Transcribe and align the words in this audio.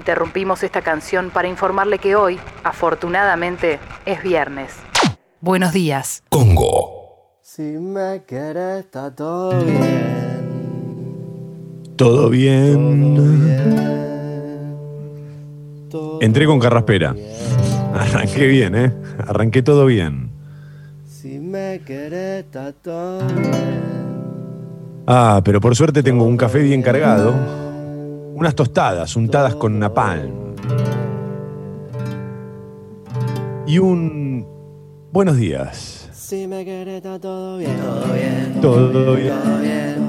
Interrumpimos 0.00 0.62
esta 0.62 0.80
canción 0.80 1.28
para 1.28 1.46
informarle 1.46 1.98
que 1.98 2.16
hoy, 2.16 2.40
afortunadamente, 2.64 3.78
es 4.06 4.22
viernes. 4.22 4.72
Buenos 5.42 5.74
días. 5.74 6.22
Congo. 6.30 7.36
Si 7.42 7.60
me 7.60 8.22
quieres, 8.26 8.86
está 8.86 9.14
todo 9.14 9.62
bien. 9.62 10.46
Todo 11.96 12.30
bien. 12.30 13.14
Todo 13.14 13.26
bien. 13.44 14.78
Todo 15.90 16.22
Entré 16.22 16.46
con 16.46 16.58
carraspera. 16.58 17.14
Arranqué 17.92 18.46
bien, 18.46 18.74
¿eh? 18.74 18.90
Arranqué 19.28 19.60
todo 19.60 19.84
bien. 19.84 20.30
Si 21.04 21.38
me 21.38 21.82
quieres, 21.84 22.46
está 22.46 22.72
todo 22.72 23.18
bien. 23.36 23.82
Ah, 25.06 25.42
pero 25.44 25.60
por 25.60 25.76
suerte 25.76 26.02
tengo 26.02 26.24
un 26.24 26.38
café 26.38 26.60
bien 26.60 26.80
cargado. 26.80 27.69
Unas 28.40 28.54
tostadas, 28.54 29.14
untadas 29.16 29.54
con 29.54 29.78
napalm. 29.78 30.54
Y 33.66 33.78
un... 33.78 34.46
Buenos 35.12 35.36
días. 35.36 36.08
Si 36.14 36.46
me 36.46 36.64
quieres, 36.64 36.94
está 36.96 37.18
todo 37.18 37.58
bien. 37.58 37.76
Todo 37.76 38.14
bien. 38.14 38.60
Todo 38.62 39.14
bien. 39.16 39.34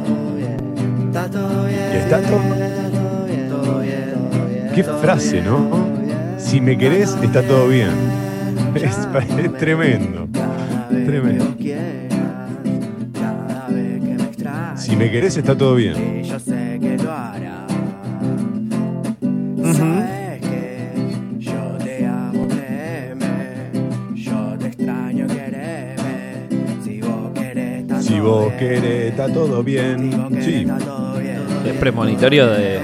Todo 0.06 0.36
bien. 0.36 1.08
Está 1.08 1.30
todo 1.30 1.66
bien. 1.66 1.80
Y 1.94 1.98
está 1.98 2.22
todo- 2.22 2.40
bien. 3.26 3.50
Todo. 3.50 3.82
Qué 4.76 4.84
frase, 4.86 5.42
¿no? 5.42 5.68
Si 6.38 6.62
me 6.62 6.78
querés, 6.78 7.18
está 7.22 7.44
todo 7.46 7.68
bien. 7.68 7.90
Es, 8.76 8.98
es 9.44 9.58
tremendo. 9.58 10.30
Tremendo. 10.90 11.54
Si 14.78 14.96
me 14.96 15.12
querés, 15.12 15.36
está 15.36 15.58
todo 15.58 15.76
bien. 15.76 16.24
Sabes 19.74 20.42
que 20.42 20.90
yo 21.40 21.78
te 21.84 22.06
amo, 22.06 22.48
créeme. 22.48 23.28
Yo 24.16 24.56
te 24.60 24.68
extraño, 24.68 25.28
quereme. 25.28 26.48
Si 26.84 27.00
vos 27.02 27.32
querés, 27.34 27.82
está 27.82 28.02
Si 28.02 28.14
todo 28.16 28.24
vos 28.24 28.46
bien. 28.48 28.60
querés, 28.60 29.10
está 29.12 29.28
todo 29.34 29.64
Si 29.64 29.72
bien. 29.72 30.12
vos 30.18 30.30
querés, 30.30 30.46
Sí. 30.46 30.54
está 30.62 30.78
todo 30.78 31.20
bien. 31.20 31.38
Es 31.66 31.74
premonitorio 31.74 32.48
de, 32.48 32.80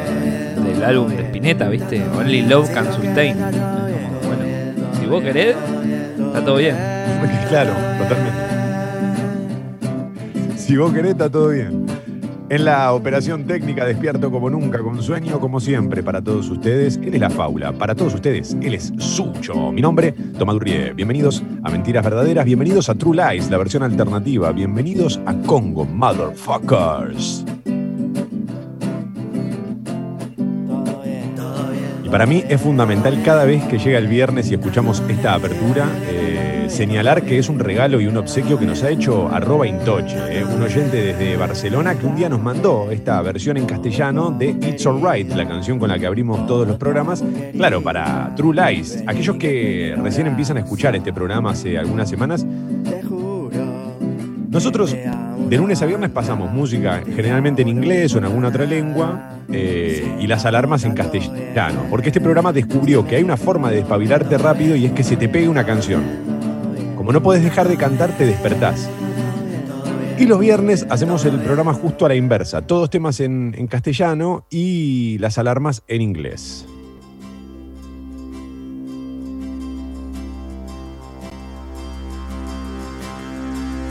del 0.66 0.83
álbum 0.83 1.09
de 1.09 1.21
Spinetta, 1.23 1.67
¿viste? 1.69 2.02
Only 2.17 2.41
Love 2.44 2.69
Can 2.71 2.94
Sustain. 2.94 3.33
Como, 3.38 3.51
bueno, 3.51 4.44
si 4.99 5.05
vos 5.07 5.23
querés, 5.23 5.55
está 6.27 6.44
todo 6.45 6.57
bien. 6.57 6.75
Claro, 7.49 7.72
totalmente. 7.97 8.41
Si 10.57 10.75
vos 10.77 10.91
querés, 10.94 11.11
está 11.11 11.29
todo 11.29 11.49
bien. 11.49 11.86
En 12.50 12.64
la 12.64 12.94
operación 12.94 13.45
técnica 13.45 13.84
despierto 13.84 14.31
como 14.31 14.50
nunca, 14.50 14.80
con 14.80 15.03
sueño 15.03 15.38
como 15.38 15.59
siempre 15.59 16.02
para 16.02 16.22
todos 16.22 16.50
ustedes. 16.50 16.98
Él 17.03 17.14
es 17.14 17.20
la 17.20 17.30
Faula, 17.30 17.73
para 17.73 17.94
todos 17.94 18.14
ustedes, 18.14 18.56
él 18.62 18.73
es 18.73 18.94
Sucho. 19.00 19.73
Mi 19.73 19.81
nombre, 19.81 20.14
Tomadurrié. 20.14 20.94
Bienvenidos 20.94 21.44
a 21.64 21.70
Mentiras 21.70 22.06
Verdaderas, 22.06 22.45
bienvenidos 22.45 22.88
a 22.88 22.95
True 22.95 23.18
Lies, 23.18 23.50
la 23.50 23.58
versión 23.58 23.84
alternativa. 23.84 24.53
Bienvenidos 24.53 25.20
a 25.25 25.34
Congo, 25.42 25.84
motherfuckers. 25.84 27.44
Y 32.06 32.09
para 32.09 32.25
mí 32.25 32.45
es 32.48 32.62
fundamental 32.62 33.22
cada 33.25 33.44
vez 33.44 33.62
que 33.66 33.78
llega 33.78 33.98
el 33.98 34.08
viernes 34.08 34.50
y 34.50 34.53
escuchamos 34.53 35.03
esta 35.09 35.34
apertura, 35.34 35.90
eh, 36.09 36.27
señalar 36.69 37.23
que 37.23 37.39
es 37.39 37.49
un 37.49 37.59
regalo 37.59 37.99
y 38.01 38.07
un 38.07 38.17
obsequio 38.17 38.59
que 38.59 38.65
nos 38.65 38.83
ha 38.83 38.89
hecho 38.89 39.27
arroba 39.29 39.67
Intoche, 39.67 40.17
eh, 40.29 40.43
un 40.43 40.61
oyente 40.61 40.97
desde 40.97 41.37
Barcelona 41.37 41.95
que 41.95 42.05
un 42.05 42.15
día 42.15 42.29
nos 42.29 42.41
mandó 42.41 42.91
esta 42.91 43.21
versión 43.21 43.57
en 43.57 43.65
castellano 43.65 44.31
de 44.31 44.49
It's 44.49 44.85
Alright, 44.85 45.33
la 45.33 45.47
canción 45.47 45.79
con 45.79 45.89
la 45.89 45.97
que 45.97 46.05
abrimos 46.07 46.45
todos 46.47 46.67
los 46.67 46.77
programas. 46.77 47.23
Claro, 47.53 47.81
para 47.81 48.33
True 48.35 48.56
Lies, 48.56 49.03
aquellos 49.07 49.38
que 49.38 49.95
recién 50.01 50.27
empiezan 50.27 50.57
a 50.57 50.61
escuchar 50.61 50.95
este 50.95 51.13
programa 51.13 51.51
hace 51.51 51.77
algunas 51.77 52.09
semanas, 52.09 52.45
nosotros 54.50 54.95
de 55.50 55.57
lunes 55.57 55.81
a 55.81 55.85
viernes 55.85 56.09
pasamos 56.09 56.51
música 56.51 57.01
generalmente 57.16 57.61
en 57.61 57.69
inglés 57.69 58.13
o 58.16 58.17
en 58.17 58.25
alguna 58.25 58.50
otra 58.50 58.66
lengua 58.66 59.38
eh, 59.50 60.17
y 60.19 60.27
las 60.27 60.45
alarmas 60.45 60.83
en 60.83 60.94
castellano, 60.94 61.85
porque 61.89 62.09
este 62.09 62.19
programa 62.19 62.51
descubrió 62.51 63.06
que 63.06 63.16
hay 63.16 63.23
una 63.23 63.38
forma 63.38 63.69
de 63.69 63.77
despabilarte 63.77 64.38
rápido 64.38 64.75
y 64.75 64.85
es 64.85 64.91
que 64.91 65.03
se 65.03 65.16
te 65.16 65.29
pegue 65.29 65.47
una 65.47 65.66
canción. 65.66 66.26
Como 67.07 67.19
no 67.19 67.23
puedes 67.23 67.41
dejar 67.41 67.69
de 67.69 67.78
cantar, 67.78 68.18
te 68.18 68.25
despertás. 68.25 68.90
Y 70.19 70.25
los 70.25 70.40
viernes 70.40 70.85
hacemos 70.90 71.23
el 71.23 71.40
programa 71.40 71.73
justo 71.73 72.06
a 72.06 72.09
la 72.09 72.16
inversa, 72.16 72.63
todos 72.63 72.90
temas 72.90 73.22
en, 73.22 73.56
en 73.57 73.68
castellano 73.68 74.45
y 74.50 75.18
las 75.19 75.38
alarmas 75.38 75.84
en 75.88 76.01
inglés. 76.01 76.66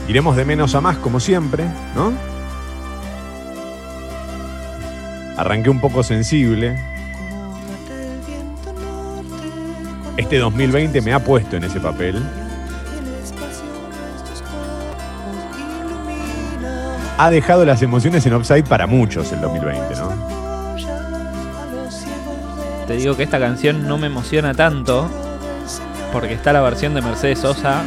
Iremos 0.09 0.37
de 0.37 0.45
menos 0.45 0.75
a 0.75 0.83
más, 0.83 0.99
como 0.99 1.19
siempre, 1.19 1.65
¿no? 1.95 2.13
Arranqué 5.39 5.71
un 5.71 5.81
poco 5.81 6.03
sensible. 6.03 6.79
Este 10.19 10.37
2020 10.37 11.01
me 11.01 11.15
ha 11.15 11.25
puesto 11.25 11.57
en 11.57 11.65
ese 11.65 11.81
papel. 11.81 12.23
Ha 17.19 17.31
dejado 17.31 17.65
las 17.65 17.81
emociones 17.83 18.27
en 18.27 18.35
offside 18.35 18.65
para 18.65 18.87
muchos 18.87 19.33
el 19.33 19.41
2020, 19.41 19.95
¿no? 19.97 20.37
Te 22.87 22.97
digo 22.97 23.17
que 23.17 23.23
esta 23.23 23.39
canción 23.41 23.89
no 23.89 23.99
me 23.99 24.07
emociona 24.07 24.55
tanto 24.55 25.11
porque 26.13 26.35
está 26.35 26.53
la 26.53 26.61
versión 26.61 26.95
de 26.95 27.03
Mercedes 27.03 27.41
Sosa 27.41 27.83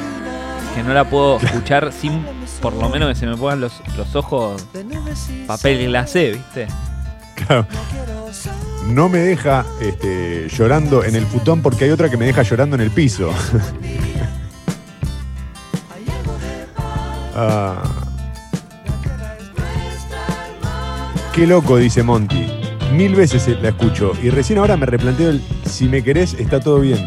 que 0.75 0.84
no 0.84 0.94
la 0.94 1.09
puedo 1.09 1.40
escuchar 1.41 1.91
sin 1.94 2.25
por 2.62 2.73
lo 2.73 2.90
menos 2.90 3.09
que 3.09 3.16
se 3.16 3.25
me 3.25 3.38
pongan 3.38 3.62
los, 3.62 3.81
los 3.95 4.16
ojos 4.16 4.66
papel 5.47 5.85
glacé, 5.88 6.31
¿viste? 6.31 6.67
Claro. 7.35 7.66
No 8.88 9.07
me 9.07 9.19
deja 9.19 9.66
este, 9.79 10.50
llorando 10.50 11.03
en 11.03 11.16
el 11.16 11.25
futón 11.25 11.61
porque 11.61 11.85
hay 11.85 11.91
otra 11.91 12.09
que 12.09 12.17
me 12.17 12.25
deja 12.25 12.41
llorando 12.41 12.75
en 12.75 12.81
el 12.81 12.91
piso. 12.91 13.31
Ah. 17.41 17.98
Qué 21.34 21.45
loco, 21.47 21.78
dice 21.78 22.03
Monty. 22.03 22.47
Mil 22.94 23.16
veces 23.16 23.47
la 23.62 23.69
escucho 23.69 24.13
y 24.22 24.29
recién 24.29 24.59
ahora 24.59 24.75
me 24.75 24.85
replanteo 24.85 25.29
el 25.29 25.41
si 25.63 25.88
me 25.88 26.01
querés 26.01 26.34
está 26.34 26.59
todo 26.59 26.79
bien. 26.79 26.97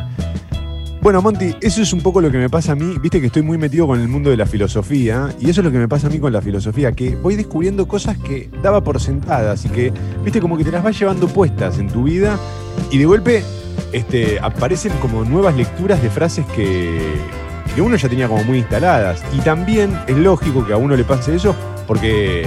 Bueno, 1.03 1.21
Monty, 1.21 1.57
eso 1.61 1.83
es 1.83 1.93
un 1.93 2.01
poco 2.01 2.21
lo 2.21 2.31
que 2.31 2.39
me 2.39 2.49
pasa 2.49 2.73
a 2.73 2.75
mí. 2.77 2.97
Viste 3.01 3.21
que 3.21 3.27
estoy 3.27 3.43
muy 3.43 3.59
metido 3.59 3.89
con 3.89 4.01
el 4.01 4.07
mundo 4.07 4.31
de 4.31 4.37
la 4.37 4.47
filosofía 4.47 5.35
y 5.41 5.51
eso 5.51 5.61
es 5.61 5.65
lo 5.65 5.73
que 5.73 5.79
me 5.79 5.89
pasa 5.89 6.07
a 6.07 6.11
mí 6.11 6.21
con 6.21 6.33
la 6.33 6.41
filosofía, 6.41 6.93
que 6.93 7.17
voy 7.17 7.35
descubriendo 7.35 7.89
cosas 7.89 8.17
que 8.17 8.49
daba 8.63 8.85
por 8.85 9.01
sentadas 9.01 9.65
y 9.65 9.69
que, 9.69 9.93
viste, 10.23 10.41
como 10.41 10.57
que 10.57 10.63
te 10.65 10.71
las 10.71 10.85
vas 10.85 10.97
llevando 10.97 11.27
puestas 11.27 11.79
en 11.79 11.89
tu 11.89 12.05
vida 12.05 12.39
y 12.93 12.99
de 12.99 13.05
golpe 13.05 13.43
este, 13.93 14.39
aparecen 14.41 14.93
como 15.01 15.25
nuevas 15.25 15.57
lecturas 15.57 16.01
de 16.01 16.09
frases 16.09 16.47
que, 16.55 17.01
que 17.75 17.83
uno 17.83 17.97
ya 17.97 18.09
tenía 18.09 18.29
como 18.29 18.45
muy 18.45 18.59
instaladas. 18.59 19.23
Y 19.33 19.41
también 19.41 19.99
es 20.07 20.17
lógico 20.17 20.67
que 20.67 20.73
a 20.73 20.77
uno 20.77 20.97
le 20.97 21.05
pase 21.05 21.35
eso 21.35 21.55
porque 21.87 22.47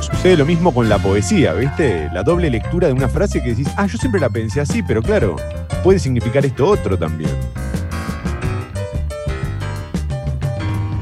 sucede 0.00 0.36
lo 0.36 0.46
mismo 0.46 0.72
con 0.72 0.88
la 0.88 0.98
poesía, 0.98 1.52
¿viste? 1.54 2.08
La 2.12 2.22
doble 2.22 2.50
lectura 2.50 2.88
de 2.88 2.94
una 2.94 3.08
frase 3.08 3.42
que 3.42 3.50
decís, 3.50 3.68
ah, 3.76 3.86
yo 3.86 3.98
siempre 3.98 4.20
la 4.20 4.28
pensé 4.28 4.60
así, 4.60 4.82
pero 4.82 5.02
claro, 5.02 5.36
puede 5.82 5.98
significar 5.98 6.44
esto 6.44 6.66
otro 6.66 6.98
también. 6.98 7.30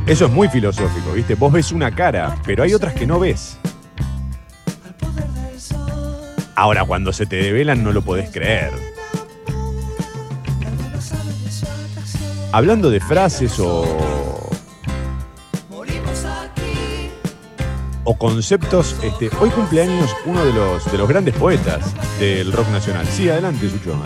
Eso 0.06 0.26
es 0.26 0.32
muy 0.32 0.48
filosófico, 0.48 1.12
¿viste? 1.12 1.34
Vos 1.34 1.52
ves 1.52 1.72
una 1.72 1.90
cara, 1.94 2.36
pero 2.44 2.62
hay 2.62 2.74
otras 2.74 2.92
que 2.92 3.06
no 3.06 3.18
ves. 3.18 3.58
Ahora, 6.54 6.84
cuando 6.84 7.12
se 7.12 7.26
te 7.26 7.36
develan 7.36 7.82
no 7.82 7.92
lo 7.92 8.02
podés 8.02 8.30
creer. 8.30 8.91
Hablando 12.52 12.90
de 12.90 13.00
frases 13.00 13.58
o. 13.58 14.20
o 18.04 18.18
conceptos, 18.18 18.96
este, 19.02 19.30
hoy 19.40 19.48
cumpleaños 19.50 20.10
uno 20.26 20.44
de 20.44 20.52
los, 20.52 20.90
de 20.90 20.98
los 20.98 21.08
grandes 21.08 21.34
poetas 21.34 21.94
del 22.18 22.52
rock 22.52 22.68
nacional. 22.70 23.06
Sí, 23.06 23.30
adelante, 23.30 23.70
Sucho. 23.70 23.96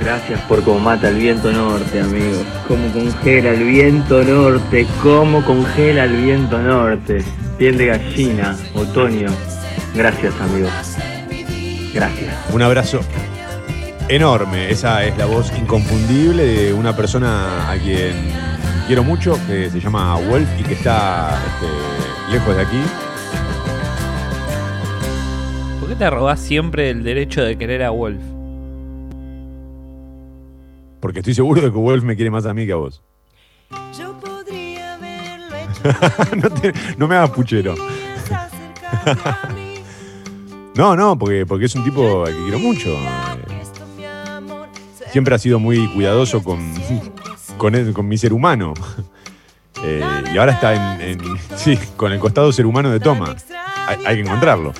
Gracias 0.00 0.40
por 0.42 0.62
cómo 0.62 0.80
mata 0.80 1.10
el 1.10 1.16
viento 1.16 1.52
norte, 1.52 2.00
amigo. 2.00 2.42
Cómo 2.66 2.90
congela 2.92 3.50
el 3.50 3.64
viento 3.64 4.24
norte, 4.24 4.86
cómo 5.02 5.44
congela 5.44 6.04
el 6.04 6.16
viento 6.16 6.58
norte. 6.58 7.22
Piel 7.58 7.76
de 7.76 7.86
gallina, 7.86 8.56
otoño. 8.74 9.28
Gracias, 9.94 10.34
amigo. 10.40 10.68
Gracias. 11.92 12.34
Un 12.52 12.62
abrazo 12.62 13.00
enorme. 14.08 14.70
Esa 14.70 15.04
es 15.04 15.16
la 15.16 15.26
voz 15.26 15.52
inconfundible 15.58 16.44
de 16.44 16.72
una 16.72 16.94
persona 16.96 17.70
a 17.70 17.76
quien 17.78 18.14
quiero 18.86 19.04
mucho, 19.04 19.38
que 19.46 19.70
se 19.70 19.80
llama 19.80 20.16
Wolf 20.16 20.48
y 20.58 20.62
que 20.62 20.74
está 20.74 21.38
este, 21.46 22.32
lejos 22.32 22.56
de 22.56 22.62
aquí. 22.62 22.80
¿Por 25.80 25.88
qué 25.88 25.94
te 25.94 26.04
arrogás 26.04 26.40
siempre 26.40 26.90
el 26.90 27.02
derecho 27.02 27.42
de 27.42 27.56
querer 27.56 27.82
a 27.82 27.90
Wolf? 27.90 28.20
Porque 31.00 31.20
estoy 31.20 31.34
seguro 31.34 31.60
de 31.60 31.70
que 31.70 31.78
Wolf 31.78 32.02
me 32.02 32.16
quiere 32.16 32.30
más 32.30 32.44
a 32.46 32.54
mí 32.54 32.66
que 32.66 32.72
a 32.72 32.76
vos. 32.76 33.02
Yo 33.96 34.12
podría 34.18 34.94
haberlo 34.94 35.56
hecho. 35.56 36.36
no, 36.36 36.50
te- 36.50 36.72
no 36.96 37.06
me 37.08 37.14
hagas 37.16 37.30
puchero. 37.30 37.74
No, 40.74 40.94
no, 40.94 41.18
porque, 41.18 41.44
porque 41.44 41.64
es 41.64 41.74
un 41.74 41.82
tipo 41.82 42.24
al 42.24 42.32
que 42.32 42.38
quiero 42.42 42.60
mucho. 42.60 42.96
Siempre 45.12 45.34
ha 45.34 45.38
sido 45.38 45.58
muy 45.58 45.86
cuidadoso 45.94 46.42
con, 46.42 46.60
con, 47.56 47.74
el- 47.74 47.92
con 47.92 48.06
mi 48.08 48.18
ser 48.18 48.32
humano. 48.32 48.74
Eh, 49.84 50.02
y 50.34 50.38
ahora 50.38 50.52
está 50.52 50.74
en, 50.74 51.00
en- 51.20 51.38
sí, 51.56 51.78
con 51.96 52.12
el 52.12 52.18
costado 52.18 52.52
ser 52.52 52.66
humano 52.66 52.90
de 52.90 52.98
Toma. 53.00 53.36
Hay, 53.86 53.96
hay 54.04 54.14
que 54.16 54.22
encontrarlo. 54.22 54.72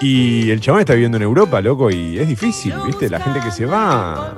Y 0.00 0.50
el 0.50 0.60
chabón 0.60 0.80
está 0.80 0.92
viviendo 0.92 1.16
en 1.16 1.22
Europa, 1.22 1.60
loco, 1.62 1.90
y 1.90 2.18
es 2.18 2.28
difícil, 2.28 2.74
¿viste? 2.86 3.08
La 3.08 3.20
gente 3.20 3.40
que 3.40 3.50
se 3.50 3.64
va. 3.64 4.34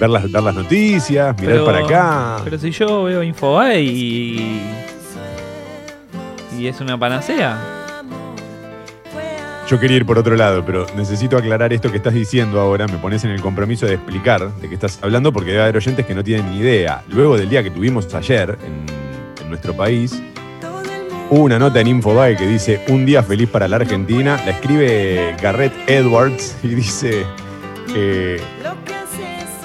Ver 0.00 0.08
las, 0.08 0.32
ver 0.32 0.42
las 0.42 0.54
noticias, 0.54 1.36
mirar 1.38 1.52
Pero- 1.56 1.64
para 1.66 1.84
acá. 1.84 2.40
Pero 2.44 2.58
si 2.58 2.70
yo 2.70 3.04
veo 3.04 3.22
Infobae 3.22 3.82
y. 3.82 4.62
y 6.58 6.66
es 6.66 6.80
una 6.80 6.98
panacea. 6.98 7.58
Yo 9.70 9.78
quería 9.78 9.98
ir 9.98 10.04
por 10.04 10.18
otro 10.18 10.34
lado, 10.34 10.64
pero 10.66 10.84
necesito 10.96 11.38
aclarar 11.38 11.72
esto 11.72 11.92
que 11.92 11.98
estás 11.98 12.12
diciendo 12.12 12.58
ahora. 12.58 12.88
Me 12.88 12.98
pones 12.98 13.22
en 13.22 13.30
el 13.30 13.40
compromiso 13.40 13.86
de 13.86 13.94
explicar 13.94 14.52
de 14.56 14.68
qué 14.68 14.74
estás 14.74 14.98
hablando, 15.00 15.32
porque 15.32 15.50
debe 15.52 15.62
haber 15.62 15.76
oyentes 15.76 16.04
que 16.04 16.12
no 16.12 16.24
tienen 16.24 16.50
ni 16.50 16.58
idea. 16.58 17.04
Luego 17.06 17.36
del 17.36 17.48
día 17.48 17.62
que 17.62 17.70
tuvimos 17.70 18.12
ayer 18.12 18.58
en, 18.66 19.48
nuestro 19.48 19.72
país, 19.72 20.20
hubo 21.30 21.44
una 21.44 21.60
nota 21.60 21.80
en 21.80 21.86
Infobae 21.86 22.36
que 22.36 22.46
dice 22.48 22.84
Un 22.88 23.06
día 23.06 23.22
feliz 23.22 23.48
para 23.48 23.68
la 23.68 23.76
Argentina. 23.76 24.40
La 24.44 24.50
escribe 24.50 25.36
Garrett 25.40 25.72
Edwards 25.88 26.56
y 26.64 26.68
dice. 26.74 27.24
eh, 27.94 28.40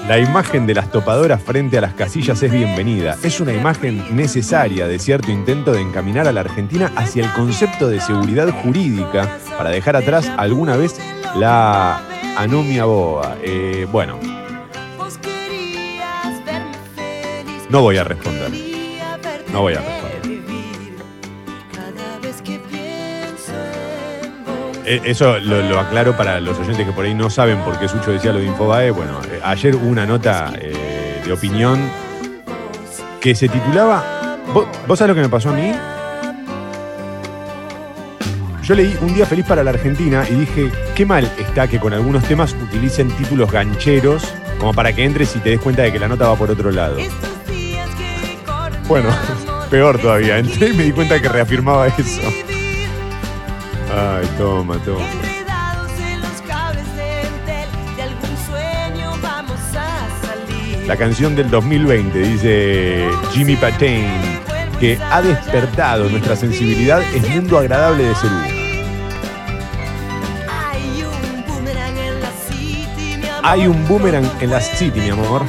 la 0.07 0.19
imagen 0.19 0.67
de 0.67 0.75
las 0.75 0.91
topadoras 0.91 1.41
frente 1.41 1.79
a 1.79 1.81
las 1.81 1.93
casillas 1.93 2.41
es 2.43 2.51
bienvenida. 2.51 3.17
Es 3.23 3.39
una 3.39 3.53
imagen 3.53 4.15
necesaria 4.15 4.87
de 4.87 4.99
cierto 4.99 5.31
intento 5.31 5.73
de 5.73 5.81
encaminar 5.81 6.27
a 6.27 6.31
la 6.31 6.41
Argentina 6.41 6.91
hacia 6.95 7.25
el 7.25 7.31
concepto 7.33 7.87
de 7.87 7.99
seguridad 7.99 8.49
jurídica 8.49 9.39
para 9.57 9.71
dejar 9.71 9.95
atrás 9.95 10.31
alguna 10.37 10.77
vez 10.77 10.99
la 11.35 12.01
anomia 12.37 12.85
boa. 12.85 13.37
Eh, 13.41 13.87
bueno, 13.91 14.19
no 17.69 17.81
voy 17.81 17.97
a 17.97 18.03
responder. 18.03 18.51
No 19.51 19.61
voy 19.61 19.73
a 19.73 19.77
responder. 19.77 20.04
Eso 24.85 25.39
lo, 25.39 25.61
lo 25.61 25.79
aclaro 25.79 26.15
para 26.15 26.39
los 26.39 26.57
oyentes 26.59 26.85
que 26.85 26.91
por 26.91 27.05
ahí 27.05 27.13
no 27.13 27.29
saben 27.29 27.59
por 27.59 27.79
qué 27.79 27.87
Sucho 27.87 28.11
decía 28.11 28.31
lo 28.31 28.39
de 28.39 28.45
Infobae. 28.45 28.91
Bueno, 28.91 29.19
eh, 29.31 29.39
ayer 29.43 29.75
hubo 29.75 29.87
una 29.87 30.05
nota 30.05 30.53
eh, 30.59 31.21
de 31.25 31.33
opinión 31.33 31.89
que 33.19 33.33
se 33.33 33.49
titulaba. 33.49 34.37
¿Vos, 34.53 34.67
vos 34.87 34.99
sabés 34.99 35.09
lo 35.09 35.15
que 35.15 35.21
me 35.21 35.29
pasó 35.29 35.49
a 35.49 35.53
mí? 35.53 35.71
Yo 38.65 38.73
leí 38.73 38.97
Un 39.01 39.13
día 39.13 39.27
feliz 39.27 39.45
para 39.45 39.63
la 39.63 39.69
Argentina 39.71 40.25
y 40.27 40.33
dije, 40.33 40.71
qué 40.95 41.05
mal 41.05 41.31
está 41.37 41.67
que 41.67 41.79
con 41.79 41.93
algunos 41.93 42.23
temas 42.23 42.53
utilicen 42.53 43.09
títulos 43.09 43.51
gancheros 43.51 44.23
como 44.59 44.73
para 44.73 44.93
que 44.93 45.03
entres 45.03 45.35
y 45.35 45.39
te 45.39 45.51
des 45.51 45.59
cuenta 45.59 45.83
de 45.83 45.91
que 45.91 45.99
la 45.99 46.07
nota 46.07 46.27
va 46.27 46.35
por 46.35 46.49
otro 46.49 46.71
lado. 46.71 46.97
Bueno, 48.87 49.09
peor 49.69 49.99
todavía. 49.99 50.39
Entré 50.39 50.69
y 50.69 50.73
me 50.73 50.83
di 50.83 50.91
cuenta 50.91 51.21
que 51.21 51.29
reafirmaba 51.29 51.87
eso. 51.87 52.21
Ay, 53.93 54.27
toma, 54.37 54.77
toma. 54.79 55.05
enredados 55.11 55.91
en 55.99 56.21
los 56.21 56.41
cables 56.47 56.95
de 56.95 57.21
Entel. 57.21 57.69
De 57.95 58.03
algún 58.03 58.37
sueño 58.47 59.11
vamos 59.21 59.59
a 59.75 60.07
salir. 60.25 60.87
La 60.87 60.97
canción 60.97 61.35
del 61.35 61.49
2020, 61.49 62.19
dice 62.19 63.09
Jimmy 63.31 63.55
Patain, 63.55 64.41
que 64.79 64.99
ha 65.11 65.21
despertado 65.21 66.09
nuestra 66.09 66.35
sensibilidad 66.35 67.01
es 67.13 67.29
mundo 67.29 67.57
agradable 67.57 68.03
de 68.03 68.13
mi 68.13 68.27
amor. 73.27 73.47
Hay 73.47 73.67
un 73.67 73.87
boomerang 73.87 74.29
en 74.41 74.49
la 74.49 74.59
city, 74.59 74.99
mi 74.99 75.09
amor. 75.09 75.43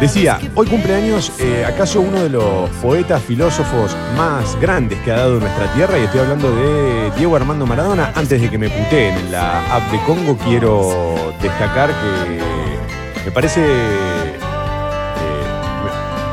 Decía, 0.00 0.38
hoy 0.54 0.68
cumpleaños, 0.68 1.32
eh, 1.40 1.64
acaso 1.66 2.00
uno 2.00 2.22
de 2.22 2.28
los 2.28 2.70
poetas, 2.80 3.20
filósofos 3.20 3.96
más 4.16 4.54
grandes 4.60 4.96
que 5.00 5.10
ha 5.10 5.16
dado 5.16 5.40
nuestra 5.40 5.66
tierra, 5.74 5.98
y 5.98 6.04
estoy 6.04 6.20
hablando 6.20 6.54
de 6.54 7.10
Diego 7.16 7.34
Armando 7.34 7.66
Maradona. 7.66 8.12
Antes 8.14 8.40
de 8.40 8.48
que 8.48 8.58
me 8.58 8.70
puteen 8.70 9.18
en 9.18 9.32
la 9.32 9.58
app 9.74 9.90
de 9.90 9.98
Congo, 10.02 10.36
quiero 10.36 11.34
destacar 11.42 11.90
que 11.90 13.24
me 13.24 13.32
parece. 13.32 13.60
eh, 13.60 14.38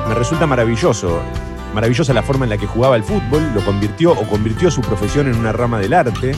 me, 0.04 0.10
me 0.10 0.16
resulta 0.16 0.46
maravilloso. 0.46 1.20
Maravillosa 1.74 2.14
la 2.14 2.22
forma 2.22 2.46
en 2.46 2.52
la 2.52 2.58
que 2.58 2.68
jugaba 2.68 2.96
el 2.96 3.04
fútbol, 3.04 3.52
lo 3.56 3.66
convirtió 3.66 4.12
o 4.12 4.28
convirtió 4.28 4.70
su 4.70 4.82
profesión 4.82 5.28
en 5.28 5.36
una 5.36 5.52
rama 5.52 5.80
del 5.80 5.94
arte. 5.94 6.34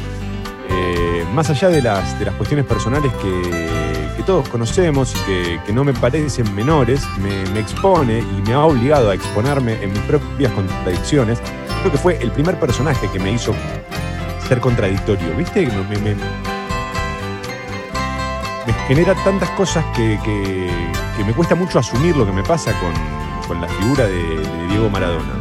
Eh, 0.69 1.25
más 1.33 1.49
allá 1.49 1.67
de 1.67 1.81
las, 1.81 2.17
de 2.19 2.25
las 2.25 2.35
cuestiones 2.35 2.65
personales 2.65 3.11
que, 3.21 3.96
que 4.17 4.23
todos 4.23 4.49
conocemos 4.49 5.13
y 5.15 5.19
que, 5.25 5.59
que 5.65 5.71
no 5.73 5.83
me 5.85 5.93
parecen 5.93 6.53
menores, 6.55 7.01
me, 7.19 7.59
expone 7.59 8.19
y 8.19 8.41
me 8.47 8.53
ha 8.53 8.65
obligado 8.65 9.09
a 9.11 9.13
exponerme 9.15 9.81
en 9.81 9.91
mis 9.93 10.01
propias 10.01 10.51
contradicciones. 10.53 11.39
Creo 11.81 11.91
que 11.91 11.97
fue 11.97 12.17
el 12.21 12.31
primer 12.31 12.59
personaje 12.59 13.07
que 13.13 13.19
me 13.19 13.31
hizo 13.31 13.53
ser 14.47 14.59
contradictorio, 14.59 15.35
¿viste? 15.37 15.65
Me, 15.67 15.97
me- 15.99 16.15
me- 16.15 16.57
genera 18.87 19.15
tantas 19.23 19.49
cosas 19.51 19.83
que, 19.95 20.17
que- 20.23 21.23
me 21.25 21.33
cuesta 21.33 21.55
mucho 21.55 21.79
asumir 21.79 22.15
lo 22.15 22.25
que 22.25 22.31
me 22.31 22.43
pasa 22.43 22.71
con, 22.79 22.93
con 23.47 23.61
la 23.61 23.67
figura 23.67 24.05
de 24.05 24.67
Diego 24.69 24.89
Maradona. 24.89 25.33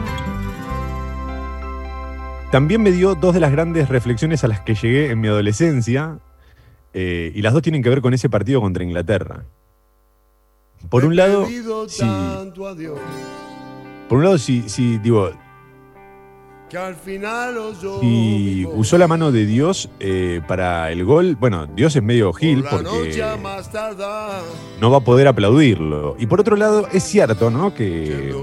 También 2.51 2.83
me 2.83 2.91
dio 2.93 3.15
dos 3.15 3.35
de 3.35 3.41
las 3.41 3.53
grandes 3.53 3.89
reflexiones 3.89 4.43
a 4.45 4.49
las 4.49 4.61
que 4.61 4.75
llegué 4.75 5.11
en 5.11 5.21
mi 5.21 5.29
adolescencia, 5.29 6.19
eh, 6.99 7.31
y 7.35 7.43
las 7.43 7.53
dos 7.53 7.61
tienen 7.61 7.83
que 7.83 7.91
ver 7.91 8.01
con 8.01 8.15
ese 8.15 8.31
partido 8.31 8.63
contra 8.63 8.83
Inglaterra. 8.83 9.45
Por 10.89 11.05
un 11.05 11.15
lado, 11.15 11.47
si, 11.89 12.05
por 14.09 14.17
un 14.17 14.25
lado, 14.25 14.39
si, 14.39 14.67
si, 14.71 14.97
digo, 14.97 15.31
si 18.01 18.65
usó 18.65 18.97
la 18.97 19.07
mano 19.09 19.31
de 19.31 19.45
Dios 19.45 19.91
eh, 20.01 20.41
para 20.49 20.91
el 20.91 21.05
gol, 21.05 21.37
bueno, 21.37 21.67
Dios 21.67 21.95
es 21.97 22.03
medio 22.03 22.33
gil 22.33 22.65
porque 22.65 23.23
no 24.81 24.91
va 24.91 24.97
a 24.97 25.01
poder 25.01 25.29
aplaudirlo. 25.29 26.17
Y 26.19 26.25
por 26.25 26.41
otro 26.41 26.57
lado, 26.57 26.89
es 26.95 27.03
cierto, 27.03 27.51
¿no? 27.51 27.75
Que, 27.75 28.35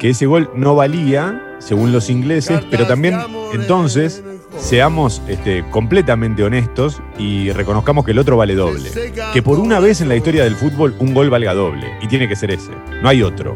que 0.00 0.10
ese 0.10 0.26
gol 0.26 0.50
no 0.56 0.74
valía, 0.74 1.56
según 1.60 1.92
los 1.92 2.10
ingleses, 2.10 2.62
pero 2.68 2.88
también 2.88 3.16
entonces 3.54 4.24
seamos 4.58 5.22
este, 5.28 5.64
completamente 5.70 6.42
honestos 6.42 7.00
y 7.18 7.50
reconozcamos 7.52 8.04
que 8.04 8.12
el 8.12 8.18
otro 8.18 8.36
vale 8.36 8.54
doble. 8.54 8.90
Que 9.32 9.42
por 9.42 9.58
una 9.58 9.80
vez 9.80 10.00
en 10.00 10.08
la 10.08 10.16
historia 10.16 10.44
del 10.44 10.56
fútbol 10.56 10.94
un 10.98 11.14
gol 11.14 11.30
valga 11.30 11.54
doble. 11.54 11.86
Y 12.02 12.08
tiene 12.08 12.28
que 12.28 12.36
ser 12.36 12.50
ese. 12.50 12.70
No 13.02 13.08
hay 13.08 13.22
otro. 13.22 13.54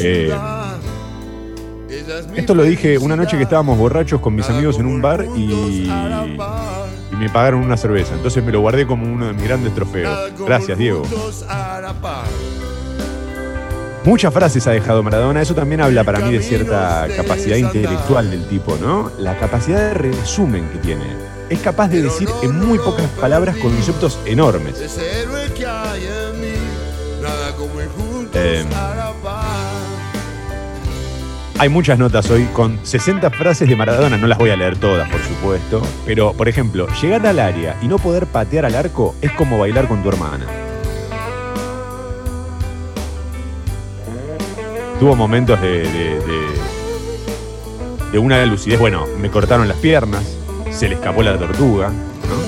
Eh, 0.00 0.32
esto 2.36 2.54
lo 2.54 2.62
dije 2.62 2.98
una 2.98 3.16
noche 3.16 3.36
que 3.36 3.42
estábamos 3.42 3.76
borrachos 3.76 4.20
con 4.20 4.34
mis 4.34 4.48
amigos 4.48 4.78
en 4.78 4.86
un 4.86 5.02
bar 5.02 5.26
y, 5.36 5.86
y 7.12 7.16
me 7.18 7.28
pagaron 7.28 7.62
una 7.62 7.76
cerveza. 7.76 8.14
Entonces 8.14 8.44
me 8.44 8.52
lo 8.52 8.60
guardé 8.60 8.86
como 8.86 9.04
uno 9.04 9.26
de 9.26 9.32
mis 9.32 9.44
grandes 9.44 9.74
trofeos. 9.74 10.32
Gracias, 10.46 10.78
Diego. 10.78 11.02
Muchas 14.04 14.32
frases 14.32 14.66
ha 14.66 14.70
dejado 14.70 15.02
Maradona, 15.02 15.42
eso 15.42 15.54
también 15.54 15.82
habla 15.82 16.04
para 16.04 16.20
mí 16.20 16.32
de 16.32 16.42
cierta 16.42 17.06
capacidad 17.14 17.56
intelectual 17.56 18.30
del 18.30 18.46
tipo, 18.48 18.76
¿no? 18.78 19.10
La 19.18 19.38
capacidad 19.38 19.78
de 19.78 19.94
resumen 19.94 20.66
que 20.70 20.78
tiene. 20.78 21.04
Es 21.50 21.58
capaz 21.60 21.88
de 21.88 22.02
decir 22.02 22.28
en 22.42 22.58
muy 22.58 22.78
pocas 22.78 23.06
palabras 23.20 23.56
conceptos 23.56 24.18
enormes. 24.24 24.74
Eh, 28.32 28.64
hay 31.58 31.68
muchas 31.68 31.98
notas 31.98 32.30
hoy 32.30 32.44
con 32.54 32.80
60 32.82 33.28
frases 33.30 33.68
de 33.68 33.76
Maradona, 33.76 34.16
no 34.16 34.26
las 34.26 34.38
voy 34.38 34.48
a 34.48 34.56
leer 34.56 34.78
todas, 34.78 35.10
por 35.10 35.20
supuesto, 35.20 35.82
pero 36.06 36.32
por 36.32 36.48
ejemplo, 36.48 36.88
llegar 37.02 37.26
al 37.26 37.38
área 37.38 37.76
y 37.82 37.88
no 37.88 37.98
poder 37.98 38.26
patear 38.26 38.64
al 38.64 38.76
arco 38.76 39.14
es 39.20 39.30
como 39.32 39.58
bailar 39.58 39.88
con 39.88 40.02
tu 40.02 40.08
hermana. 40.08 40.69
Tuvo 45.00 45.16
momentos 45.16 45.60
de, 45.60 45.78
de, 45.78 46.20
de- 46.20 46.60
de 48.12 48.18
una 48.18 48.44
lucidez. 48.44 48.78
Bueno, 48.78 49.06
me 49.18 49.30
cortaron 49.30 49.66
las 49.68 49.76
piernas, 49.78 50.22
se 50.70 50.88
le 50.88 50.96
escapó 50.96 51.22
la 51.22 51.38
tortuga, 51.38 51.88
¿no? 51.88 52.40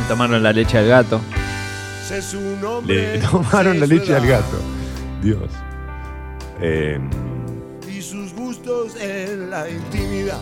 Me 0.00 0.08
tomaron 0.08 0.42
la 0.42 0.52
leche 0.52 0.78
al 0.78 0.86
gato. 0.88 1.20
Le 2.86 3.18
tomaron 3.30 3.80
la 3.80 3.86
leche 3.86 4.14
al 4.14 4.26
gato. 4.26 4.56
Dios. 5.22 5.50
Eh, 6.60 6.98
y 7.88 8.00
sus 8.00 8.32
gustos 8.34 8.94
en 9.00 9.50
la 9.50 9.68
intimidad. 9.68 10.38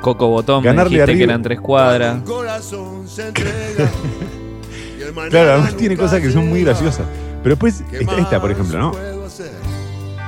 Coco 0.00 0.28
Botón, 0.28 0.62
me 0.62 0.68
Ganarle 0.68 0.90
dijiste 0.90 1.12
a 1.12 1.16
que 1.16 1.24
eran 1.24 1.42
tres 1.42 1.60
cuadras. 1.60 2.18
claro, 5.30 5.52
además 5.52 5.76
tiene 5.76 5.96
cosas 5.96 6.20
que 6.20 6.30
son 6.30 6.48
muy 6.48 6.62
graciosas. 6.62 7.06
Pero 7.42 7.54
después, 7.54 7.82
¿Qué 7.90 7.98
esta, 7.98 8.18
esta, 8.18 8.40
por 8.40 8.50
ejemplo, 8.50 8.78
¿no? 8.78 8.92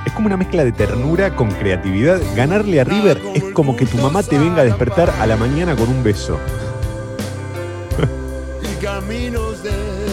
Es 0.07 0.13
como 0.13 0.27
una 0.27 0.37
mezcla 0.37 0.65
de 0.65 0.73
ternura 0.73 1.37
con 1.37 1.51
creatividad. 1.51 2.21
Ganarle 2.35 2.81
a 2.81 2.85
River 2.85 3.21
es 3.35 3.45
como 3.53 3.77
que 3.77 3.87
tu 3.87 3.99
mamá 3.99 4.23
te 4.23 4.39
venga 4.39 4.63
a 4.63 4.65
despertar 4.65 5.11
a 5.21 5.27
la 5.27 5.37
mañana 5.37 5.77
con 5.77 5.89
un 5.89 6.03
beso. 6.03 6.39
y 8.63 8.83
caminos 8.83 9.63
de 9.63 9.71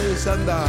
desandar. 0.09 0.67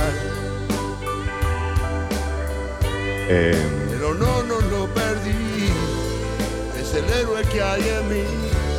Eh, 3.30 3.60
Pero 3.90 4.14
no, 4.14 4.42
no 4.44 4.60
lo 4.60 4.86
perdí. 4.94 5.68
Es 6.80 6.94
el 6.94 7.04
héroe 7.20 7.42
que 7.52 7.62
hay 7.62 7.82
en 7.82 8.08
mí. 8.08 8.24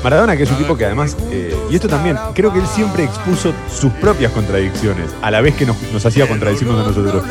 Maradona, 0.04 0.38
que 0.38 0.44
es 0.44 0.52
un 0.52 0.58
tipo 0.58 0.78
que 0.78 0.86
además, 0.86 1.18
eh, 1.30 1.54
y 1.70 1.76
esto 1.76 1.90
también, 1.90 2.18
creo 2.34 2.54
que 2.54 2.60
él 2.60 2.68
siempre 2.68 3.04
expuso 3.04 3.54
sus 3.70 3.92
propias 3.94 4.32
contradicciones, 4.32 5.12
a 5.22 5.30
la 5.30 5.42
vez 5.42 5.56
que 5.56 5.66
nos, 5.66 5.76
nos 5.92 6.06
hacía 6.06 6.26
contradecirnos 6.28 6.86
a 6.86 6.90
nosotros. 6.90 7.24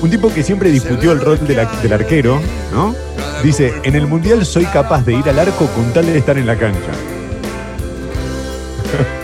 Un 0.00 0.10
tipo 0.10 0.32
que 0.32 0.42
siempre 0.42 0.70
discutió 0.70 1.12
el 1.12 1.20
rol 1.20 1.46
de 1.46 1.54
la- 1.54 1.66
del 1.82 1.92
arquero, 1.92 2.40
¿no? 2.72 2.94
Dice, 3.42 3.74
en 3.82 3.94
el 3.94 4.06
Mundial 4.06 4.46
soy 4.46 4.64
capaz 4.66 5.04
de 5.04 5.14
ir 5.14 5.28
al 5.28 5.38
arco 5.38 5.66
con 5.74 5.92
tal 5.92 6.06
de 6.06 6.18
estar 6.18 6.38
en 6.38 6.46
la 6.46 6.56
cancha. 6.56 6.78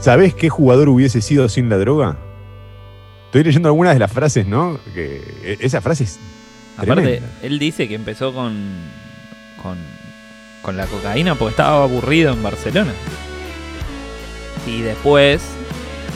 ¿Sabés 0.00 0.34
qué 0.34 0.48
jugador 0.48 0.88
hubiese 0.88 1.20
sido 1.20 1.48
sin 1.48 1.68
la 1.68 1.78
droga? 1.78 2.16
Estoy 3.26 3.42
leyendo 3.44 3.68
algunas 3.68 3.94
de 3.94 3.98
las 4.00 4.12
frases, 4.12 4.46
¿no? 4.46 4.78
Que 4.94 5.16
e- 5.42 5.58
esa 5.60 5.80
frase 5.80 6.04
es 6.04 6.18
Aparte, 6.76 7.22
él 7.42 7.58
dice 7.58 7.88
que 7.88 7.94
empezó 7.94 8.34
con, 8.34 8.54
con, 9.62 9.78
con 10.62 10.76
la 10.76 10.86
cocaína 10.86 11.34
porque 11.34 11.50
estaba 11.52 11.82
aburrido 11.82 12.32
en 12.32 12.42
Barcelona. 12.42 12.92
Y 14.66 14.82
después, 14.82 15.42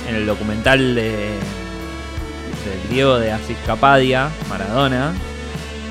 en 0.09 0.17
el 0.17 0.27
documental 0.27 0.95
de, 0.95 1.13
del 2.65 2.89
Diego 2.91 3.19
de 3.19 3.33
Asís 3.33 3.57
Capadia, 3.65 4.29
Maradona, 4.49 5.13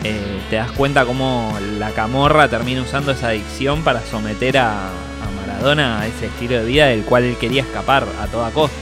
eh, 0.03 0.39
te 0.49 0.57
das 0.57 0.71
cuenta 0.71 1.05
cómo 1.05 1.57
la 1.77 1.91
camorra 1.91 2.47
termina 2.47 2.81
usando 2.81 3.11
esa 3.11 3.29
adicción 3.29 3.83
para 3.83 4.01
someter 4.05 4.57
a, 4.57 4.89
a 4.89 5.31
Maradona 5.35 6.01
a 6.01 6.07
ese 6.07 6.27
estilo 6.27 6.57
de 6.57 6.65
vida 6.65 6.88
del 6.88 7.03
cual 7.03 7.23
él 7.23 7.38
quería 7.38 7.63
escapar 7.63 8.05
a 8.21 8.27
toda 8.27 8.51
costa. 8.51 8.77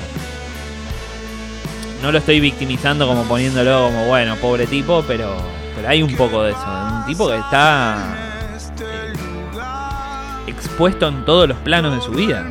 No 2.02 2.12
lo 2.12 2.20
estoy 2.20 2.40
victimizando 2.40 3.08
como 3.08 3.24
poniéndolo 3.24 3.86
como, 3.86 4.06
bueno, 4.06 4.36
pobre 4.36 4.68
tipo, 4.68 5.04
pero, 5.08 5.38
pero 5.78 5.90
hay 5.90 6.04
un 6.04 6.16
poco 6.16 6.44
de 6.44 6.52
eso. 6.52 6.66
Un 6.98 7.06
tipo 7.06 7.30
que 7.30 7.38
está 7.38 7.98
expuesto 10.48 11.08
en 11.08 11.24
todos 11.24 11.48
los 11.48 11.58
planos 11.60 11.96
de 11.96 12.02
su 12.02 12.12
vida. 12.12 12.46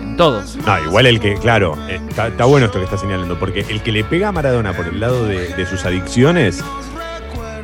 En 0.00 0.16
todos. 0.16 0.56
No, 0.56 0.82
igual 0.82 1.06
el 1.06 1.20
que, 1.20 1.34
claro, 1.34 1.76
está, 1.86 2.44
bueno 2.46 2.66
esto 2.66 2.78
que 2.78 2.84
está 2.86 2.96
señalando, 2.96 3.38
porque 3.38 3.60
el 3.68 3.82
que 3.82 3.92
le 3.92 4.02
pega 4.04 4.28
a 4.28 4.32
Maradona 4.32 4.72
por 4.72 4.86
el 4.86 4.98
lado 4.98 5.26
de, 5.26 5.54
de 5.54 5.66
sus 5.66 5.84
adicciones 5.84 6.64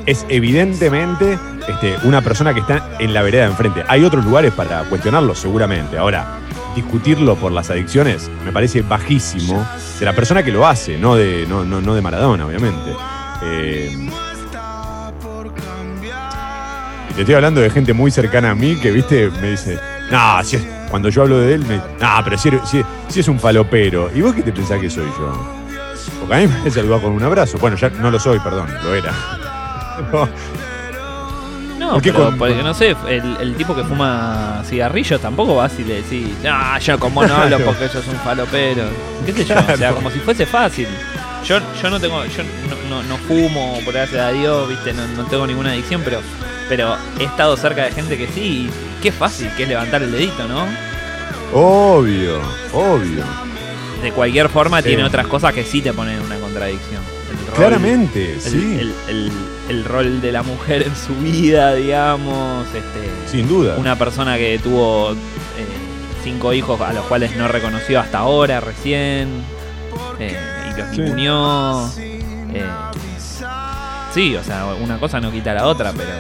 es 0.05 0.27
evidentemente 0.29 1.39
este, 1.67 1.97
una 2.05 2.21
persona 2.21 2.53
que 2.53 2.61
está 2.61 2.91
en 2.99 3.15
la 3.15 3.23
vereda 3.23 3.45
de 3.45 3.51
enfrente. 3.51 3.85
Hay 3.89 4.05
otros 4.05 4.25
lugares 4.25 4.53
para 4.53 4.85
cuestionarlo, 4.85 5.35
seguramente. 5.35 5.97
Ahora, 5.97 6.39
discutirlo 6.75 7.35
por 7.37 7.51
las 7.53 7.71
adicciones 7.71 8.31
me 8.45 8.53
parece 8.53 8.83
bajísimo 8.83 9.67
de 9.99 10.05
la 10.05 10.15
persona 10.15 10.43
que 10.43 10.53
lo 10.53 10.67
hace, 10.67 10.99
no 10.99 11.17
de, 11.17 11.47
no, 11.49 11.65
no, 11.65 11.81
no 11.81 11.95
de 11.95 12.03
Maradona, 12.03 12.47
obviamente. 12.47 12.95
Eh, 13.43 14.11
te 17.19 17.23
estoy 17.23 17.35
hablando 17.35 17.61
de 17.61 17.69
gente 17.71 17.93
muy 17.93 18.11
cercana 18.11 18.51
a 18.51 18.55
mí 18.55 18.77
que, 18.81 18.91
viste, 18.93 19.29
me 19.43 19.51
dice, 19.51 19.79
no, 20.11 20.43
si 20.45 20.57
es- 20.57 20.63
cuando 20.89 21.09
yo 21.09 21.23
hablo 21.23 21.39
de 21.41 21.55
él, 21.55 21.65
me 21.67 21.77
no, 21.77 22.25
pero 22.25 22.39
si, 22.39 22.51
si- 22.65 22.83
si 23.09 23.21
es 23.21 23.29
un 23.29 23.39
falopero. 23.41 24.11
¿Y 24.15 24.21
vos 24.23 24.35
qué 24.35 24.43
te 24.43 24.53
pensás 24.53 24.81
que 24.81 24.89
soy 24.89 25.05
yo? 25.19 25.59
Porque 26.21 26.35
a 26.35 26.39
mí 26.39 26.47
me 26.65 26.71
saludó 26.71 27.01
con 27.03 27.13
un 27.13 27.23
abrazo. 27.23 27.59
Bueno, 27.59 27.77
ya 27.77 27.91
no 27.91 28.11
lo 28.11 28.19
soy, 28.21 28.39
perdón, 28.39 28.69
lo 28.83 28.95
era. 28.95 29.13
No, 31.79 31.87
No, 31.87 31.93
¿Por 31.95 32.03
qué 32.03 32.13
pero 32.13 32.25
con- 32.27 32.39
porque 32.39 32.63
no 32.63 32.73
sé, 32.75 32.95
el, 33.09 33.37
el 33.41 33.55
tipo 33.57 33.75
que 33.75 33.83
fuma 33.83 34.63
cigarrillos 34.65 35.21
tampoco 35.21 35.57
va 35.57 35.65
así 35.67 35.83
le 35.85 36.03
decís, 36.03 36.29
no, 36.43 36.79
yo 36.79 36.99
como 36.99 37.25
no 37.25 37.35
hablo 37.35 37.59
porque 37.65 37.85
yo 37.93 38.01
soy 38.03 38.15
un 38.15 38.21
falopero. 38.21 38.85
¿Qué 39.27 39.33
sé 39.33 39.45
yo? 39.45 39.55
O 39.73 39.77
sea, 39.77 39.93
como 39.93 40.11
si 40.11 40.19
fuese 40.21 40.45
fácil. 40.47 40.87
Yo, 41.45 41.59
yo 41.83 41.91
no 41.91 41.99
tengo, 42.01 42.25
yo 42.27 42.43
no, 42.89 42.97
no, 42.97 43.03
no 43.05 43.17
fumo, 43.19 43.79
por 43.85 43.95
gracias 43.95 44.21
a 44.21 44.31
Dios, 44.31 44.69
viste, 44.69 44.93
no, 44.93 45.07
no 45.09 45.25
tengo 45.25 45.47
ninguna 45.47 45.71
adicción, 45.71 46.03
pero, 46.05 46.21
pero 46.69 46.97
he 47.19 47.25
estado 47.25 47.57
cerca 47.57 47.85
de 47.85 47.93
gente 47.93 48.17
que 48.19 48.27
sí, 48.29 48.69
y 48.69 48.71
qué 49.03 49.11
fácil 49.13 49.49
que 49.57 49.63
es 49.65 49.69
levantar 49.69 50.03
el 50.03 50.13
dedito, 50.13 50.47
¿no? 50.49 50.67
obvio, 51.53 52.41
obvio. 52.73 53.25
De 54.03 54.13
cualquier 54.13 54.49
forma 54.49 54.81
tiene 54.83 55.03
otras 55.03 55.27
cosas 55.27 55.53
que 55.53 55.65
sí 55.65 55.81
te 55.83 55.93
ponen 55.93 56.19
en 56.19 56.23
una 56.23 56.37
contradicción. 56.39 57.03
El 57.31 57.47
rol- 57.49 57.57
Claramente, 57.57 58.35
el, 58.35 58.41
sí. 58.41 58.79
el, 58.81 58.95
el- 59.09 59.33
el 59.69 59.85
rol 59.85 60.21
de 60.23 60.33
la 60.33 60.43
mujer 60.43 60.83
en 60.83 60.95
su 60.97 61.15
vida, 61.17 61.75
digamos, 61.75 62.67
este, 62.69 63.31
sin 63.31 63.47
duda. 63.49 63.77
una 63.77 63.97
persona 63.99 64.39
que 64.39 64.59
tuvo 64.63 65.13
eh, 65.13 65.17
cinco 66.25 66.55
hijos 66.55 66.81
a 66.81 66.93
los 66.95 67.05
cuales 67.07 67.37
no 67.37 67.49
reconoció 67.49 68.01
hasta 68.01 68.19
ahora, 68.19 68.61
recién, 68.61 69.29
eh, 70.21 70.39
y 70.75 70.79
los 70.81 70.91
Sí. 70.95 71.01
ninguneó. 71.03 71.91
eh, 71.99 72.65
sí, 74.15 74.37
o 74.37 74.45
sea, 74.45 74.67
una 74.81 74.99
cosa 74.99 75.21
no 75.21 75.31
quita 75.31 75.53
la 75.55 75.67
otra, 75.67 75.93
pero. 75.93 76.11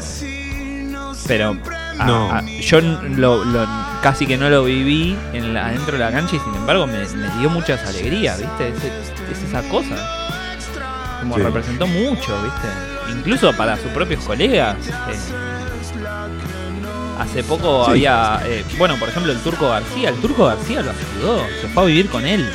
Pero. 1.26 1.56
a- 1.98 2.04
No. 2.04 2.30
a- 2.32 2.42
yo 2.42 2.80
lo, 2.80 3.44
lo- 3.44 3.66
casi 4.02 4.26
que 4.26 4.36
no 4.38 4.48
lo 4.48 4.64
viví 4.64 5.16
en 5.32 5.52
la, 5.54 5.70
dentro 5.70 5.92
de 5.92 5.98
la 6.04 6.12
cancha 6.12 6.36
y 6.36 6.38
sin 6.38 6.54
embargo 6.54 6.86
me, 6.86 6.98
me 7.08 7.28
dio 7.40 7.50
muchas 7.50 7.84
alegrías, 7.88 8.38
¿viste? 8.38 8.68
Es, 8.68 8.76
es 9.38 9.48
esa 9.48 9.62
cosa. 9.68 9.96
Como 11.20 11.34
Sí. 11.34 11.42
representó 11.42 11.86
mucho, 11.88 12.40
¿viste? 12.42 12.68
Incluso 13.12 13.52
para 13.54 13.76
sus 13.76 13.90
propios 13.90 14.22
colegas. 14.24 14.76
eh, 14.86 15.18
Hace 17.18 17.42
poco 17.42 17.84
Sí. 17.86 17.90
había, 17.90 18.40
eh, 18.46 18.64
bueno, 18.78 18.94
por 18.96 19.08
ejemplo, 19.08 19.32
el 19.32 19.38
Turco 19.40 19.68
García. 19.68 20.10
El 20.10 20.16
Turco 20.20 20.46
García 20.46 20.82
lo 20.82 20.92
ayudó, 20.92 21.44
se 21.60 21.66
fue 21.68 21.82
a 21.82 21.86
vivir 21.86 22.08
con 22.08 22.24
él. 22.24 22.48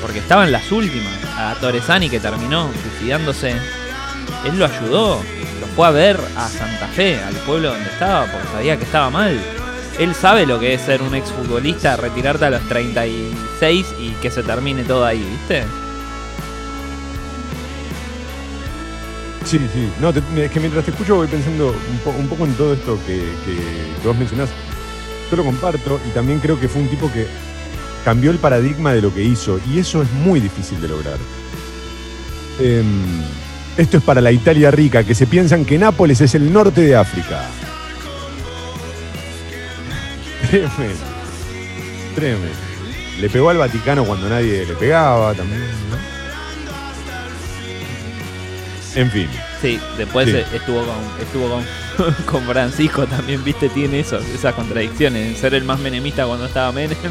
Porque 0.00 0.18
estaba 0.18 0.44
en 0.44 0.50
las 0.50 0.70
últimas. 0.72 1.12
A 1.38 1.54
Torresani, 1.60 2.10
que 2.10 2.18
terminó 2.18 2.68
suicidándose, 2.82 3.52
él 4.44 4.58
lo 4.58 4.64
ayudó. 4.66 5.22
Fue 5.76 5.86
a 5.86 5.90
ver 5.90 6.20
a 6.36 6.48
Santa 6.48 6.86
Fe, 6.88 7.18
al 7.18 7.34
pueblo 7.36 7.70
donde 7.72 7.88
estaba, 7.88 8.26
porque 8.26 8.46
sabía 8.48 8.76
que 8.76 8.84
estaba 8.84 9.08
mal. 9.10 9.40
Él 9.98 10.14
sabe 10.14 10.46
lo 10.46 10.58
que 10.60 10.74
es 10.74 10.82
ser 10.82 11.00
un 11.02 11.14
exfutbolista, 11.14 11.96
retirarte 11.96 12.44
a 12.46 12.50
los 12.50 12.62
36 12.68 13.86
y 13.98 14.10
que 14.20 14.30
se 14.30 14.42
termine 14.42 14.84
todo 14.84 15.04
ahí, 15.04 15.22
¿viste? 15.22 15.64
Sí, 19.44 19.58
sí. 19.72 19.88
No, 20.00 20.10
es 20.10 20.50
que 20.50 20.60
mientras 20.60 20.84
te 20.84 20.92
escucho 20.92 21.16
voy 21.16 21.26
pensando 21.26 21.68
un, 21.68 21.98
po- 21.98 22.10
un 22.18 22.28
poco 22.28 22.44
en 22.44 22.54
todo 22.54 22.72
esto 22.74 22.98
que, 23.06 23.16
que- 23.44 24.00
que 24.00 24.08
vos 24.08 24.16
mencionás. 24.16 24.48
Yo 25.30 25.36
lo 25.36 25.44
comparto 25.44 26.00
y 26.06 26.10
también 26.10 26.38
creo 26.40 26.60
que 26.60 26.68
fue 26.68 26.82
un 26.82 26.88
tipo 26.88 27.10
que 27.12 27.26
cambió 28.04 28.30
el 28.30 28.38
paradigma 28.38 28.92
de 28.92 29.02
lo 29.02 29.12
que 29.12 29.22
hizo 29.22 29.58
y 29.70 29.78
eso 29.78 30.02
es 30.02 30.10
muy 30.12 30.40
difícil 30.40 30.80
de 30.80 30.88
lograr. 30.88 31.16
Em, 32.60 33.22
esto 33.76 33.98
es 33.98 34.02
para 34.02 34.20
la 34.20 34.32
Italia 34.32 34.70
rica, 34.70 35.04
que 35.04 35.14
se 35.14 35.26
piensan 35.26 35.64
que 35.64 35.78
Nápoles 35.78 36.20
es 36.20 36.34
el 36.34 36.52
norte 36.52 36.80
de 36.82 36.96
África. 36.96 37.42
Tremendo. 40.50 41.04
Tremendo. 42.14 42.48
Le 43.20 43.30
pegó 43.30 43.50
al 43.50 43.58
Vaticano 43.58 44.04
cuando 44.04 44.28
nadie 44.28 44.66
le 44.66 44.74
pegaba 44.74 45.32
también. 45.34 45.60
¿no? 45.60 45.66
En 49.00 49.10
fin. 49.10 49.28
Sí, 49.62 49.80
después 49.96 50.28
Sí. 50.28 50.36
estuvo 50.54 50.84
con 50.84 50.96
estuvo 51.20 51.48
con, 51.48 51.64
con 52.26 52.42
Francisco 52.44 53.06
también, 53.06 53.42
viste, 53.44 53.68
tiene 53.70 54.00
eso, 54.00 54.18
esas 54.18 54.54
contradicciones, 54.54 55.28
en 55.28 55.36
ser 55.36 55.54
el 55.54 55.64
más 55.64 55.78
menemista 55.78 56.26
cuando 56.26 56.44
estaba 56.46 56.72
Menem. 56.72 56.98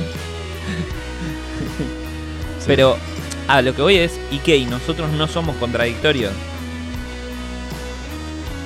Pero 2.67 2.97
a 3.47 3.61
lo 3.63 3.73
que 3.75 3.81
voy 3.81 3.95
es, 3.97 4.11
¿y 4.29 4.37
qué? 4.39 4.57
¿Y 4.57 4.65
nosotros 4.65 5.09
no 5.11 5.27
somos 5.27 5.55
contradictorios? 5.57 6.31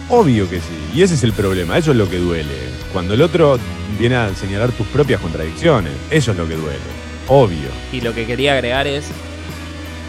Obvio 0.10 0.50
que 0.50 0.60
sí. 0.60 0.74
Y 0.94 1.02
ese 1.02 1.16
es 1.16 1.24
el 1.24 1.34
problema. 1.34 1.78
Eso 1.78 1.92
es 1.92 1.98
lo 1.98 2.10
que 2.10 2.18
duele. 2.18 2.54
Cuando 2.94 3.14
el 3.14 3.22
otro 3.22 3.58
viene 4.00 4.16
a 4.16 4.34
señalar 4.36 4.72
tus 4.72 4.88
propias 4.88 5.20
contradicciones. 5.22 5.94
Eso 6.12 6.32
es 6.32 6.38
lo 6.38 6.48
que 6.48 6.56
duele. 6.56 6.80
Obvio. 7.28 7.70
Y 7.92 8.02
lo 8.02 8.14
que 8.14 8.26
quería 8.26 8.54
agregar 8.54 8.88
es, 8.88 9.08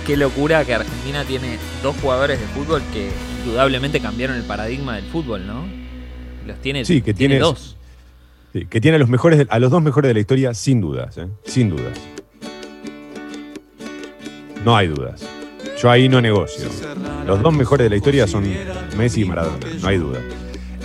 qué 0.06 0.16
locura 0.16 0.64
que 0.64 0.74
Argentina 0.74 1.24
tiene 1.24 1.58
dos 1.82 1.96
jugadores 2.00 2.38
de 2.38 2.46
fútbol 2.48 2.82
que 2.92 3.08
indudablemente 3.44 4.00
cambiaron 4.00 4.36
el 4.36 4.44
paradigma 4.44 4.96
del 4.96 5.04
fútbol, 5.06 5.46
¿no? 5.46 5.64
Los 6.46 6.60
tiene, 6.60 6.84
Sí, 6.84 7.00
que 7.00 7.14
tiene 7.14 7.38
dos. 7.38 7.76
Sí, 8.52 8.66
que 8.66 8.80
tiene 8.80 8.96
a 8.96 8.98
los, 8.98 9.08
mejores 9.08 9.46
a 9.48 9.58
los 9.58 9.70
dos 9.70 9.82
mejores 9.82 10.08
de 10.08 10.14
la 10.14 10.20
historia 10.20 10.54
sin 10.54 10.80
dudas. 10.80 11.16
¿eh? 11.18 11.26
Sin 11.44 11.70
dudas. 11.70 11.98
No 14.64 14.76
hay 14.76 14.88
dudas. 14.88 15.26
Yo 15.80 15.90
ahí 15.90 16.08
no 16.08 16.20
negocio. 16.20 16.68
Los 17.26 17.42
dos 17.42 17.54
mejores 17.54 17.84
de 17.84 17.90
la 17.90 17.96
historia 17.96 18.26
son 18.26 18.44
Messi 18.96 19.22
y 19.22 19.24
Maradona, 19.24 19.66
no 19.80 19.88
hay 19.88 19.98
duda. 19.98 20.20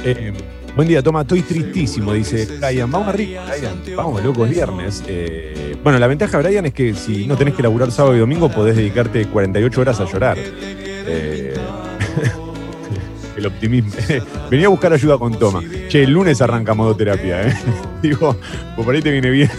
Eh, 0.03 0.33
buen 0.75 0.87
día, 0.87 1.01
Toma, 1.03 1.21
estoy 1.21 1.41
tristísimo, 1.41 2.13
dice 2.13 2.47
Brian. 2.59 2.89
Vamos 2.91 3.09
arriba, 3.09 3.45
Brian. 3.47 3.81
Vamos, 3.95 4.23
locos, 4.23 4.49
viernes. 4.49 5.03
Eh, 5.07 5.75
bueno, 5.83 5.99
la 5.99 6.07
ventaja, 6.07 6.39
Brian, 6.39 6.65
es 6.65 6.73
que 6.73 6.93
si 6.93 7.27
no 7.27 7.37
tenés 7.37 7.53
que 7.53 7.63
laburar 7.63 7.91
sábado 7.91 8.15
y 8.15 8.19
domingo, 8.19 8.49
podés 8.49 8.75
dedicarte 8.75 9.25
48 9.25 9.81
horas 9.81 9.99
a 9.99 10.05
llorar. 10.05 10.37
Eh, 10.37 11.53
el 13.37 13.45
optimismo. 13.45 13.91
Venía 14.49 14.67
a 14.67 14.69
buscar 14.69 14.93
ayuda 14.93 15.17
con 15.17 15.37
Toma. 15.37 15.61
Che, 15.89 16.03
el 16.03 16.11
lunes 16.11 16.41
arranca 16.41 16.73
modoterapia, 16.73 17.47
¿eh? 17.47 17.53
Digo, 18.01 18.35
pues 18.75 18.85
por 18.85 18.95
ahí 18.95 19.01
te 19.01 19.11
viene 19.11 19.29
bien. 19.29 19.51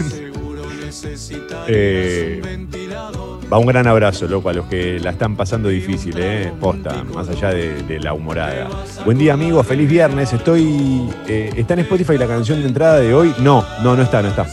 Eh, 1.67 2.41
va 3.53 3.59
un 3.59 3.67
gran 3.67 3.85
abrazo, 3.85 4.27
loco, 4.27 4.49
a 4.49 4.53
los 4.53 4.65
que 4.65 4.99
la 4.99 5.11
están 5.11 5.35
pasando 5.35 5.69
difícil, 5.69 6.15
¿eh? 6.17 6.51
Posta, 6.59 7.03
más 7.13 7.29
allá 7.29 7.49
de, 7.51 7.99
la 7.99 8.13
humorada. 8.13 8.67
Buen 9.05 9.19
día, 9.19 9.33
amigos, 9.33 9.67
feliz 9.67 9.87
viernes. 9.87 10.33
Estoy. 10.33 11.07
eh, 11.27 11.51
¿Está 11.55 11.75
en 11.75 11.81
Spotify 11.81 12.17
la 12.17 12.25
canción 12.25 12.61
de 12.61 12.67
entrada 12.67 12.99
de 12.99 13.13
hoy? 13.13 13.31
No, 13.37 13.63
no, 13.83 13.95
no 13.95 14.01
está, 14.01 14.23
no 14.23 14.29
está. 14.29 14.47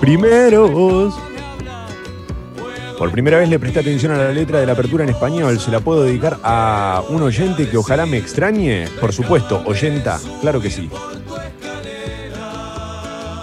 Primeros. 0.00 1.14
Por 2.98 3.12
primera 3.12 3.38
vez 3.38 3.48
le 3.48 3.60
presté 3.60 3.78
atención 3.78 4.10
a 4.10 4.16
la 4.16 4.32
letra 4.32 4.58
de 4.58 4.66
la 4.66 4.72
apertura 4.72 5.04
en 5.04 5.10
español. 5.10 5.60
¿Se 5.60 5.70
la 5.70 5.78
puedo 5.78 6.02
dedicar 6.02 6.38
a 6.42 7.04
un 7.08 7.22
oyente 7.22 7.68
que 7.68 7.76
ojalá 7.76 8.04
me 8.04 8.16
extrañe? 8.16 8.88
Por 9.00 9.12
supuesto, 9.12 9.62
oyenta, 9.64 10.18
claro 10.40 10.60
que 10.60 10.70
sí. 10.70 10.90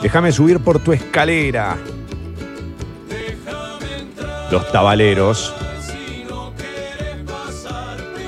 Déjame 0.01 0.33
subir 0.33 0.59
por 0.59 0.79
tu 0.79 0.91
escalera. 0.91 1.77
Los 4.51 4.69
tabaleros. 4.71 5.53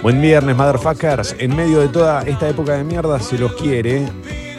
Buen 0.01 0.22
viernes, 0.22 0.56
motherfuckers. 0.56 1.36
En 1.38 1.56
medio 1.56 1.80
de 1.80 1.89
toda 1.89 2.24
esta 2.24 2.48
época 2.50 2.74
de 2.77 2.84
mierda 2.84 3.20
se 3.20 3.38
los 3.38 3.53
quiere. 3.53 4.08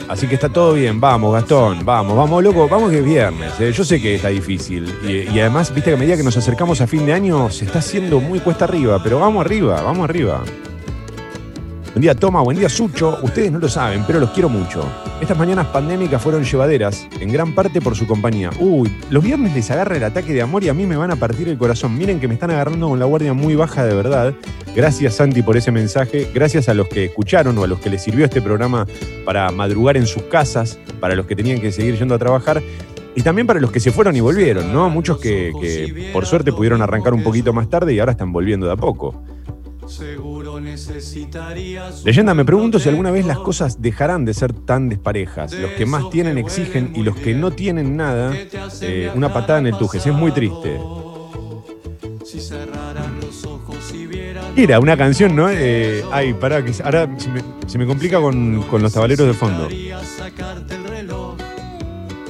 Así 0.09 0.27
que 0.27 0.35
está 0.35 0.51
todo 0.51 0.75
bien. 0.75 1.01
Vamos, 1.01 1.33
Gastón. 1.33 1.85
Vamos, 1.85 2.17
vamos, 2.17 2.43
loco. 2.43 2.69
Vamos 2.69 2.91
que 2.91 2.99
es 2.99 3.05
viernes. 3.05 3.59
eh. 3.61 3.73
Yo 3.73 3.85
sé 3.85 4.01
que 4.01 4.17
está 4.17 4.29
difícil. 4.29 4.95
Y, 5.03 5.31
y 5.35 5.41
además, 5.41 5.73
viste 5.75 5.91
que 5.91 5.97
a 5.97 5.99
medida 5.99 6.17
que 6.17 6.23
nos 6.23 6.37
acercamos 6.37 6.81
a 6.83 6.87
fin 6.87 7.07
de 7.07 7.15
año, 7.15 7.51
se 7.51 7.65
está 7.65 7.79
haciendo 7.79 8.21
muy 8.21 8.41
cuesta 8.41 8.67
arriba. 8.67 9.01
Pero 9.03 9.21
vamos 9.21 9.45
arriba, 9.45 9.81
vamos 9.83 10.05
arriba. 10.05 10.43
Buen 11.95 12.03
día, 12.03 12.15
Toma. 12.17 12.43
Buen 12.43 12.59
día, 12.59 12.69
Sucho. 12.69 13.21
Ustedes 13.23 13.53
no 13.53 13.61
lo 13.61 13.69
saben, 13.69 14.03
pero 14.05 14.19
los 14.19 14.31
quiero 14.31 14.49
mucho. 14.49 14.85
Estas 15.21 15.39
mañanas 15.39 15.69
pandémicas 15.69 16.21
fueron 16.21 16.43
llevaderas, 16.43 17.07
en 17.21 17.33
gran 17.33 17.55
parte 17.55 17.81
por 17.81 17.95
su 17.95 18.05
compañía. 18.05 18.51
Uy, 18.59 18.91
los 19.11 19.23
viernes 19.23 19.55
les 19.55 19.71
agarra 19.71 19.97
el 19.97 20.03
ataque 20.03 20.33
de 20.33 20.43
amor 20.43 20.65
y 20.65 20.69
a 20.69 20.75
mí 20.75 20.87
me 20.87 20.97
van 20.97 21.13
a 21.13 21.17
partir 21.17 21.49
el 21.49 21.57
corazón. 21.57 21.97
Miren 21.97 22.19
que 22.19 22.27
me 22.27 22.35
están 22.35 22.51
agarrando 22.51 22.89
con 22.89 22.99
la 22.99 23.05
guardia 23.05 23.33
muy 23.33 23.55
baja 23.55 23.85
de 23.85 23.95
verdad. 23.95 24.35
Gracias, 24.75 25.15
Santi, 25.15 25.43
por 25.43 25.57
ese 25.57 25.71
mensaje. 25.71 26.29
Gracias 26.35 26.69
a 26.69 26.75
los 26.75 26.89
que 26.89 27.05
escucharon 27.05 27.57
o 27.59 27.63
a 27.63 27.69
los 27.69 27.79
que 27.79 27.91
les 27.91 28.03
sirvió 28.03 28.25
este 28.25 28.43
programa 28.43 28.89
para 29.25 29.49
madrugar 29.53 29.97
en 29.97 30.09
sus 30.09 30.25
casas, 30.25 30.81
para 30.99 31.15
los 31.15 31.27
que 31.27 31.37
tenían 31.37 31.61
que 31.61 31.71
seguir 31.71 31.97
yendo 31.97 32.17
a 32.17 32.19
trabajar. 32.19 32.61
Y 33.15 33.23
también 33.23 33.47
para 33.47 33.61
los 33.61 33.71
que 33.71 33.79
se 33.79 33.93
fueron 33.93 34.17
y 34.17 34.21
volvieron, 34.21 34.73
¿no? 34.73 34.91
Muchos 34.91 35.21
que, 35.21 36.11
por 36.13 36.27
suerte 36.27 36.53
pudieron 36.53 36.83
arrancar 36.83 37.15
un 37.15 37.23
poquito 37.23 37.53
más 37.53 37.71
tarde 37.71 37.95
y 37.95 38.01
ahora 38.01 38.11
están 38.11 38.33
volviendo 38.33 38.67
de 38.67 38.73
a 38.73 38.77
poco. 38.77 39.23
Leyenda, 42.05 42.35
me 42.35 42.45
pregunto 42.45 42.79
si 42.79 42.89
alguna 42.89 43.11
vez 43.11 43.27
las 43.27 43.39
cosas 43.39 43.81
dejarán 43.81 44.25
de 44.25 44.35
ser 44.35 44.53
tan 44.53 44.89
desparejas. 44.89 45.53
Los 45.53 45.73
que 45.73 45.87
más 45.87 46.11
tienen 46.11 46.39
exigen 46.39 46.93
y 46.95 47.03
los 47.03 47.17
que 47.17 47.35
no 47.35 47.51
tienen 47.51 47.97
nada, 47.97 48.35
eh, 48.81 49.11
una 49.15 49.33
patada 49.33 49.59
en 49.61 49.67
el 49.69 49.79
tujes. 49.79 50.07
Es 50.07 50.13
muy 50.13 50.33
triste. 50.33 50.79
Era 54.57 54.81
una 54.81 54.97
canción, 54.97 55.35
¿no? 55.35 55.49
Eh, 55.51 56.05
ay, 56.13 56.35
pará, 56.35 56.65
que 56.65 56.73
ahora 56.83 57.09
se 57.19 57.29
me, 57.29 57.43
se 57.67 57.79
me 57.79 57.87
complica 57.87 58.21
con, 58.21 58.63
con 58.63 58.83
los 58.83 58.93
tabaleros 58.93 59.27
de 59.27 59.35
fondo. 59.35 59.69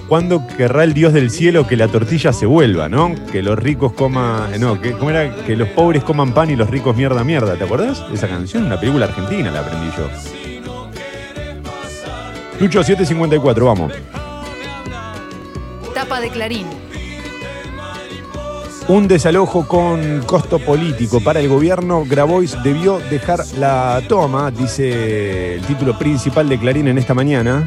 ¿Cuándo 0.09 0.47
querrá 0.47 0.85
el 0.85 0.93
Dios 0.93 1.15
del 1.15 1.31
cielo 1.31 1.67
que 1.67 1.77
la 1.77 1.89
tortilla 1.89 2.33
se 2.33 2.45
vuelva, 2.45 2.91
no? 2.91 3.15
Que 3.33 3.43
los 3.43 3.59
ricos 3.59 3.95
coman. 3.95 4.61
No, 4.61 4.81
que, 4.81 4.93
¿cómo 4.93 5.11
era? 5.11 5.35
Que 5.45 5.57
los 5.57 5.69
pobres 5.71 6.05
coman 6.05 6.35
pan 6.35 6.51
y 6.51 6.57
los 6.57 6.69
ricos 6.69 6.95
mierda, 6.95 7.25
mierda. 7.25 7.57
¿Te 7.57 7.65
acordás 7.65 8.05
esa 8.13 8.29
canción? 8.29 8.65
Una 8.65 8.79
película 8.79 9.07
argentina 9.07 9.51
la 9.51 9.61
aprendí 9.61 9.89
yo. 9.97 10.09
Lucho 12.61 12.85
754, 12.85 13.67
vamos. 13.67 13.93
Tapa 15.95 16.21
de 16.21 16.29
Clarín. 16.29 16.67
Un 18.87 19.09
desalojo 19.09 19.67
con 19.67 20.23
costo 20.27 20.59
político 20.59 21.21
para 21.21 21.41
el 21.41 21.49
gobierno. 21.49 22.05
Grabois 22.07 22.63
debió 22.63 22.99
dejar 22.99 23.41
la 23.59 24.03
toma, 24.07 24.51
dice 24.51 25.55
el 25.55 25.63
título 25.63 25.99
principal 25.99 26.47
de 26.51 26.59
Clarín 26.59 26.89
en 26.89 26.99
esta 26.99 27.15
mañana. 27.15 27.67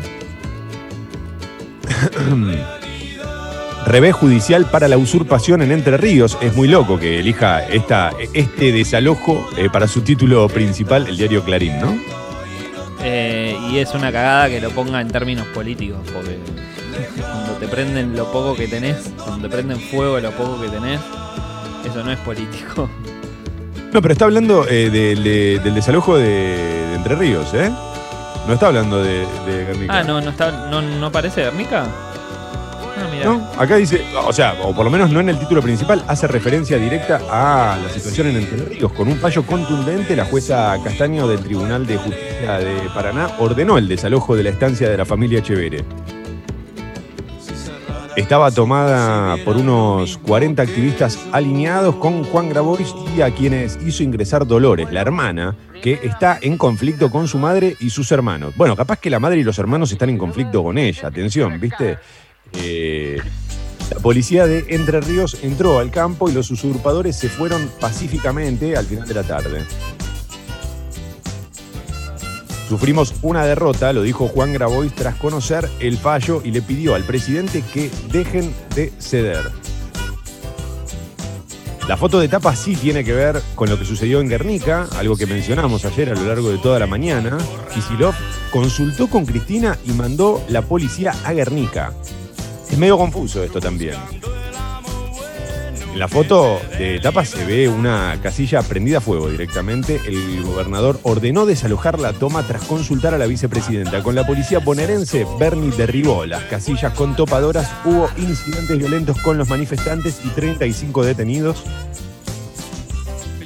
Revés 3.85 4.13
judicial 4.15 4.65
para 4.65 4.87
la 4.87 4.97
usurpación 4.97 5.61
en 5.61 5.71
Entre 5.71 5.95
Ríos. 5.97 6.37
Es 6.41 6.53
muy 6.55 6.67
loco 6.67 6.99
que 6.99 7.19
elija 7.19 7.63
esta, 7.65 8.11
este 8.33 8.71
desalojo 8.73 9.47
eh, 9.57 9.69
para 9.71 9.87
su 9.87 10.01
título 10.01 10.47
principal, 10.49 11.07
el 11.07 11.17
diario 11.17 11.43
Clarín, 11.43 11.79
¿no? 11.79 11.97
Eh, 13.03 13.55
y 13.71 13.77
es 13.77 13.93
una 13.93 14.11
cagada 14.11 14.49
que 14.49 14.59
lo 14.59 14.71
ponga 14.71 14.99
en 14.99 15.07
términos 15.07 15.47
políticos, 15.53 15.99
porque 16.13 16.37
cuando 17.21 17.53
te 17.53 17.67
prenden 17.67 18.15
lo 18.17 18.29
poco 18.31 18.55
que 18.55 18.67
tenés, 18.67 18.97
cuando 19.23 19.47
te 19.47 19.55
prenden 19.55 19.79
fuego 19.79 20.19
lo 20.19 20.31
poco 20.31 20.59
que 20.59 20.67
tenés, 20.67 20.99
eso 21.89 22.03
no 22.03 22.11
es 22.11 22.19
político. 22.19 22.89
No, 23.93 24.01
pero 24.01 24.11
está 24.11 24.25
hablando 24.25 24.67
eh, 24.67 24.89
del- 24.89 25.23
de- 25.23 25.61
del 25.63 25.73
desalojo 25.75 26.17
de, 26.17 26.25
de 26.27 26.95
Entre 26.95 27.15
Ríos, 27.15 27.53
¿eh? 27.53 27.71
No 28.47 28.53
está 28.53 28.67
hablando 28.67 29.03
de, 29.03 29.27
de 29.45 29.65
Guernica. 29.65 29.99
Ah, 29.99 30.03
no, 30.03 30.21
no 30.21 30.29
está, 30.29 30.51
no, 30.69 30.81
no 30.81 31.11
parece 31.11 31.41
Guernica. 31.43 31.83
Ah, 31.83 33.07
mira. 33.11 33.25
No, 33.25 33.47
acá 33.57 33.75
dice, 33.75 34.05
o 34.25 34.31
sea, 34.31 34.55
o 34.63 34.73
por 34.73 34.85
lo 34.85 34.89
menos 34.89 35.09
no 35.11 35.19
en 35.19 35.29
el 35.29 35.37
título 35.37 35.61
principal, 35.61 36.03
hace 36.07 36.27
referencia 36.27 36.77
directa 36.77 37.19
a 37.29 37.77
la 37.77 37.89
situación 37.89 38.27
en 38.27 38.37
Entre 38.37 38.57
Ríos. 38.65 38.91
Con 38.93 39.09
un 39.09 39.17
fallo 39.17 39.45
contundente, 39.45 40.15
la 40.15 40.25
jueza 40.25 40.75
Castaño 40.83 41.27
del 41.27 41.41
Tribunal 41.41 41.85
de 41.85 41.97
Justicia 41.97 42.53
de 42.59 42.89
Paraná 42.93 43.29
ordenó 43.37 43.77
el 43.77 43.87
desalojo 43.87 44.35
de 44.35 44.43
la 44.43 44.49
estancia 44.49 44.89
de 44.89 44.97
la 44.97 45.05
familia 45.05 45.43
Chevere. 45.43 45.83
Estaba 48.17 48.49
tomada 48.49 49.37
por 49.45 49.57
unos 49.57 50.17
40 50.17 50.63
activistas 50.63 51.19
alineados 51.31 51.97
con 51.97 52.23
Juan 52.23 52.49
Grabois 52.49 52.95
y 53.15 53.21
a 53.21 53.29
quienes 53.29 53.77
hizo 53.85 54.01
ingresar 54.01 54.47
Dolores, 54.47 54.91
la 54.91 55.01
hermana, 55.01 55.55
que 55.83 55.99
está 56.01 56.39
en 56.41 56.57
conflicto 56.57 57.11
con 57.11 57.27
su 57.27 57.37
madre 57.37 57.77
y 57.79 57.91
sus 57.91 58.11
hermanos. 58.11 58.55
Bueno, 58.57 58.75
capaz 58.75 58.97
que 58.97 59.11
la 59.11 59.19
madre 59.19 59.41
y 59.41 59.43
los 59.43 59.59
hermanos 59.59 59.91
están 59.91 60.09
en 60.09 60.17
conflicto 60.17 60.63
con 60.63 60.79
ella, 60.79 61.09
atención, 61.09 61.59
¿viste? 61.59 61.99
Eh, 62.53 63.21
la 63.93 63.99
policía 63.99 64.47
de 64.47 64.65
Entre 64.69 64.99
Ríos 64.99 65.37
entró 65.43 65.77
al 65.77 65.91
campo 65.91 66.27
y 66.27 66.33
los 66.33 66.49
usurpadores 66.49 67.15
se 67.15 67.29
fueron 67.29 67.69
pacíficamente 67.79 68.75
al 68.75 68.87
final 68.87 69.07
de 69.07 69.13
la 69.13 69.23
tarde. 69.23 69.61
Sufrimos 72.67 73.13
una 73.21 73.45
derrota, 73.45 73.93
lo 73.93 74.01
dijo 74.01 74.27
Juan 74.27 74.51
Grabois 74.51 74.93
tras 74.93 75.15
conocer 75.15 75.69
el 75.79 75.97
fallo 75.97 76.41
y 76.43 76.51
le 76.51 76.61
pidió 76.61 76.95
al 76.95 77.03
presidente 77.03 77.63
que 77.73 77.89
dejen 78.11 78.53
de 78.75 78.91
ceder. 78.99 79.49
La 81.87 81.95
foto 81.95 82.19
de 82.19 82.27
tapa 82.27 82.53
sí 82.53 82.75
tiene 82.75 83.05
que 83.05 83.13
ver 83.13 83.41
con 83.55 83.69
lo 83.69 83.79
que 83.79 83.85
sucedió 83.85 84.19
en 84.19 84.27
Guernica, 84.27 84.89
algo 84.97 85.15
que 85.15 85.25
mencionamos 85.25 85.85
ayer 85.85 86.09
a 86.09 86.15
lo 86.15 86.25
largo 86.25 86.49
de 86.49 86.57
toda 86.57 86.79
la 86.79 86.87
mañana. 86.87 87.37
Kisilov 87.73 88.13
consultó 88.51 89.07
con 89.07 89.25
Cristina 89.25 89.77
y 89.85 89.91
mandó 89.91 90.43
la 90.49 90.61
policía 90.61 91.13
a 91.23 91.31
Guernica. 91.31 91.93
Es 92.69 92.77
medio 92.77 92.97
confuso 92.97 93.41
esto 93.41 93.61
también. 93.61 93.95
En 95.97 96.01
la 96.01 96.07
foto 96.07 96.61
de 96.77 96.99
tapa 96.99 97.25
se 97.25 97.43
ve 97.43 97.67
una 97.67 98.19
casilla 98.21 98.61
prendida 98.61 98.99
a 98.99 99.01
fuego 99.01 99.31
directamente. 99.31 99.99
El 100.05 100.43
gobernador 100.43 100.99
ordenó 101.01 101.47
desalojar 101.47 101.99
la 101.99 102.13
toma 102.13 102.43
tras 102.43 102.61
consultar 102.65 103.15
a 103.15 103.17
la 103.17 103.25
vicepresidenta. 103.25 104.03
Con 104.03 104.13
la 104.13 104.23
policía 104.23 104.59
bonaerense, 104.59 105.25
Bernie 105.39 105.71
derribó 105.75 106.27
las 106.27 106.43
casillas 106.43 106.93
con 106.93 107.15
topadoras. 107.15 107.73
Hubo 107.83 108.11
incidentes 108.15 108.77
violentos 108.77 109.19
con 109.23 109.39
los 109.39 109.49
manifestantes 109.49 110.21
y 110.23 110.29
35 110.29 111.03
detenidos. 111.03 111.63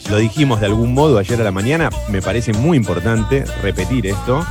Lo 0.09 0.17
dijimos 0.17 0.59
de 0.59 0.65
algún 0.65 0.93
modo 0.93 1.19
ayer 1.19 1.39
a 1.39 1.45
la 1.45 1.51
mañana. 1.51 1.89
Me 2.09 2.21
parece 2.21 2.51
muy 2.51 2.75
importante 2.75 3.45
repetir 3.63 4.07
esto. 4.07 4.45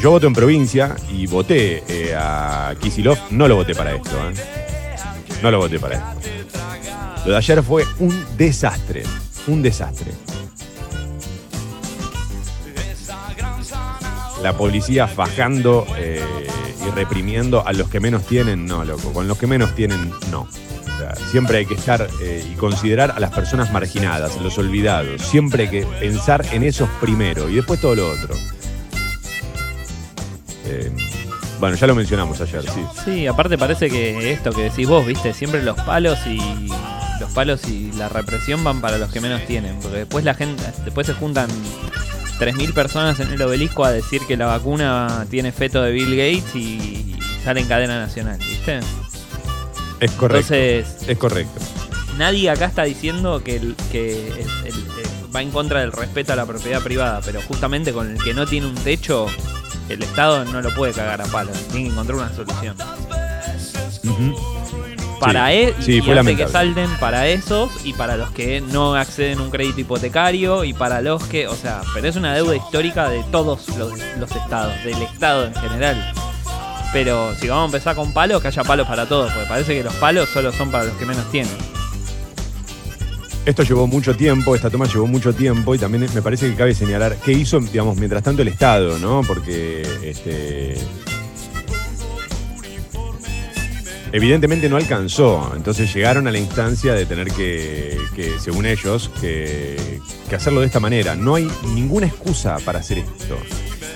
Yo 0.00 0.12
voto 0.12 0.28
en 0.28 0.32
provincia 0.32 0.94
y 1.10 1.26
voté 1.26 1.82
eh, 1.88 2.14
a 2.16 2.72
Kisilov. 2.80 3.18
No 3.30 3.48
lo 3.48 3.56
voté 3.56 3.74
para 3.74 3.96
esto. 3.96 4.16
¿eh? 4.30 4.63
No 5.44 5.50
lo 5.50 5.58
voté 5.58 5.78
para 5.78 5.96
esto. 5.96 6.30
Lo 7.26 7.32
de 7.32 7.36
ayer 7.36 7.62
fue 7.62 7.84
un 7.98 8.24
desastre. 8.38 9.02
Un 9.46 9.60
desastre. 9.60 10.10
La 14.42 14.56
policía 14.56 15.06
fajando 15.06 15.86
eh, 15.98 16.24
y 16.86 16.90
reprimiendo 16.92 17.62
a 17.66 17.74
los 17.74 17.90
que 17.90 18.00
menos 18.00 18.26
tienen, 18.26 18.64
no, 18.64 18.86
loco. 18.86 19.12
Con 19.12 19.28
los 19.28 19.36
que 19.36 19.46
menos 19.46 19.74
tienen, 19.74 20.10
no. 20.30 20.48
Siempre 21.30 21.58
hay 21.58 21.66
que 21.66 21.74
estar 21.74 22.08
eh, 22.22 22.42
y 22.50 22.54
considerar 22.54 23.10
a 23.14 23.20
las 23.20 23.30
personas 23.30 23.70
marginadas, 23.70 24.40
los 24.40 24.56
olvidados. 24.56 25.20
Siempre 25.20 25.64
hay 25.64 25.68
que 25.68 25.86
pensar 26.00 26.46
en 26.52 26.62
esos 26.62 26.88
primero 27.02 27.50
y 27.50 27.56
después 27.56 27.82
todo 27.82 27.96
lo 27.96 28.10
otro. 28.10 28.34
Eh, 30.64 30.90
bueno, 31.60 31.76
ya 31.76 31.86
lo 31.86 31.94
mencionamos 31.94 32.40
ayer, 32.40 32.62
sí. 32.62 32.84
Sí, 33.04 33.26
aparte 33.26 33.56
parece 33.58 33.88
que 33.90 34.32
esto 34.32 34.50
que 34.52 34.62
decís 34.64 34.88
vos, 34.88 35.06
viste, 35.06 35.32
siempre 35.32 35.62
los 35.62 35.78
palos 35.82 36.18
y 36.26 36.38
los 37.20 37.30
palos 37.32 37.66
y 37.68 37.92
la 37.92 38.08
represión 38.08 38.62
van 38.64 38.80
para 38.80 38.98
los 38.98 39.10
que 39.12 39.20
menos 39.20 39.44
tienen, 39.46 39.78
porque 39.80 39.98
después 39.98 40.24
la 40.24 40.34
gente, 40.34 40.62
después 40.84 41.06
se 41.06 41.14
juntan 41.14 41.48
3.000 42.38 42.72
personas 42.74 43.20
en 43.20 43.32
el 43.32 43.40
obelisco 43.42 43.84
a 43.84 43.92
decir 43.92 44.22
que 44.26 44.36
la 44.36 44.46
vacuna 44.46 45.24
tiene 45.30 45.52
feto 45.52 45.80
de 45.82 45.92
Bill 45.92 46.16
Gates 46.16 46.54
y 46.56 47.16
sale 47.44 47.60
en 47.60 47.68
cadena 47.68 47.98
nacional, 48.00 48.38
¿viste? 48.38 48.80
Es 50.00 50.10
correcto. 50.12 50.54
Entonces, 50.54 51.08
es 51.08 51.18
correcto. 51.18 51.60
nadie 52.18 52.50
acá 52.50 52.66
está 52.66 52.82
diciendo 52.84 53.42
que, 53.42 53.56
el- 53.56 53.76
que 53.92 54.28
el- 54.28 54.66
el- 54.66 54.74
el- 54.74 55.34
va 55.34 55.42
en 55.42 55.50
contra 55.50 55.80
del 55.80 55.92
respeto 55.92 56.32
a 56.32 56.36
la 56.36 56.46
propiedad 56.46 56.80
privada, 56.82 57.20
pero 57.24 57.40
justamente 57.42 57.92
con 57.92 58.10
el 58.10 58.22
que 58.22 58.34
no 58.34 58.46
tiene 58.46 58.66
un 58.66 58.74
techo, 58.74 59.26
el 59.88 60.02
Estado 60.02 60.44
no 60.44 60.60
lo 60.60 60.74
puede 60.74 60.92
cagar 60.92 61.20
a 61.20 61.26
palos, 61.26 61.56
tiene 61.68 61.88
que 61.88 61.92
encontrar 61.92 62.18
una 62.18 62.32
solución. 62.34 62.76
Para 65.20 65.48
Sí, 65.48 65.56
él 65.56 65.74
sí, 65.80 65.92
y 65.96 66.00
fue 66.02 66.18
hace 66.18 66.36
que 66.36 66.48
salden 66.48 66.90
para 66.98 67.28
esos 67.28 67.70
y 67.84 67.92
para 67.94 68.16
los 68.16 68.30
que 68.30 68.60
no 68.60 68.94
acceden 68.94 69.38
a 69.38 69.42
un 69.42 69.50
crédito 69.50 69.80
hipotecario 69.80 70.64
y 70.64 70.74
para 70.74 71.00
los 71.00 71.22
que, 71.24 71.46
o 71.48 71.54
sea, 71.54 71.82
pero 71.94 72.08
es 72.08 72.16
una 72.16 72.34
deuda 72.34 72.56
histórica 72.56 73.08
de 73.08 73.22
todos 73.30 73.68
los, 73.78 73.92
los 74.18 74.30
estados, 74.30 74.72
del 74.84 75.00
estado 75.02 75.46
en 75.46 75.54
general. 75.54 76.12
Pero 76.92 77.34
si 77.36 77.48
vamos 77.48 77.62
a 77.62 77.66
empezar 77.66 77.96
con 77.96 78.12
palos, 78.12 78.42
que 78.42 78.48
haya 78.48 78.64
palos 78.64 78.86
para 78.86 79.06
todos, 79.06 79.32
porque 79.32 79.48
parece 79.48 79.74
que 79.74 79.82
los 79.82 79.94
palos 79.94 80.28
solo 80.28 80.52
son 80.52 80.70
para 80.70 80.84
los 80.84 80.94
que 80.94 81.06
menos 81.06 81.28
tienen. 81.30 81.73
Esto 83.46 83.62
llevó 83.62 83.86
mucho 83.86 84.16
tiempo, 84.16 84.54
esta 84.54 84.70
toma 84.70 84.86
llevó 84.86 85.06
mucho 85.06 85.34
tiempo 85.34 85.74
y 85.74 85.78
también 85.78 86.08
me 86.14 86.22
parece 86.22 86.48
que 86.48 86.54
cabe 86.54 86.74
señalar 86.74 87.16
qué 87.22 87.32
hizo, 87.32 87.60
digamos, 87.60 87.96
mientras 87.98 88.22
tanto 88.22 88.40
el 88.40 88.48
Estado, 88.48 88.98
¿no? 88.98 89.20
Porque 89.26 89.82
este, 90.02 90.74
evidentemente 94.12 94.68
no 94.70 94.76
alcanzó, 94.76 95.52
entonces 95.54 95.92
llegaron 95.94 96.26
a 96.26 96.30
la 96.30 96.38
instancia 96.38 96.94
de 96.94 97.04
tener 97.04 97.28
que, 97.32 97.98
según 98.40 98.64
ellos, 98.64 99.10
que 99.20 100.00
hacerlo 100.34 100.60
de 100.60 100.66
esta 100.66 100.80
manera. 100.80 101.14
No 101.14 101.34
hay 101.34 101.48
ninguna 101.74 102.06
excusa 102.06 102.56
para 102.64 102.78
hacer 102.78 102.98
esto. 102.98 103.36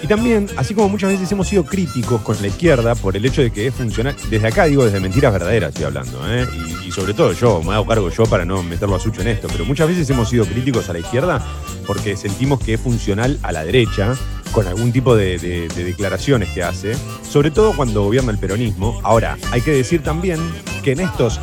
Y 0.03 0.07
también, 0.07 0.47
así 0.57 0.75
como 0.75 0.89
muchas 0.89 1.11
veces 1.11 1.31
hemos 1.33 1.49
sido 1.49 1.65
críticos 1.65 2.23
con 2.23 2.41
la 2.41 2.49
izquierda 2.49 2.95
por 2.95 3.17
el 3.17 3.25
hecho 3.25 3.43
de 3.43 3.51
que 3.51 3.67
es 3.67 3.75
funcional, 3.75 4.15
desde 4.31 4.47
acá 4.47 4.65
digo 4.67 4.85
desde 4.85 5.01
mentiras 5.01 5.33
verdaderas 5.33 5.71
estoy 5.71 5.87
hablando, 5.87 6.21
¿eh? 6.31 6.47
y, 6.87 6.93
sobre 6.93 7.15
todo 7.15 7.33
yo, 7.33 7.63
me 7.63 7.75
hago 7.75 7.87
cargo 7.87 8.09
yo 8.09 8.25
para 8.25 8.45
no 8.45 8.63
meterlo 8.63 8.95
a 8.97 9.01
Sucho 9.01 9.21
en 9.23 9.29
esto, 9.29 9.49
pero 9.51 9.65
muchas 9.65 9.89
veces 9.89 10.09
hemos 10.11 10.29
sido 10.29 10.45
críticos 10.45 10.89
a 10.89 10.93
la 10.93 11.01
izquierda 11.01 11.45
porque 11.87 12.17
sentimos 12.17 12.61
que 12.61 12.75
es 12.75 12.81
funcional 12.81 13.39
a 13.43 13.53
la 13.53 13.65
derecha 13.65 14.15
con 14.53 14.67
algún 14.67 14.93
tipo 14.93 15.15
de 15.15 15.39
declaraciones 15.75 16.49
que 16.51 16.63
hace, 16.63 16.95
sobre 17.29 17.51
todo 17.51 17.75
cuando 17.77 18.03
gobierna 18.05 18.31
el 18.31 18.39
peronismo. 18.39 18.99
Ahora, 19.03 19.37
hay 19.51 19.61
que 19.61 19.73
decir 19.73 20.03
también 20.03 20.41
que 20.83 20.93
en 20.93 21.01
estos 21.01 21.39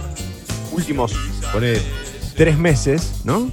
últimos, 0.71 1.13
pone, 1.53 1.77
tres 2.35 2.57
meses, 2.57 3.21
¿no? 3.23 3.51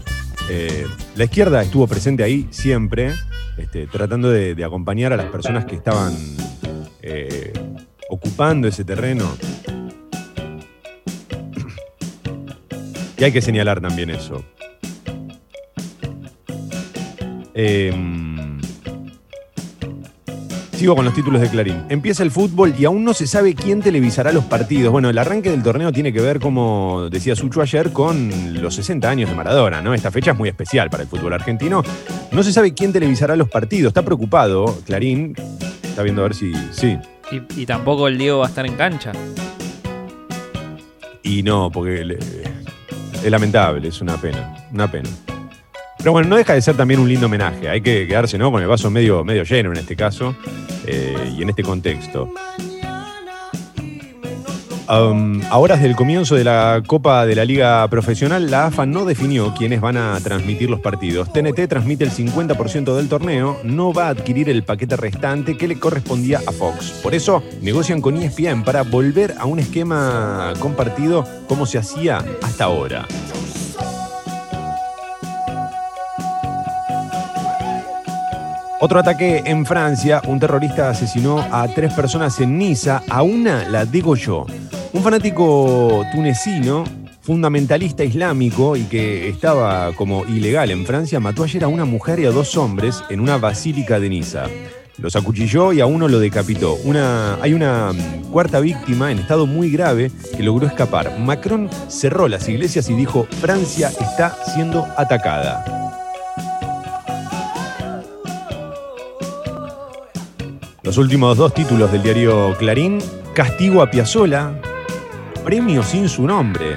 Eh, 0.49 0.87
la 1.17 1.25
izquierda 1.25 1.63
estuvo 1.63 1.87
presente 1.87 2.23
ahí 2.23 2.49
siempre, 2.51 3.15
este, 3.57 3.87
tratando 3.87 4.31
de, 4.31 4.63
acompañar 4.65 5.13
a 5.13 5.17
las 5.17 5.27
personas 5.27 5.65
que 5.65 5.77
estaban 5.77 6.15
eh, 7.03 7.53
ocupando 8.09 8.69
ese 8.69 8.85
terreno. 8.85 9.31
Y 13.19 13.25
hay 13.25 13.31
que 13.31 13.41
señalar 13.41 13.81
también 13.81 14.11
eso. 14.11 14.45
Em, 17.55 18.33
Sigo 20.83 20.97
con 20.97 21.05
los 21.05 21.15
títulos 21.15 21.41
de 21.41 21.49
Clarín. 21.49 21.85
Empieza 21.91 22.25
el 22.25 22.33
fútbol 22.33 22.75
y 22.77 22.87
aún 22.87 23.05
no 23.05 23.15
se 23.15 23.29
sabe 23.29 23.55
quién 23.55 23.81
televisará 23.83 24.33
los 24.33 24.43
partidos. 24.47 24.91
Bueno, 24.91 25.11
el 25.11 25.17
arranque 25.17 25.49
del 25.49 25.63
torneo 25.63 25.93
tiene 25.93 26.13
que 26.13 26.21
ver, 26.21 26.41
como 26.41 27.09
decía 27.09 27.37
Sucho 27.37 27.63
ayer, 27.63 27.93
con 27.93 28.61
los 28.61 28.75
60 28.75 29.09
años 29.09 29.31
de 29.31 29.37
Maradona, 29.37 29.81
¿no? 29.81 29.95
Esta 29.95 30.11
fecha 30.11 30.33
es 30.33 30.37
muy 30.37 30.49
especial 30.49 30.91
para 30.91 31.05
el 31.05 31.09
fútbol 31.09 31.35
argentino. 31.35 31.85
No 32.33 32.43
se 32.43 32.53
sabe 32.53 32.73
quién 32.73 32.93
televisará 32.93 33.37
los 33.37 33.49
partidos. 33.49 33.91
Está 33.91 34.03
preocupado, 34.03 34.79
Clarín. 34.87 35.35
Está 35.83 36.03
viendo 36.03 36.23
a 36.23 36.25
ver 36.25 36.35
si. 36.35 36.53
Sí. 36.73 36.99
Y, 37.31 37.63
y 37.63 37.67
tampoco 37.67 38.09
el 38.09 38.17
Diego 38.19 38.39
va 38.39 38.47
a 38.47 38.49
estar 38.49 38.65
en 38.67 38.75
cancha. 38.75 39.13
Y 41.23 41.43
no, 41.43 41.71
porque 41.71 42.05
le- 42.05 42.19
es 42.19 43.31
lamentable, 43.31 43.89
es 43.89 44.01
una 44.01 44.17
pena. 44.17 44.55
Una 44.73 44.91
pena. 44.91 45.09
Pero 45.99 46.13
bueno, 46.13 46.29
no 46.29 46.37
deja 46.37 46.55
de 46.55 46.63
ser 46.63 46.77
también 46.77 46.99
un 47.01 47.09
lindo 47.09 47.27
homenaje. 47.27 47.69
Hay 47.69 47.81
que 47.81 48.07
quedarse 48.09 48.37
¿no? 48.37 48.51
con 48.51 48.61
el 48.61 48.67
vaso 48.69 48.91
medio, 48.91 49.23
medio 49.25 49.45
lleno 49.45 49.71
en 49.71 49.79
este 49.79 49.95
caso 49.95 50.35
eh, 50.87 51.35
y 51.39 51.43
en 51.43 51.51
este 51.51 51.63
contexto. 51.63 52.33
Um, 54.93 55.41
a 55.49 55.57
horas 55.57 55.81
del 55.81 55.97
comienzo 55.97 56.35
de 56.35 56.45
la 56.45 56.83
Copa 56.87 57.25
de 57.25 57.35
la 57.35 57.47
Liga 57.47 57.89
Profesional, 57.89 58.51
la 58.51 58.67
AFA 58.67 58.85
no 58.85 59.07
definió 59.07 59.55
quiénes 59.57 59.81
van 59.81 59.97
a 59.97 60.21
transmitir 60.21 60.69
los 60.69 60.81
partidos. 60.81 61.33
TNT 61.33 61.67
transmite 61.67 62.05
el 62.05 62.11
50% 62.11 62.95
del 62.95 63.09
torneo, 63.09 63.59
no 63.65 63.95
va 63.95 64.09
a 64.09 64.11
adquirir 64.11 64.51
el 64.51 64.65
paquete 64.65 64.99
restante 64.99 65.57
que 65.57 65.67
le 65.67 65.79
correspondía 65.79 66.43
a 66.47 66.53
Fox. 66.53 67.01
Por 67.03 67.15
eso 67.15 67.43
negocian 67.63 68.03
con 68.03 68.19
ESPN 68.19 68.65
para 68.65 68.83
volver 68.83 69.35
a 69.39 69.47
un 69.47 69.61
esquema 69.61 70.53
compartido 70.59 71.25
como 71.49 71.65
se 71.65 71.79
hacía 71.79 72.23
hasta 72.43 72.65
ahora. 72.65 73.07
Otro 78.85 78.99
ataque 78.99 79.45
en 79.47 79.65
Francia, 79.65 80.21
un 80.27 80.41
terrorista 80.41 80.91
asesinó 80.91 81.39
a 81.39 81.69
tres 81.69 81.95
personas 81.95 82.41
en 82.41 82.59
Niza, 82.59 83.05
a 83.09 83.23
una 83.23 83.69
la 83.69 83.85
degolló. 83.85 84.45
Un 84.93 85.03
fanático 85.05 86.05
tunecino, 86.11 86.83
fundamentalista 87.21 88.03
islámico 88.03 88.77
y 88.77 88.83
que 88.87 89.29
estaba 89.29 89.93
como 89.93 90.25
ilegal 90.25 90.73
en 90.73 90.85
Francia, 90.85 91.21
mató 91.21 91.45
ayer 91.45 91.63
a 91.63 91.69
una 91.69 91.85
mujer 91.85 92.19
y 92.19 92.25
a 92.25 92.33
dos 92.33 92.57
hombres 92.57 93.05
en 93.09 93.21
una 93.21 93.39
basílica 93.39 94.01
de 94.01 94.09
Niza. 94.09 94.47
Los 94.99 95.15
acuchilló 95.15 95.73
y 95.73 95.81
a 95.81 95.87
uno 95.87 96.09
lo 96.09 96.19
decapitó. 96.19 96.75
Una, 96.85 97.41
hay 97.41 97.55
una 97.55 97.93
mm, 97.93 98.33
cuarta 98.33 98.59
víctima 98.59 99.13
en 99.13 99.21
estado 99.21 99.47
muy 99.47 99.71
grave 99.71 100.11
que 100.37 100.43
logró 100.43 100.67
escapar. 100.67 101.21
Macron 101.21 101.71
cerró 101.87 102.27
las 102.27 102.49
iglesias 102.49 102.91
y 102.91 102.95
dijo, 102.95 103.29
Francia 103.41 103.93
está 104.01 104.37
siendo 104.53 104.85
atacada. 104.97 105.82
Los 110.85 110.99
últimos 110.99 111.37
dos 111.37 111.55
títulos 111.55 111.93
del 111.93 112.03
diario 112.03 112.57
Clarín, 112.59 112.99
Castigo 113.35 113.83
a 113.83 113.91
Piazzola, 113.91 114.61
premio 115.45 115.81
sin 115.85 116.09
su 116.09 116.27
nombre. 116.27 116.77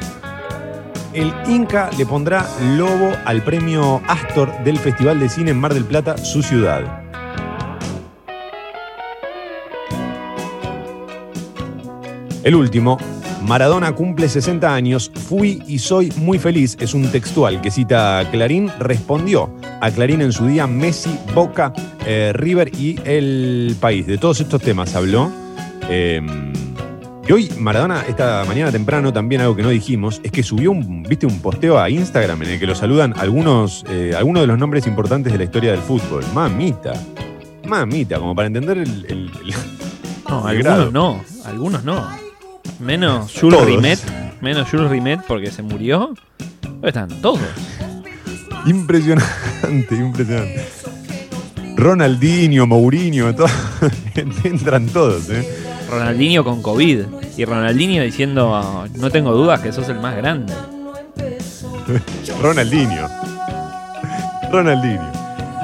El 1.12 1.34
Inca 1.48 1.90
le 1.98 2.06
pondrá 2.06 2.48
lobo 2.78 3.14
al 3.26 3.44
premio 3.44 4.04
Astor 4.08 4.64
del 4.64 4.78
Festival 4.78 5.20
de 5.20 5.28
Cine 5.28 5.52
en 5.52 5.60
Mar 5.60 5.74
del 5.74 5.86
Plata, 5.86 6.20
su 6.20 6.44
ciudad. 6.44 7.04
El 12.44 12.54
último, 12.54 13.00
Maradona 13.42 13.92
cumple 13.94 14.30
60 14.30 14.72
años, 14.72 15.12
fui 15.16 15.64
y 15.66 15.80
soy 15.80 16.12
muy 16.18 16.38
feliz, 16.38 16.78
es 16.80 16.94
un 16.94 17.12
textual 17.12 17.60
que 17.60 17.72
cita 17.72 18.28
Clarín, 18.30 18.72
respondió 18.78 19.52
a 19.82 19.90
Clarín 19.90 20.22
en 20.22 20.32
su 20.32 20.46
día 20.46 20.68
Messi, 20.68 21.18
Boca, 21.34 21.74
eh, 22.06 22.32
River 22.34 22.72
y 22.78 23.00
el 23.06 23.76
país. 23.80 24.06
De 24.08 24.18
todos 24.18 24.40
estos 24.42 24.62
temas 24.62 24.96
habló. 24.96 25.32
Eh, 25.90 26.22
y 27.28 27.32
hoy 27.32 27.50
Maradona, 27.58 28.04
esta 28.08 28.44
mañana 28.48 28.72
temprano, 28.72 29.12
también 29.12 29.42
algo 29.42 29.56
que 29.56 29.64
no 29.64 29.70
dijimos, 29.70 30.22
es 30.24 30.32
que 30.32 30.44
subió 30.44 30.72
un, 30.72 31.02
¿viste, 31.04 31.26
un 31.26 31.40
posteo 31.42 31.80
a 31.80 31.90
Instagram 31.90 32.44
en 32.44 32.50
el 32.52 32.60
que 32.60 32.68
lo 32.68 32.76
saludan 32.76 33.14
algunos, 33.18 33.84
eh, 33.90 34.14
algunos 34.16 34.42
de 34.44 34.48
los 34.48 34.60
nombres 34.60 34.86
importantes 34.86 35.32
de 35.34 35.40
la 35.40 35.46
historia 35.46 35.72
del 35.72 35.82
fútbol. 35.82 36.24
Mamita. 36.34 36.94
Mamita, 37.68 38.20
como 38.20 38.36
para 38.36 38.46
entender 38.48 38.78
el... 38.78 39.06
el- 39.10 39.32
el- 39.44 39.54
No, 40.30 40.50
el 40.50 40.58
grado. 40.60 40.82
algunos 40.84 40.94
no, 40.94 41.48
algunos 41.48 41.84
no. 41.84 42.08
Menos 42.80 43.32
Jules 43.40 43.58
Todos. 43.60 43.66
Rimet, 43.68 44.00
menos 44.42 44.68
Jules 44.70 44.90
Rimet 44.90 45.22
porque 45.28 45.52
se 45.52 45.62
murió. 45.62 46.14
Pero 46.62 46.88
Están 46.88 47.10
todos. 47.22 47.40
Impresionante, 48.66 49.96
impresionante. 49.96 50.66
Ronaldinho, 51.76 52.66
Mourinho, 52.68 53.34
todo- 53.36 53.48
entran 54.44 54.88
todos, 54.88 55.30
¿eh? 55.30 55.64
Ronaldinho 55.90 56.44
con 56.44 56.62
COVID. 56.62 57.00
Y 57.38 57.46
Ronaldinho 57.46 58.02
diciendo, 58.04 58.56
"Ah, 58.56 58.86
no 58.96 59.10
tengo 59.12 59.32
dudas 59.34 59.60
que 59.60 59.72
sos 59.72 59.88
el 59.90 60.00
más 60.00 60.16
grande. 60.16 60.54
Ronaldinho. 62.42 63.08
Ronaldinho. 64.52 65.12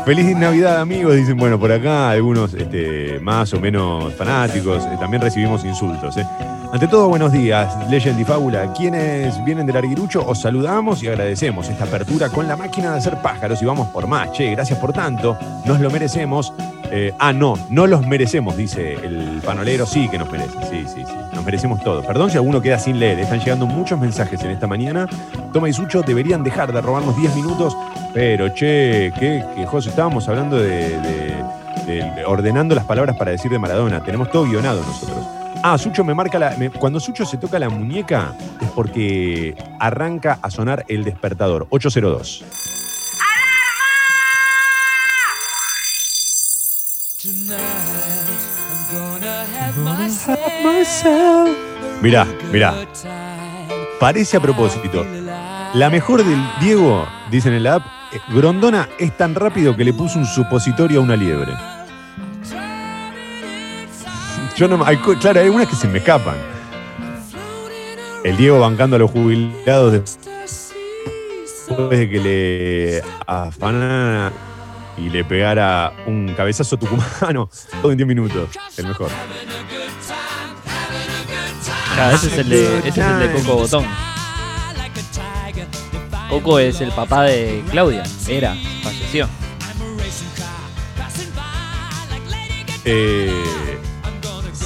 Feliz 0.05 0.35
Navidad, 0.35 0.81
amigos, 0.81 1.15
dicen, 1.15 1.37
bueno, 1.37 1.59
por 1.59 1.71
acá 1.71 2.09
algunos 2.09 2.53
este, 2.55 3.19
más 3.21 3.53
o 3.53 3.59
menos 3.59 4.13
fanáticos. 4.15 4.83
eh, 4.85 4.97
también 4.99 5.21
recibimos 5.21 5.63
insultos. 5.63 6.17
eh. 6.17 6.25
Ante 6.73 6.87
todo, 6.87 7.09
buenos 7.09 7.33
días, 7.33 7.75
Legend 7.89 8.17
y 8.19 8.23
Fábula. 8.23 8.71
Quienes 8.71 9.43
vienen 9.43 9.65
del 9.65 9.75
Arguirucho, 9.75 10.25
os 10.25 10.39
saludamos 10.39 11.03
y 11.03 11.09
agradecemos 11.09 11.67
esta 11.67 11.83
apertura 11.83 12.29
con 12.29 12.47
la 12.47 12.55
máquina 12.55 12.91
de 12.93 12.97
hacer 12.99 13.17
pájaros 13.17 13.61
y 13.61 13.65
vamos 13.65 13.89
por 13.89 14.07
más. 14.07 14.31
Che, 14.31 14.51
gracias 14.51 14.79
por 14.79 14.93
tanto, 14.93 15.37
nos 15.65 15.81
lo 15.81 15.89
merecemos. 15.91 16.53
Eh, 16.89 17.13
ah, 17.19 17.33
no, 17.33 17.55
no 17.69 17.87
los 17.87 18.05
merecemos, 18.07 18.55
dice 18.55 18.93
el 18.93 19.41
panolero. 19.45 19.85
Sí 19.85 20.07
que 20.07 20.17
nos 20.17 20.31
merece, 20.31 20.57
sí, 20.69 20.85
sí, 20.87 21.03
sí. 21.05 21.13
Nos 21.33 21.43
merecemos 21.43 21.81
todo. 21.83 22.03
Perdón 22.03 22.31
si 22.31 22.37
alguno 22.37 22.61
queda 22.61 22.79
sin 22.79 22.99
leer, 23.01 23.19
están 23.19 23.39
llegando 23.39 23.65
muchos 23.67 23.99
mensajes 23.99 24.41
en 24.43 24.51
esta 24.51 24.65
mañana. 24.67 25.07
Toma 25.51 25.67
y 25.67 25.73
Sucho 25.73 26.01
deberían 26.03 26.41
dejar 26.41 26.71
de 26.71 26.79
robarnos 26.79 27.17
10 27.17 27.35
minutos, 27.35 27.75
pero 28.13 28.47
che, 28.49 29.11
que, 29.19 29.43
que 29.55 29.65
José, 29.65 29.89
estábamos 29.89 30.27
hablando 30.29 30.55
de- 30.57 30.97
de- 30.97 32.23
ordenando 32.25 32.75
las 32.75 32.85
palabras 32.85 33.17
para 33.17 33.31
decir 33.31 33.51
de 33.51 33.59
Maradona. 33.59 34.01
Tenemos 34.01 34.31
todo 34.31 34.43
guionado 34.45 34.81
nosotros. 34.81 35.27
Ah, 35.63 35.77
Sucho 35.77 36.03
me 36.03 36.13
marca 36.15 36.39
la. 36.39 36.55
cuando 36.79 36.99
Sucho 36.99 37.25
se 37.25 37.37
toca 37.37 37.59
la 37.59 37.69
muñeca 37.69 38.35
es 38.59 38.69
porque 38.69 39.55
arranca 39.79 40.39
a 40.41 40.49
sonar 40.49 40.83
el 40.87 41.03
despertador. 41.03 41.67
802. 41.69 42.43
Mirá, 52.01 52.25
mirá. 52.51 52.73
Parece 53.99 54.37
a 54.37 54.39
propósito. 54.39 55.05
La 55.75 55.89
mejor 55.91 56.25
del 56.25 56.41
Diego, 56.59 57.07
dicen 57.29 57.53
en 57.53 57.63
la 57.63 57.75
app, 57.75 57.85
eh, 58.11 58.19
Grondona 58.29 58.89
es 58.97 59.15
tan 59.15 59.35
rápido 59.35 59.77
que 59.77 59.85
le 59.85 59.93
puso 59.93 60.17
un 60.17 60.25
supositorio 60.25 60.99
a 60.99 61.03
una 61.03 61.15
liebre. 61.15 61.53
Yo 64.61 64.67
no, 64.67 64.85
hay 64.85 64.97
claro, 64.97 65.41
hay 65.41 65.49
unas 65.49 65.67
que 65.67 65.75
se 65.75 65.87
me 65.87 65.97
escapan. 65.97 66.35
El 68.23 68.37
Diego 68.37 68.59
bancando 68.59 68.95
a 68.95 68.99
los 68.99 69.09
jubilados 69.09 69.91
después 69.91 71.89
de 71.97 72.07
que 72.07 72.19
le 72.19 73.03
afanara 73.25 74.31
y 74.99 75.09
le 75.09 75.23
pegara 75.23 75.91
un 76.05 76.31
cabezazo 76.37 76.77
tucumano 76.77 77.49
todo 77.81 77.91
en 77.91 77.97
10 77.97 78.07
minutos. 78.07 78.49
El 78.77 78.85
mejor. 78.85 79.09
Ah, 81.97 82.11
ese 82.13 82.27
es 82.27 82.37
el 82.37 82.49
de, 82.49 82.77
ese 82.87 82.89
es 82.89 82.97
el 83.07 83.19
de 83.19 83.31
Coco 83.31 83.55
Botón. 83.55 83.85
Coco 86.29 86.59
es 86.59 86.79
el 86.81 86.91
papá 86.91 87.23
de 87.23 87.63
Claudia. 87.71 88.03
Era, 88.27 88.55
falleció. 88.83 89.27
Eh, 92.85 93.70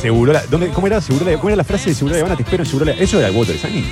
Segurola, 0.02 0.44
¿dónde, 0.50 0.70
¿Cómo 0.70 0.88
era? 0.88 1.02
Segurola, 1.02 1.34
¿Cómo 1.38 1.50
era 1.50 1.58
la 1.58 1.64
frase 1.64 1.90
de 1.90 1.96
Segurola 1.96 2.20
Habana? 2.20 2.36
Te 2.36 2.44
espero 2.44 2.64
en 2.64 2.70
Segurola. 2.70 2.92
Eso 2.94 3.20
era 3.20 3.32
Walter 3.32 3.58
Sani. 3.58 3.84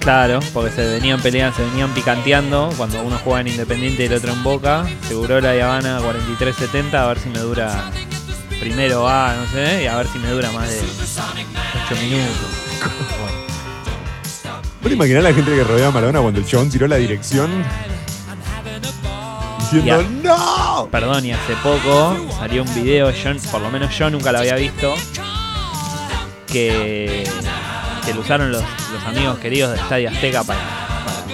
Claro, 0.00 0.40
porque 0.52 0.70
se 0.70 0.86
venían 0.86 1.20
peleando, 1.20 1.56
se 1.56 1.64
venían 1.64 1.90
picanteando 1.92 2.72
cuando 2.76 3.02
uno 3.02 3.18
juega 3.22 3.40
en 3.40 3.48
Independiente 3.48 4.04
y 4.04 4.06
el 4.06 4.14
otro 4.14 4.32
en 4.32 4.42
Boca. 4.42 4.86
Seguro 5.06 5.40
la 5.40 5.50
Habana 5.50 6.00
43-70, 6.00 6.94
a 6.94 7.06
ver 7.08 7.18
si 7.18 7.28
me 7.28 7.38
dura 7.40 7.90
primero 8.58 9.02
va, 9.02 9.34
no 9.34 9.46
sé, 9.52 9.84
y 9.84 9.86
a 9.86 9.96
ver 9.96 10.06
si 10.08 10.18
me 10.18 10.30
dura 10.30 10.50
más 10.52 10.68
de 10.68 10.80
8 10.80 12.02
minutos. 12.02 12.36
¿Vos 14.80 14.88
te 14.88 14.94
imaginás 14.94 15.24
la 15.24 15.32
gente 15.32 15.54
que 15.54 15.64
rodeaba 15.64 15.88
a 15.88 15.92
Maradona 15.92 16.20
cuando 16.20 16.40
el 16.40 16.46
chabón 16.46 16.70
tiró 16.70 16.86
la 16.86 16.96
dirección? 16.96 17.50
Diciendo. 19.60 20.04
¡No! 20.22 20.88
Perdón, 20.90 21.24
y 21.26 21.32
hace 21.32 21.54
poco 21.62 22.16
salió 22.38 22.62
un 22.62 22.74
video, 22.74 23.10
yo, 23.10 23.30
por 23.50 23.60
lo 23.60 23.70
menos 23.70 23.96
yo 23.96 24.08
nunca 24.10 24.32
lo 24.32 24.38
había 24.38 24.54
visto, 24.56 24.94
que, 26.50 27.28
que 28.04 28.14
lo 28.14 28.20
usaron 28.20 28.50
los, 28.50 28.62
los 28.92 29.04
amigos 29.04 29.38
queridos 29.38 29.72
de 29.72 29.76
Estadio 29.78 30.08
Azteca 30.08 30.42
para, 30.44 30.60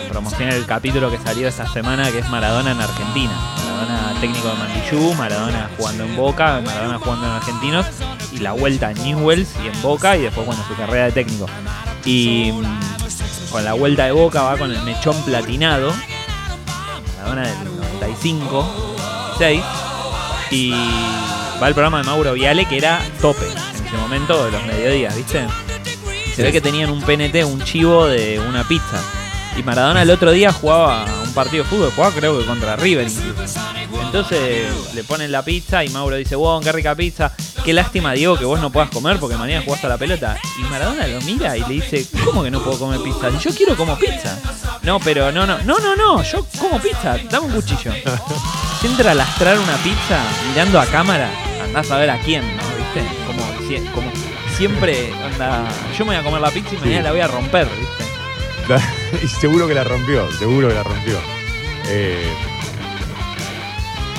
promocionar 0.08 0.54
el 0.54 0.66
capítulo 0.66 1.10
que 1.10 1.18
salió 1.18 1.48
esta 1.48 1.66
semana, 1.72 2.10
que 2.12 2.20
es 2.20 2.28
Maradona 2.28 2.70
en 2.70 2.80
Argentina. 2.80 3.32
Maradona 3.64 4.20
técnico 4.20 4.48
de 4.48 4.54
Mandillú, 4.54 5.14
Maradona 5.14 5.70
jugando 5.76 6.04
en 6.04 6.16
Boca, 6.16 6.60
Maradona 6.64 6.98
jugando 6.98 7.26
en 7.26 7.32
Argentinos, 7.32 7.86
y 8.32 8.38
la 8.38 8.52
vuelta 8.52 8.92
en 8.92 9.02
Newells 9.02 9.48
y 9.64 9.66
en 9.66 9.82
Boca, 9.82 10.16
y 10.16 10.22
después, 10.22 10.46
bueno, 10.46 10.62
su 10.68 10.76
carrera 10.76 11.06
de 11.06 11.12
técnico. 11.12 11.46
Y 12.04 12.52
mm, 12.52 13.50
con 13.50 13.64
la 13.64 13.72
vuelta 13.72 14.04
de 14.04 14.12
Boca 14.12 14.42
va 14.42 14.56
con 14.56 14.70
el 14.70 14.80
mechón 14.82 15.20
platinado, 15.24 15.92
Maradona 17.16 17.48
del 17.48 17.64
95, 17.64 18.96
6, 19.38 19.62
y 20.52 20.70
va 21.60 21.66
el 21.66 21.74
programa 21.74 21.98
de 21.98 22.04
Mauro 22.04 22.34
Viale, 22.34 22.66
que 22.66 22.76
era 22.78 23.00
tope 23.20 23.46
ese 23.84 23.96
momento 23.96 24.44
de 24.44 24.52
los 24.52 24.64
mediodías, 24.66 25.14
¿viste? 25.16 25.46
Se 26.34 26.42
ve 26.42 26.52
que 26.52 26.60
tenían 26.60 26.90
un 26.90 27.02
PNT, 27.02 27.44
un 27.44 27.62
chivo 27.62 28.06
de 28.06 28.40
una 28.40 28.66
pizza. 28.66 29.00
Y 29.56 29.62
Maradona 29.62 30.02
el 30.02 30.10
otro 30.10 30.32
día 30.32 30.52
jugaba 30.52 31.04
un 31.22 31.32
partido 31.32 31.62
de 31.62 31.70
fútbol, 31.70 31.92
jugaba 31.94 32.12
creo 32.14 32.38
que 32.38 32.44
contra 32.44 32.74
River 32.76 33.06
incluso. 33.08 33.60
Entonces 34.02 34.94
le 34.94 35.04
ponen 35.04 35.30
la 35.30 35.44
pizza 35.44 35.84
y 35.84 35.88
Mauro 35.90 36.16
dice, 36.16 36.36
wow, 36.36 36.60
qué 36.60 36.72
rica 36.72 36.94
pizza. 36.94 37.32
Qué 37.64 37.72
lástima, 37.72 38.12
Diego, 38.12 38.36
que 38.36 38.44
vos 38.44 38.60
no 38.60 38.70
puedas 38.70 38.90
comer 38.90 39.18
porque 39.18 39.36
mañana 39.36 39.62
jugás 39.64 39.84
a 39.84 39.88
la 39.88 39.96
pelota. 39.96 40.36
Y 40.58 40.62
Maradona 40.64 41.06
lo 41.06 41.20
mira 41.22 41.56
y 41.56 41.60
le 41.60 41.68
dice, 41.68 42.06
¿cómo 42.24 42.42
que 42.42 42.50
no 42.50 42.62
puedo 42.62 42.78
comer 42.78 43.00
pizza? 43.00 43.30
Yo 43.38 43.50
quiero 43.52 43.76
como 43.76 43.98
pizza. 43.98 44.38
No, 44.82 45.00
pero 45.00 45.32
no, 45.32 45.46
no, 45.46 45.58
no, 45.58 45.78
no, 45.78 45.96
no, 45.96 46.22
yo 46.22 46.46
como 46.58 46.78
pizza, 46.78 47.16
dame 47.30 47.46
un 47.46 47.52
cuchillo. 47.52 47.92
Se 48.80 48.86
entra 48.86 49.12
a 49.12 49.14
lastrar 49.14 49.58
una 49.58 49.76
pizza 49.78 50.20
mirando 50.48 50.80
a 50.80 50.86
cámara, 50.86 51.30
andás 51.62 51.90
a 51.90 51.98
ver 51.98 52.10
a 52.10 52.20
quién, 52.20 52.42
¿no? 52.56 52.62
¿Viste? 52.76 53.23
Como, 53.36 53.68
sie- 53.68 53.90
como 53.92 54.10
siempre, 54.56 55.12
anda, 55.32 55.64
yo 55.96 56.04
me 56.04 56.12
voy 56.12 56.20
a 56.20 56.22
comer 56.24 56.40
la 56.40 56.50
pizza 56.50 56.74
y 56.74 56.78
mañana 56.78 57.02
la 57.02 57.10
voy 57.12 57.20
a 57.20 57.26
romper, 57.28 57.66
¿viste? 57.78 58.84
y 59.24 59.28
seguro 59.28 59.66
que 59.68 59.74
la 59.74 59.84
rompió, 59.84 60.30
seguro 60.32 60.68
que 60.68 60.74
la 60.74 60.82
rompió. 60.82 61.18
Eh, 61.88 62.32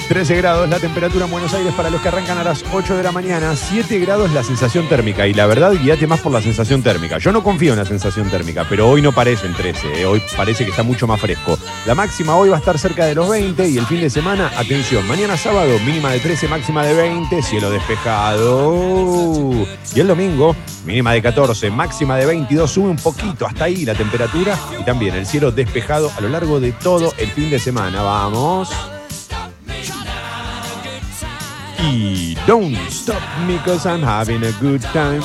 13 0.07 0.35
grados 0.35 0.69
la 0.69 0.79
temperatura 0.79 1.25
en 1.25 1.31
Buenos 1.31 1.53
Aires 1.53 1.73
para 1.73 1.89
los 1.89 1.99
que 1.99 2.09
arrancan 2.09 2.37
a 2.37 2.43
las 2.43 2.63
8 2.71 2.95
de 2.95 3.03
la 3.03 3.11
mañana, 3.11 3.55
7 3.55 3.99
grados 3.99 4.31
la 4.33 4.43
sensación 4.43 4.87
térmica 4.87 5.25
y 5.25 5.33
la 5.33 5.47
verdad 5.47 5.73
guíate 5.73 6.05
más 6.05 6.19
por 6.19 6.31
la 6.31 6.41
sensación 6.41 6.83
térmica. 6.83 7.17
Yo 7.17 7.31
no 7.31 7.43
confío 7.43 7.73
en 7.73 7.79
la 7.79 7.85
sensación 7.85 8.29
térmica, 8.29 8.65
pero 8.69 8.87
hoy 8.87 9.01
no 9.01 9.11
parece 9.11 9.47
en 9.47 9.53
13, 9.53 10.01
eh, 10.01 10.05
hoy 10.05 10.21
parece 10.37 10.63
que 10.63 10.69
está 10.71 10.83
mucho 10.83 11.07
más 11.07 11.19
fresco. 11.19 11.57
La 11.87 11.95
máxima 11.95 12.35
hoy 12.35 12.49
va 12.49 12.57
a 12.57 12.59
estar 12.59 12.77
cerca 12.77 13.05
de 13.05 13.15
los 13.15 13.27
20 13.29 13.67
y 13.67 13.77
el 13.77 13.85
fin 13.87 14.01
de 14.01 14.09
semana, 14.09 14.51
atención, 14.57 15.07
mañana 15.07 15.37
sábado 15.37 15.79
mínima 15.79 16.11
de 16.11 16.19
13, 16.19 16.47
máxima 16.49 16.85
de 16.85 16.93
20, 16.93 17.41
cielo 17.41 17.71
despejado. 17.71 19.51
Y 19.95 19.99
el 19.99 20.07
domingo 20.07 20.55
mínima 20.85 21.13
de 21.13 21.21
14, 21.23 21.71
máxima 21.71 22.17
de 22.17 22.27
22, 22.27 22.69
sube 22.69 22.89
un 22.89 22.97
poquito 22.97 23.47
hasta 23.47 23.65
ahí 23.65 23.85
la 23.85 23.95
temperatura 23.95 24.57
y 24.79 24.83
también 24.83 25.15
el 25.15 25.25
cielo 25.25 25.51
despejado 25.51 26.11
a 26.15 26.21
lo 26.21 26.29
largo 26.29 26.59
de 26.59 26.73
todo 26.73 27.13
el 27.17 27.31
fin 27.31 27.49
de 27.49 27.57
semana. 27.57 28.03
Vamos. 28.03 28.69
Y 31.91 32.35
don't 32.47 32.75
stop 32.89 33.21
me 33.47 33.57
cause 33.63 33.87
I'm 33.87 34.03
having 34.03 34.43
a 34.43 34.51
good 34.59 34.81
time. 34.91 35.21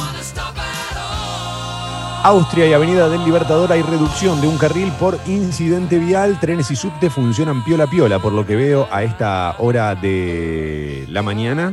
Austria 2.22 2.66
y 2.66 2.72
Avenida 2.74 3.08
del 3.08 3.24
Libertador 3.24 3.72
hay 3.72 3.80
reducción 3.80 4.40
de 4.42 4.48
un 4.48 4.58
carril 4.58 4.92
por 5.00 5.18
incidente 5.26 5.98
vial. 5.98 6.38
Trenes 6.38 6.70
y 6.70 6.76
subte 6.76 7.08
funcionan 7.08 7.64
piola 7.64 7.86
piola, 7.86 8.18
por 8.18 8.32
lo 8.32 8.46
que 8.46 8.56
veo 8.56 8.86
a 8.90 9.02
esta 9.02 9.54
hora 9.58 9.94
de 9.94 11.06
la 11.08 11.22
mañana. 11.22 11.72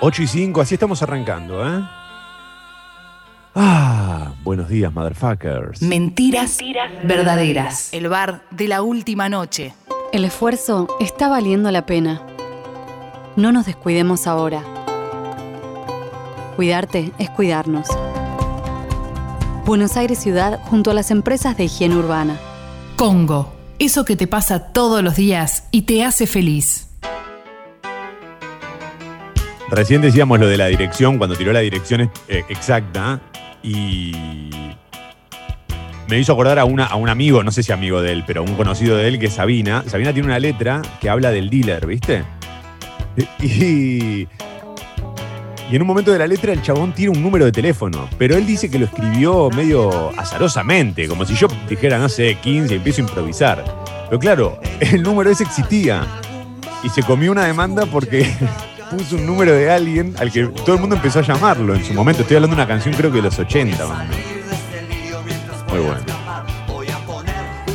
8 0.00 0.22
y 0.22 0.26
5, 0.26 0.60
así 0.60 0.74
estamos 0.74 1.02
arrancando, 1.02 1.66
¿eh? 1.66 1.82
Ah, 3.54 4.32
buenos 4.42 4.68
días, 4.68 4.92
motherfuckers. 4.92 5.82
Mentiras, 5.82 6.58
verdaderas. 7.04 7.92
El 7.92 8.08
bar 8.08 8.42
de 8.50 8.68
la 8.68 8.82
última 8.82 9.28
noche. 9.28 9.74
El 10.12 10.24
esfuerzo 10.24 10.88
está 10.98 11.28
valiendo 11.28 11.70
la 11.70 11.86
pena. 11.86 12.20
No 13.36 13.52
nos 13.52 13.66
descuidemos 13.66 14.26
ahora. 14.26 14.64
Cuidarte 16.56 17.12
es 17.20 17.30
cuidarnos. 17.30 17.86
Buenos 19.64 19.96
Aires 19.96 20.18
Ciudad 20.18 20.60
junto 20.64 20.90
a 20.90 20.94
las 20.94 21.12
empresas 21.12 21.56
de 21.56 21.64
higiene 21.64 21.96
urbana. 21.96 22.36
Congo. 22.96 23.54
Eso 23.78 24.04
que 24.04 24.16
te 24.16 24.26
pasa 24.26 24.72
todos 24.72 25.00
los 25.04 25.14
días 25.14 25.68
y 25.70 25.82
te 25.82 26.02
hace 26.02 26.26
feliz. 26.26 26.88
Recién 29.68 30.02
decíamos 30.02 30.40
lo 30.40 30.48
de 30.48 30.56
la 30.56 30.66
dirección, 30.66 31.18
cuando 31.18 31.36
tiró 31.36 31.52
la 31.52 31.60
dirección 31.60 32.10
eh, 32.26 32.42
exacta, 32.48 33.20
y 33.62 34.12
me 36.10 36.18
hizo 36.18 36.32
acordar 36.32 36.58
a, 36.58 36.64
una, 36.64 36.86
a 36.86 36.96
un 36.96 37.08
amigo, 37.08 37.44
no 37.44 37.52
sé 37.52 37.62
si 37.62 37.70
amigo 37.70 38.02
de 38.02 38.10
él, 38.10 38.24
pero 38.26 38.42
un 38.42 38.56
conocido 38.56 38.96
de 38.96 39.06
él, 39.06 39.20
que 39.20 39.26
es 39.26 39.34
Sabina. 39.34 39.84
Sabina 39.86 40.12
tiene 40.12 40.26
una 40.26 40.40
letra 40.40 40.82
que 41.00 41.08
habla 41.08 41.30
del 41.30 41.48
dealer, 41.48 41.86
¿viste? 41.86 42.24
Y, 43.40 44.28
y 45.70 45.76
en 45.76 45.82
un 45.82 45.86
momento 45.86 46.10
de 46.10 46.18
la 46.18 46.26
letra 46.26 46.52
el 46.52 46.62
chabón 46.62 46.92
tira 46.92 47.12
un 47.12 47.22
número 47.22 47.44
de 47.44 47.52
teléfono, 47.52 48.08
pero 48.18 48.34
él 48.36 48.46
dice 48.46 48.70
que 48.70 48.78
lo 48.78 48.86
escribió 48.86 49.50
medio 49.50 50.10
azarosamente, 50.18 51.06
como 51.06 51.24
si 51.24 51.34
yo 51.34 51.46
dijera, 51.68 51.98
no 51.98 52.08
sé, 52.08 52.36
15 52.36 52.74
y 52.74 52.76
empiezo 52.78 53.02
a 53.02 53.04
improvisar. 53.04 53.64
Pero 54.06 54.18
claro, 54.18 54.60
el 54.80 55.02
número 55.02 55.30
ese 55.30 55.44
existía. 55.44 56.04
Y 56.82 56.88
se 56.88 57.02
comió 57.02 57.30
una 57.30 57.44
demanda 57.44 57.86
porque 57.86 58.34
puso 58.90 59.16
un 59.16 59.26
número 59.26 59.52
de 59.52 59.70
alguien 59.70 60.14
al 60.18 60.32
que 60.32 60.46
todo 60.46 60.74
el 60.74 60.80
mundo 60.80 60.96
empezó 60.96 61.20
a 61.20 61.22
llamarlo 61.22 61.74
en 61.74 61.84
su 61.84 61.94
momento. 61.94 62.22
Estoy 62.22 62.36
hablando 62.36 62.56
de 62.56 62.62
una 62.62 62.68
canción 62.68 62.94
creo 62.94 63.10
que 63.10 63.18
de 63.18 63.22
los 63.22 63.38
80. 63.38 63.86
más. 63.86 64.39
Muy 65.70 65.78
bueno. 65.80 66.00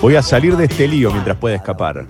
Voy 0.01 0.15
a 0.15 0.21
salir 0.21 0.55
de 0.55 0.65
este 0.65 0.88
lío 0.88 1.12
mientras 1.12 1.38
pueda 1.38 1.55
escapar. 1.55 2.05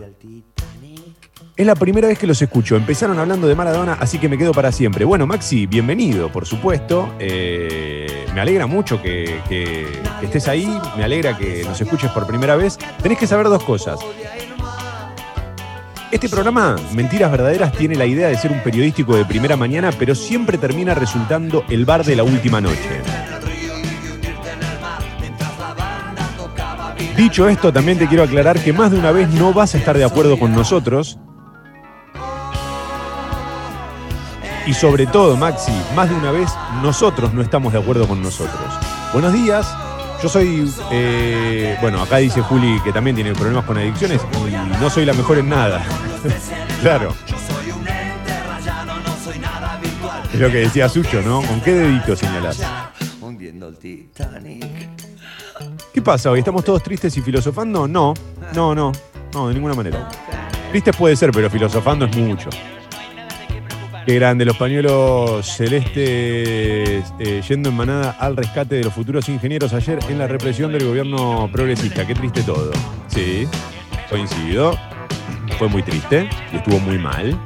Es 1.55 1.65
la 1.65 1.75
primera 1.75 2.09
vez 2.09 2.17
que 2.19 2.27
los 2.27 2.41
escucho. 2.41 2.75
Empezaron 2.75 3.17
hablando 3.17 3.47
de 3.47 3.55
Maradona, 3.55 3.93
así 3.93 4.17
que 4.19 4.27
me 4.27 4.37
quedo 4.37 4.51
para 4.51 4.71
siempre. 4.73 5.05
Bueno, 5.05 5.25
Maxi, 5.25 5.65
bienvenido, 5.67 6.29
por 6.29 6.45
supuesto. 6.45 7.13
Eh, 7.19 8.25
me 8.33 8.41
alegra 8.41 8.67
mucho 8.67 9.01
que, 9.01 9.39
que- 9.47 9.87
que 10.19 10.25
estés 10.25 10.47
ahí. 10.49 10.67
Me 10.97 11.05
alegra 11.05 11.37
que 11.37 11.63
nos 11.63 11.79
escuches 11.79 12.11
por 12.11 12.27
primera 12.27 12.57
vez. 12.57 12.77
Tenés 13.01 13.17
que 13.17 13.27
saber 13.27 13.45
dos 13.47 13.63
cosas. 13.63 13.99
Este 16.11 16.27
programa, 16.29 16.75
Mentiras 16.93 17.31
Verdaderas, 17.31 17.71
tiene 17.73 17.95
la 17.95 18.05
idea 18.05 18.27
de 18.27 18.37
ser 18.37 18.51
un 18.51 18.61
periodístico 18.61 19.15
de 19.15 19.23
primera 19.25 19.55
mañana, 19.55 19.91
pero 19.97 20.13
siempre 20.15 20.57
termina 20.57 20.93
resultando 20.93 21.63
el 21.69 21.85
bar 21.85 22.03
de 22.03 22.15
la 22.17 22.23
última 22.23 22.59
noche. 22.61 23.01
Dicho 27.17 27.47
esto, 27.47 27.71
también 27.71 27.97
te 27.97 28.07
quiero 28.07 28.23
aclarar 28.23 28.59
que 28.59 28.73
más 28.73 28.91
de 28.91 28.99
una 28.99 29.11
vez 29.11 29.29
no 29.29 29.53
vas 29.53 29.73
a 29.73 29.77
estar 29.77 29.97
de 29.97 30.03
acuerdo 30.03 30.37
con 30.37 30.53
nosotros. 30.53 31.17
Y 34.67 34.73
sobre 34.73 35.05
todo, 35.07 35.37
Maxi, 35.37 35.71
más 35.95 36.09
de 36.09 36.15
una 36.15 36.31
vez 36.31 36.49
nosotros 36.81 37.33
no 37.33 37.41
estamos 37.41 37.71
de 37.71 37.79
acuerdo 37.79 38.07
con 38.07 38.21
nosotros. 38.21 38.59
Buenos 39.13 39.31
días, 39.31 39.65
yo 40.21 40.27
soy, 40.27 40.69
eh, 40.91 41.77
bueno, 41.81 42.01
acá 42.01 42.17
dice 42.17 42.41
Juli 42.41 42.81
que 42.83 42.91
también 42.91 43.15
tiene 43.15 43.33
problemas 43.33 43.63
con 43.63 43.77
adicciones 43.77 44.19
y 44.49 44.81
no 44.81 44.89
soy 44.89 45.05
la 45.05 45.13
mejor 45.13 45.37
en 45.37 45.49
nada. 45.49 45.85
claro. 46.81 47.13
Es 50.33 50.39
lo 50.39 50.51
que 50.51 50.57
decía 50.57 50.89
Sucho, 50.89 51.21
¿no? 51.21 51.41
¿Con 51.43 51.61
qué 51.61 51.71
dedito 51.71 52.15
señalás? 52.15 52.61
Hundiendo 53.21 53.69
el 53.69 53.77
Titanic. 53.77 55.14
¿Qué 55.95 56.01
pasa 56.01 56.29
hoy? 56.29 56.39
¿Estamos 56.39 56.65
todos 56.65 56.83
tristes 56.83 57.15
y 57.15 57.21
filosofando? 57.21 57.87
No, 57.87 58.13
no, 58.53 58.75
no, 58.75 58.91
no, 59.33 59.47
de 59.47 59.53
ninguna 59.53 59.75
manera. 59.75 60.09
Tristes 60.69 60.93
puede 60.93 61.15
ser, 61.15 61.31
pero 61.31 61.49
filosofando 61.49 62.03
es 62.03 62.17
mucho. 62.17 62.49
Qué 64.05 64.15
grande, 64.15 64.43
los 64.43 64.57
pañuelos 64.57 65.45
celestes 65.45 65.95
eh, 67.17 67.41
yendo 67.47 67.69
en 67.69 67.77
manada 67.77 68.11
al 68.19 68.35
rescate 68.35 68.75
de 68.75 68.83
los 68.83 68.93
futuros 68.93 69.29
ingenieros 69.29 69.71
ayer 69.71 69.97
en 70.09 70.19
la 70.19 70.27
represión 70.27 70.73
del 70.73 70.85
gobierno 70.85 71.49
progresista. 71.49 72.05
Qué 72.05 72.13
triste 72.13 72.43
todo. 72.43 72.73
Sí, 73.07 73.47
coincido. 74.09 74.77
Fue 75.57 75.69
muy 75.69 75.81
triste 75.81 76.27
y 76.51 76.57
estuvo 76.57 76.77
muy 76.81 76.97
mal. 76.97 77.39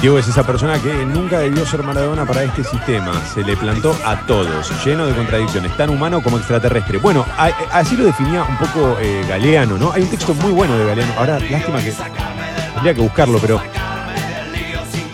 Diego 0.00 0.16
es 0.16 0.28
esa 0.28 0.46
persona 0.46 0.80
que 0.80 1.04
nunca 1.04 1.40
debió 1.40 1.66
ser 1.66 1.82
Maradona 1.82 2.24
para 2.24 2.44
este 2.44 2.62
sistema. 2.62 3.20
Se 3.34 3.42
le 3.42 3.56
plantó 3.56 3.96
a 4.04 4.24
todos, 4.26 4.70
lleno 4.84 5.04
de 5.06 5.12
contradicciones, 5.12 5.76
tan 5.76 5.90
humano 5.90 6.22
como 6.22 6.38
extraterrestre. 6.38 6.98
Bueno, 6.98 7.26
así 7.72 7.96
lo 7.96 8.04
definía 8.04 8.44
un 8.44 8.56
poco 8.58 8.96
eh, 9.00 9.24
Galeano, 9.28 9.76
¿no? 9.76 9.90
Hay 9.90 10.02
un 10.02 10.08
texto 10.08 10.34
muy 10.34 10.52
bueno 10.52 10.78
de 10.78 10.86
Galeano. 10.86 11.12
Ahora, 11.18 11.40
lástima 11.40 11.82
que 11.82 11.92
tendría 12.74 12.94
que 12.94 13.00
buscarlo, 13.00 13.40
pero 13.40 13.60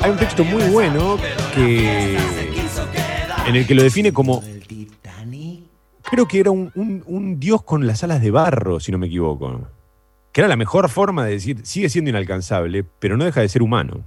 hay 0.03 0.11
un 0.11 0.19
texto 0.19 0.45
muy 0.45 0.63
bueno 0.65 1.17
que 1.55 2.19
en 3.47 3.57
el 3.57 3.67
que 3.67 3.75
lo 3.75 3.83
define 3.83 4.13
como 4.13 4.43
creo 6.03 6.29
que 6.29 6.41
era 6.41 6.51
un 6.51 7.37
dios 7.41 7.63
con 7.63 7.87
las 7.87 8.05
alas 8.05 8.21
de 8.21 8.31
barro, 8.31 8.81
si 8.81 8.93
no 8.93 8.99
me 8.99 9.07
equivoco. 9.07 9.67
Que 10.31 10.43
era 10.43 10.49
la 10.49 10.57
mejor 10.57 10.91
forma 10.91 11.25
de 11.25 11.31
decir, 11.31 11.65
sigue 11.65 11.89
siendo 11.89 12.11
inalcanzable, 12.11 12.85
pero 12.99 13.17
no 13.17 13.25
deja 13.25 13.41
de 13.41 13.49
ser 13.49 13.63
humano. 13.63 14.05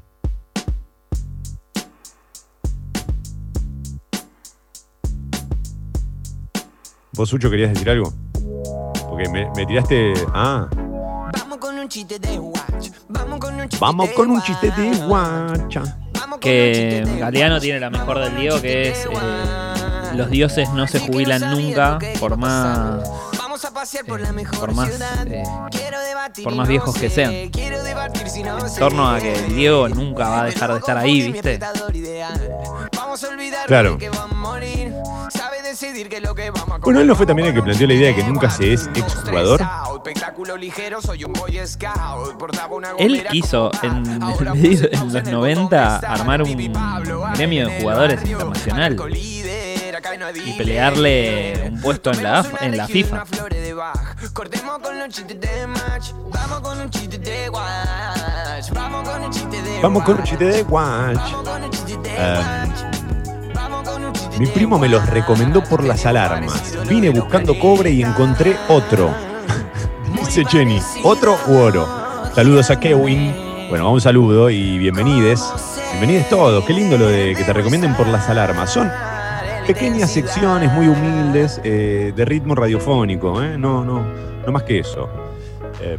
¿Vos, 7.17 7.29
Sucho, 7.29 7.49
querías 7.49 7.73
decir 7.73 7.89
algo? 7.89 8.13
Porque 9.09 9.27
me, 9.29 9.49
me 9.55 9.65
tiraste. 9.65 10.13
Ah, 10.33 10.67
Vamos 11.39 11.57
con 11.57 11.77
un 11.79 11.89
chiste 11.89 12.19
de 12.19 12.37
watch. 12.39 12.89
Vamos 13.09 13.39
con 13.39 13.55
un 13.55 13.61
chiste 13.61 13.77
vamos 13.79 14.09
de 14.09 14.13
con 14.13 14.29
un 14.31 14.41
chiste 14.43 14.71
de 14.71 14.89
watch. 14.89 14.99
guacha. 15.07 15.81
Vamos 16.13 16.13
con 16.13 16.33
un 16.33 16.39
Que 16.39 17.03
Galeano 17.19 17.59
tiene 17.59 17.79
la 17.79 17.89
mejor 17.89 18.19
del 18.19 18.35
Diego, 18.35 18.61
que 18.61 18.89
es 18.89 19.05
eh, 19.05 20.15
los 20.15 20.29
dioses 20.29 20.69
no 20.73 20.87
se 20.87 20.99
jubilan 20.99 21.41
nunca 21.51 21.97
por 22.19 22.37
más 22.37 22.99
pasar. 22.99 23.17
Vamos 23.39 23.65
a 23.65 23.73
pasear 23.73 24.05
por 24.05 24.19
eh, 24.19 24.23
la 24.23 24.31
mejor 24.33 24.59
por 24.59 24.73
más, 24.75 24.89
ciudad. 24.89 25.27
eh, 25.27 25.43
por 26.43 26.53
más 26.55 26.67
viejos 26.67 26.95
que 26.95 27.09
sean. 27.09 27.33
En 27.33 27.51
torno 28.77 29.09
a 29.09 29.19
que 29.19 29.33
el 29.33 29.55
Diego 29.55 29.89
nunca 29.89 30.29
va 30.29 30.41
a 30.41 30.45
dejar 30.45 30.71
de 30.71 30.77
estar 30.77 30.97
ahí, 30.97 31.31
¿viste? 31.31 31.59
Vamos 32.95 33.23
a 33.23 33.29
olvidar 33.29 33.65
Claro. 33.65 33.97
Bueno, 36.81 37.01
él 37.01 37.07
no 37.07 37.15
fue 37.15 37.25
también 37.25 37.49
el 37.49 37.53
que 37.53 37.61
planteó 37.61 37.87
la 37.87 37.93
idea 37.93 38.07
de 38.09 38.15
que 38.15 38.23
nunca 38.23 38.49
se 38.49 38.73
es 38.73 38.87
exjugador. 38.95 39.61
Él 42.97 43.25
quiso 43.29 43.71
en, 43.83 44.05
en 44.07 44.19
los 44.19 44.39
en 44.41 45.15
el 45.15 45.31
90 45.31 45.93
botón 45.93 46.09
armar 46.09 46.41
un 46.41 46.73
gremio 47.35 47.67
de 47.67 47.81
jugadores 47.81 48.23
internacional 48.23 48.97
y 50.45 50.53
pelearle 50.53 51.69
un 51.71 51.81
puesto 51.81 52.11
en 52.11 52.23
la, 52.23 52.45
en 52.61 52.77
la 52.77 52.87
FIFA. 52.87 53.23
Vamos 59.81 60.03
con 60.03 60.15
un 60.17 60.23
chiste 60.23 60.45
de 60.45 60.63
watch. 60.63 61.19
Mi 64.39 64.45
primo 64.47 64.77
me 64.77 64.87
los 64.87 65.09
recomendó 65.09 65.63
por 65.63 65.83
las 65.83 66.05
alarmas. 66.05 66.77
Vine 66.87 67.09
buscando 67.09 67.57
cobre 67.57 67.89
y 67.91 68.03
encontré 68.03 68.55
otro. 68.67 69.13
Dice 70.19 70.45
Jenny, 70.45 70.79
¿otro 71.03 71.37
u 71.47 71.55
oro? 71.55 71.87
Saludos 72.35 72.69
a 72.69 72.79
Kevin. 72.79 73.33
Bueno, 73.69 73.91
un 73.91 73.99
saludo 73.99 74.49
y 74.49 74.77
bienvenides. 74.77 75.43
Bienvenides 75.91 76.29
todos. 76.29 76.63
Qué 76.65 76.73
lindo 76.73 76.97
lo 76.97 77.07
de 77.07 77.33
que 77.35 77.43
te 77.43 77.53
recomienden 77.53 77.95
por 77.95 78.07
las 78.07 78.29
alarmas. 78.29 78.71
Son 78.71 78.91
pequeñas 79.65 80.11
secciones 80.11 80.71
muy 80.71 80.87
humildes 80.87 81.59
eh, 81.63 82.13
de 82.15 82.25
ritmo 82.25 82.55
radiofónico. 82.55 83.41
¿eh? 83.41 83.57
No, 83.57 83.83
no, 83.83 84.05
no 84.45 84.51
más 84.51 84.63
que 84.63 84.79
eso. 84.79 85.09
Eh, 85.81 85.97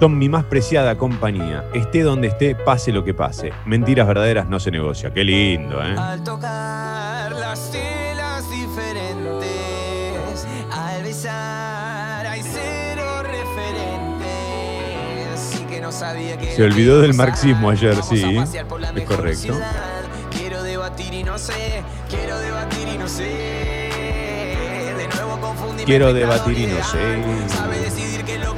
son 0.00 0.18
mi 0.18 0.28
más 0.28 0.44
preciada 0.44 0.96
compañía. 0.96 1.64
Esté 1.72 2.02
donde 2.02 2.28
esté, 2.28 2.54
pase 2.54 2.92
lo 2.92 3.04
que 3.04 3.14
pase. 3.14 3.52
Mentiras 3.64 4.06
verdaderas 4.06 4.48
no 4.48 4.60
se 4.60 4.70
negocia. 4.70 5.12
Qué 5.12 5.24
lindo, 5.24 5.82
¿eh? 5.82 5.94
Al 5.96 6.22
tocar 6.22 7.32
las 7.32 7.70
telas 7.70 8.48
diferentes, 8.50 10.46
al 10.70 11.02
besar 11.02 12.26
hay 12.26 12.42
cero 12.42 13.22
referentes. 13.22 14.26
Y 15.60 15.64
que 15.64 15.80
no 15.80 15.90
sabía 15.92 16.36
que 16.38 16.52
Se 16.52 16.64
olvidó 16.64 17.00
del 17.00 17.14
marxismo 17.14 17.70
ayer, 17.70 17.96
sí, 18.02 18.36
es 18.38 19.04
correcto. 19.04 19.38
ciudad. 19.40 20.02
Quiero 20.30 20.62
debatir 20.62 21.14
y 21.14 21.24
no 21.24 21.38
sé, 21.38 21.82
quiero 22.10 22.38
debatir 22.38 22.88
y 22.94 22.98
no 22.98 23.08
sé. 23.08 23.24
De 24.96 25.08
nuevo 25.14 25.38
confundí 25.40 25.84
Quiero 25.84 26.12
debatir 26.12 26.58
y 26.58 26.66
no 26.66 26.84
sé. 26.84 27.22
Sabe 27.48 27.78
decidir 27.80 28.24
qué 28.24 28.34
es 28.34 28.40
lo 28.40 28.54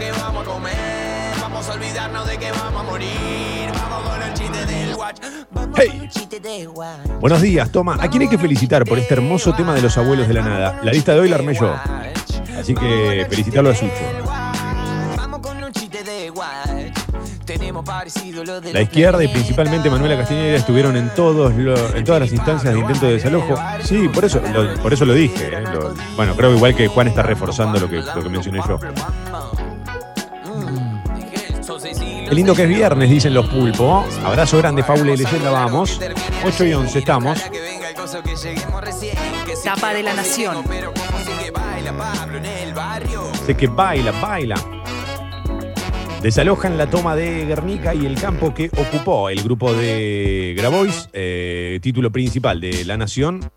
olvidarnos 1.99 2.29
de 2.29 2.38
que 2.38 2.51
vamos 2.53 2.81
a 2.81 2.85
morir. 2.85 3.71
Vamos 3.75 4.09
con 4.11 4.23
el 4.23 4.35
chiste 4.35 4.67
del 4.67 4.94
watch. 4.94 5.19
Vamos 5.51 5.79
Hey. 5.79 6.09
Buenos 7.21 7.42
días, 7.42 7.71
toma. 7.73 7.96
¿A 8.01 8.09
quién 8.09 8.23
hay 8.23 8.29
que 8.29 8.38
felicitar 8.38 8.85
por 8.85 8.99
este 8.99 9.15
hermoso 9.15 9.53
tema 9.55 9.75
de 9.75 9.83
los 9.83 9.96
abuelos 9.99 10.29
de 10.29 10.35
la 10.35 10.42
nada? 10.42 10.81
La 10.83 10.92
lista 10.92 11.13
de 11.15 11.21
hoy 11.21 11.29
la 11.29 11.37
armé 11.37 11.55
yo. 11.55 11.75
Así 12.59 12.75
que 12.75 13.27
felicitarlo 13.29 13.71
a 13.71 13.75
Sucho. 13.75 13.92
La 18.73 18.81
izquierda 18.83 19.25
y 19.25 19.29
principalmente 19.29 19.88
Manuela 19.90 20.17
Castañeda 20.19 20.57
estuvieron 20.57 20.96
en 20.96 21.09
todos 21.15 21.55
lo- 21.55 21.96
en 21.96 22.05
todas 22.05 22.21
las 22.21 22.33
instancias 22.33 22.75
de 22.75 22.81
intento 22.81 23.07
de 23.07 23.13
desalojo. 23.15 23.57
Sí, 23.83 24.09
por 24.09 24.25
eso 24.25 24.40
lo, 24.53 24.75
por 24.83 24.92
eso 24.92 25.05
lo 25.05 25.15
dije. 25.15 25.46
¿eh? 25.49 25.65
Lo- 25.73 25.94
bueno, 26.17 26.35
creo 26.37 26.53
igual 26.55 26.75
que 26.77 26.87
Juan 26.88 27.09
está 27.09 27.23
reforzando 27.23 27.81
lo 27.81 27.88
que, 27.88 27.96
lo 27.96 28.23
que 28.23 28.29
mencioné 28.29 28.61
yo. 28.69 28.79
Qué 32.29 32.35
lindo 32.35 32.54
que 32.54 32.64
es 32.64 32.68
viernes, 32.68 33.08
dicen 33.08 33.33
los 33.33 33.48
pulpos. 33.48 34.04
Abrazo 34.18 34.58
grande, 34.58 34.83
Faula 34.83 35.14
y 35.14 35.16
leyenda, 35.16 35.50
vamos. 35.50 35.98
8 36.44 36.64
y 36.66 36.74
11 36.74 36.98
estamos. 36.98 37.42
Tapa 39.64 39.94
de 39.94 40.02
la 40.02 40.12
Nación. 40.12 40.62
Sé 43.46 43.56
que 43.56 43.66
baila, 43.66 44.12
baila. 44.12 44.56
Desalojan 46.20 46.76
la 46.76 46.90
toma 46.90 47.16
de 47.16 47.46
Guernica 47.46 47.94
y 47.94 48.04
el 48.04 48.20
campo 48.20 48.52
que 48.52 48.70
ocupó 48.76 49.31
el 49.31 49.42
grupo 49.42 49.72
de 49.72 50.54
Grabois, 50.56 51.08
eh, 51.14 51.79
título 51.81 52.10
principal 52.10 52.60
de 52.60 52.85
La 52.85 52.98
Nación. 52.98 53.50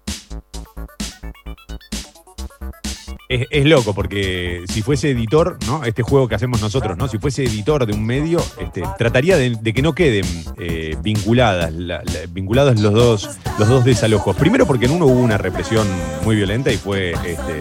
Es, 3.49 3.65
loco 3.65 3.93
porque 3.93 4.63
si 4.67 4.81
fuese 4.81 5.11
editor, 5.11 5.57
¿no? 5.65 5.83
Este 5.85 6.03
juego 6.03 6.27
que 6.27 6.35
hacemos 6.35 6.59
nosotros, 6.59 6.97
¿no? 6.97 7.07
Si 7.07 7.17
fuese 7.17 7.43
editor 7.45 7.85
de 7.85 7.93
un 7.93 8.05
medio, 8.05 8.39
este, 8.59 8.83
trataría 8.97 9.37
de, 9.37 9.57
que 9.73 9.81
no 9.81 9.93
queden 9.93 10.25
eh, 10.59 10.97
vinculadas, 11.01 11.71
la- 11.71 12.03
la- 12.03 12.25
vinculados 12.29 12.79
los 12.81 12.93
dos, 12.93 13.29
los 13.57 13.69
dos 13.69 13.85
desalojos. 13.85 14.35
Primero 14.35 14.65
porque 14.67 14.85
en 14.87 14.91
uno 14.91 15.05
hubo 15.05 15.21
una 15.21 15.37
represión 15.37 15.87
muy 16.25 16.35
violenta 16.35 16.73
y 16.73 16.77
fue 16.77 17.11
este, 17.11 17.59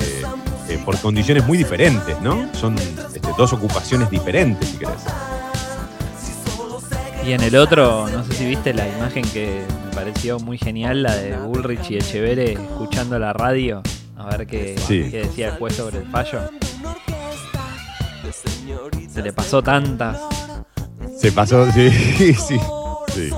eh, 0.70 0.78
por 0.84 0.98
condiciones 0.98 1.46
muy 1.46 1.56
diferentes, 1.56 2.20
¿no? 2.20 2.48
Son 2.54 2.74
este, 2.76 3.20
dos 3.38 3.52
ocupaciones 3.52 4.10
diferentes, 4.10 4.68
si 4.70 4.76
querés. 4.78 4.96
Y 7.24 7.32
en 7.32 7.42
el 7.42 7.54
otro, 7.56 8.08
no 8.08 8.24
sé 8.24 8.32
si 8.32 8.46
viste 8.46 8.72
la 8.74 8.88
imagen 8.88 9.22
que 9.30 9.62
me 9.86 9.94
pareció 9.94 10.40
muy 10.40 10.58
genial, 10.58 11.02
la 11.04 11.14
de 11.14 11.36
Bullrich 11.36 11.90
y 11.90 11.96
Echeverre 11.98 12.52
escuchando 12.54 13.18
la 13.18 13.32
radio. 13.32 13.82
A 14.20 14.36
ver 14.36 14.46
qué, 14.46 14.76
Sí. 14.86 15.08
qué 15.10 15.18
decía 15.22 15.48
el 15.48 15.54
juez 15.56 15.74
sobre 15.76 15.98
el 15.98 16.06
fallo. 16.06 16.40
Se 19.08 19.22
le 19.22 19.32
pasó 19.32 19.62
tantas. 19.62 20.18
Se 21.18 21.32
pasó, 21.32 21.70
sí, 21.72 21.90
sí, 22.34 22.60
sí. 23.14 23.30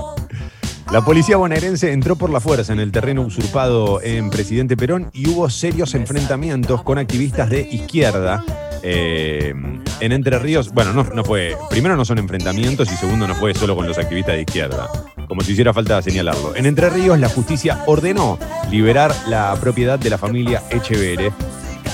La 0.93 1.01
policía 1.01 1.37
bonaerense 1.37 1.91
entró 1.91 2.15
por 2.15 2.29
la 2.29 2.39
fuerza 2.39 2.71
en 2.71 2.79
el 2.79 2.91
terreno 2.91 3.23
usurpado 3.23 3.99
en 4.03 4.29
Presidente 4.29 4.77
Perón 4.77 5.09
y 5.11 5.27
hubo 5.27 5.49
serios 5.49 5.95
enfrentamientos 5.95 6.83
con 6.83 6.99
activistas 6.99 7.49
de 7.49 7.61
izquierda 7.61 8.45
eh, 8.83 9.55
en 9.99 10.11
Entre 10.11 10.37
Ríos. 10.37 10.71
Bueno, 10.71 10.93
no, 10.93 11.03
no 11.05 11.23
fue. 11.23 11.57
Primero 11.71 11.95
no 11.95 12.05
son 12.05 12.19
enfrentamientos 12.19 12.91
y 12.91 12.95
segundo 12.95 13.27
no 13.27 13.33
fue 13.33 13.55
solo 13.55 13.75
con 13.75 13.87
los 13.87 13.97
activistas 13.97 14.35
de 14.35 14.41
izquierda. 14.41 14.87
Como 15.27 15.41
si 15.41 15.53
hiciera 15.53 15.73
falta 15.73 15.99
señalarlo. 16.03 16.55
En 16.55 16.67
Entre 16.67 16.91
Ríos, 16.91 17.19
la 17.19 17.27
justicia 17.27 17.81
ordenó 17.87 18.37
liberar 18.69 19.15
la 19.27 19.57
propiedad 19.59 19.97
de 19.97 20.11
la 20.11 20.19
familia 20.19 20.61
Echeverre. 20.69 21.31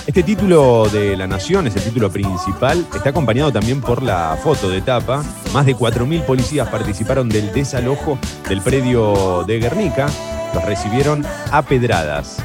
Este 0.07 0.23
título 0.23 0.87
de 0.89 1.15
La 1.15 1.27
Nación 1.27 1.67
es 1.67 1.75
el 1.75 1.83
título 1.83 2.09
principal. 2.11 2.85
Está 2.93 3.09
acompañado 3.09 3.51
también 3.51 3.81
por 3.81 4.01
la 4.01 4.37
foto 4.43 4.69
de 4.69 4.81
tapa. 4.81 5.23
Más 5.53 5.65
de 5.65 5.75
4.000 5.75 6.25
policías 6.25 6.67
participaron 6.69 7.29
del 7.29 7.53
desalojo 7.53 8.17
del 8.47 8.61
predio 8.61 9.43
de 9.45 9.59
Guernica. 9.59 10.07
Los 10.53 10.65
recibieron 10.65 11.25
a 11.51 11.61
pedradas. 11.61 12.37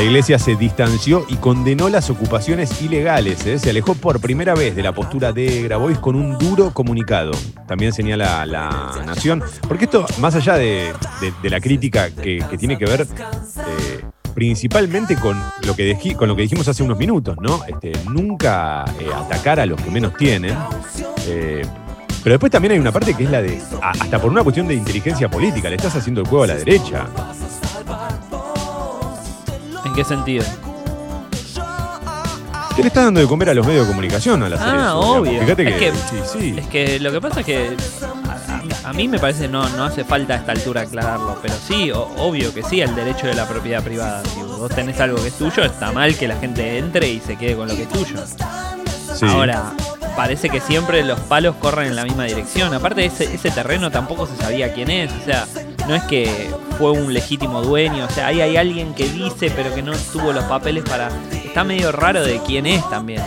La 0.00 0.04
iglesia 0.04 0.38
se 0.38 0.56
distanció 0.56 1.26
y 1.28 1.36
condenó 1.36 1.90
las 1.90 2.08
ocupaciones 2.08 2.80
ilegales. 2.80 3.44
¿eh? 3.44 3.58
Se 3.58 3.68
alejó 3.68 3.94
por 3.94 4.18
primera 4.18 4.54
vez 4.54 4.74
de 4.74 4.82
la 4.82 4.94
postura 4.94 5.30
de 5.30 5.64
Grabois 5.64 5.98
con 5.98 6.16
un 6.16 6.38
duro 6.38 6.72
comunicado. 6.72 7.32
También 7.68 7.92
señala 7.92 8.46
la 8.46 9.02
Nación. 9.04 9.42
Porque 9.68 9.84
esto, 9.84 10.06
más 10.18 10.34
allá 10.34 10.54
de, 10.54 10.94
la 11.42 11.60
crítica 11.60 12.08
que, 12.10 12.42
tiene 12.58 12.78
que 12.78 12.86
ver 12.86 13.02
eh, 13.02 14.00
principalmente 14.32 15.16
con 15.16 15.38
lo, 15.66 15.76
que 15.76 15.94
con 16.16 16.28
lo 16.28 16.34
dijimos 16.34 16.66
hace 16.66 16.82
unos 16.82 16.96
minutos, 16.96 17.36
¿no? 17.38 17.60
Este, 17.66 17.92
nunca 18.08 18.86
eh, 18.98 19.06
atacar 19.14 19.60
a 19.60 19.66
los 19.66 19.78
que 19.82 19.90
menos 19.90 20.16
tienen. 20.16 20.56
Pero 21.26 22.32
después 22.32 22.50
también 22.50 22.72
hay 22.72 22.78
una 22.78 22.90
parte 22.90 23.12
que 23.12 23.24
es 23.24 23.30
la 23.30 23.42
de, 23.42 23.60
hasta 23.82 24.18
por 24.18 24.30
una 24.30 24.42
cuestión 24.42 24.66
de 24.66 24.72
inteligencia 24.72 25.28
política, 25.30 25.68
le 25.68 25.76
estás 25.76 25.94
haciendo 25.94 26.22
el 26.22 26.26
juego 26.26 26.44
a 26.44 26.46
la 26.46 26.54
derecha. 26.54 27.06
¿En 30.00 30.04
qué 30.06 30.14
sentido? 30.14 30.44
¿Qué 32.74 32.80
le 32.82 32.88
estás 32.88 33.04
dando 33.04 33.20
de 33.20 33.26
comer 33.26 33.50
a 33.50 33.54
los 33.54 33.66
medios 33.66 33.84
de 33.86 33.92
comunicación 33.92 34.42
al 34.42 34.54
hacer 34.54 34.66
Ah, 34.66 34.86
eso? 34.86 34.98
obvio. 34.98 35.42
Fíjate 35.42 35.68
Es 35.68 35.74
que, 35.74 35.90
que- 35.90 35.92
sí, 35.92 36.16
sí. 36.38 36.54
Es 36.58 36.66
que 36.68 36.98
lo 37.00 37.12
que 37.12 37.20
pasa 37.20 37.40
es 37.40 37.46
que 37.46 37.76
a, 38.26 38.86
a- 38.86 38.88
a 38.88 38.92
mí 38.94 39.08
me 39.08 39.18
parece 39.18 39.46
no 39.46 39.68
no 39.68 39.84
hace 39.84 40.02
falta 40.04 40.32
a 40.32 40.36
esta 40.38 40.52
altura 40.52 40.80
aclararlo, 40.82 41.38
pero 41.42 41.52
sí, 41.68 41.90
o- 41.90 42.08
obvio 42.16 42.54
que 42.54 42.62
sí, 42.62 42.80
el 42.80 42.94
derecho 42.94 43.26
de 43.26 43.34
la 43.34 43.46
propiedad 43.46 43.82
privada. 43.84 44.22
Si 44.24 44.40
vos 44.40 44.70
tenés 44.74 44.98
algo 45.00 45.20
que 45.20 45.28
es 45.28 45.34
tuyo, 45.34 45.64
está 45.64 45.92
mal 45.92 46.16
que 46.16 46.26
la 46.26 46.36
gente 46.36 46.78
entre 46.78 47.06
y 47.10 47.20
se 47.20 47.36
quede 47.36 47.54
con 47.56 47.68
lo 47.68 47.76
que 47.76 47.82
es 47.82 47.88
tuyo. 47.90 48.16
Sí. 49.14 49.26
Ahora, 49.26 49.74
parece 50.16 50.48
que 50.48 50.60
siempre 50.60 51.02
los 51.02 51.18
palos 51.20 51.56
corren 51.56 51.88
en 51.88 51.96
la 51.96 52.04
misma 52.04 52.24
dirección. 52.24 52.72
Aparte, 52.74 53.04
ese, 53.04 53.24
ese 53.34 53.50
terreno 53.50 53.90
tampoco 53.90 54.26
se 54.26 54.36
sabía 54.36 54.72
quién 54.72 54.90
es. 54.90 55.10
O 55.12 55.24
sea, 55.24 55.46
no 55.88 55.94
es 55.94 56.02
que 56.04 56.50
fue 56.78 56.92
un 56.92 57.12
legítimo 57.12 57.62
dueño. 57.62 58.06
O 58.06 58.10
sea, 58.10 58.28
ahí 58.28 58.40
hay 58.40 58.56
alguien 58.56 58.94
que 58.94 59.08
dice, 59.08 59.50
pero 59.54 59.74
que 59.74 59.82
no 59.82 59.92
tuvo 60.12 60.32
los 60.32 60.44
papeles 60.44 60.84
para. 60.84 61.10
Está 61.32 61.64
medio 61.64 61.92
raro 61.92 62.22
de 62.22 62.40
quién 62.46 62.66
es 62.66 62.88
también. 62.88 63.22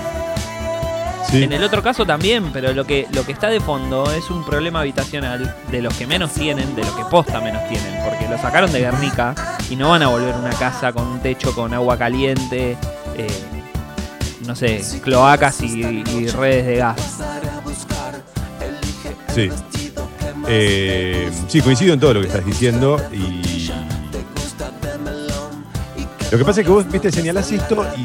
Sí. 1.30 1.44
En 1.44 1.54
el 1.54 1.64
otro 1.64 1.82
caso 1.82 2.06
también, 2.06 2.52
pero 2.52 2.74
lo 2.74 2.86
que, 2.86 3.08
lo 3.12 3.26
que 3.26 3.32
está 3.32 3.50
de 3.50 3.60
fondo 3.60 4.12
es 4.12 4.30
un 4.30 4.46
problema 4.46 4.82
habitacional 4.82 5.56
de 5.72 5.82
los 5.82 5.94
que 5.96 6.06
menos 6.06 6.32
tienen, 6.32 6.76
de 6.76 6.84
los 6.84 6.92
que 6.92 7.04
posta 7.06 7.40
menos 7.40 7.68
tienen, 7.70 8.04
porque 8.04 8.28
lo 8.28 8.38
sacaron 8.38 8.72
de 8.72 8.82
Guernica 8.82 9.34
y 9.70 9.76
no 9.76 9.90
van 9.90 10.04
a 10.04 10.10
volver 10.10 10.34
a 10.36 10.38
una 10.38 10.52
casa 10.52 10.92
con 10.92 11.08
un 11.08 11.20
techo 11.22 11.56
con 11.56 11.74
agua 11.74 11.98
caliente, 11.98 12.78
eh, 13.18 13.28
no 14.46 14.56
sé, 14.56 14.82
cloacas 15.02 15.62
y, 15.62 16.04
redes 16.28 16.66
de 16.66 16.76
gas. 16.78 16.98
Sí. 19.34 19.50
Eh, 20.48 21.32
sí, 21.48 21.62
coincido 21.62 21.94
en 21.94 22.00
todo 22.00 22.16
lo 22.16 22.22
que 22.22 22.28
estás 22.28 22.46
diciendo 22.46 23.02
y. 23.12 23.72
Lo 26.32 26.40
que 26.40 26.46
pasa 26.46 26.62
es 26.62 26.66
que 26.66 26.74
vos, 26.74 26.92
viste, 26.92 27.12
señalás 27.12 27.52
esto 27.52 27.86
y 27.96 28.04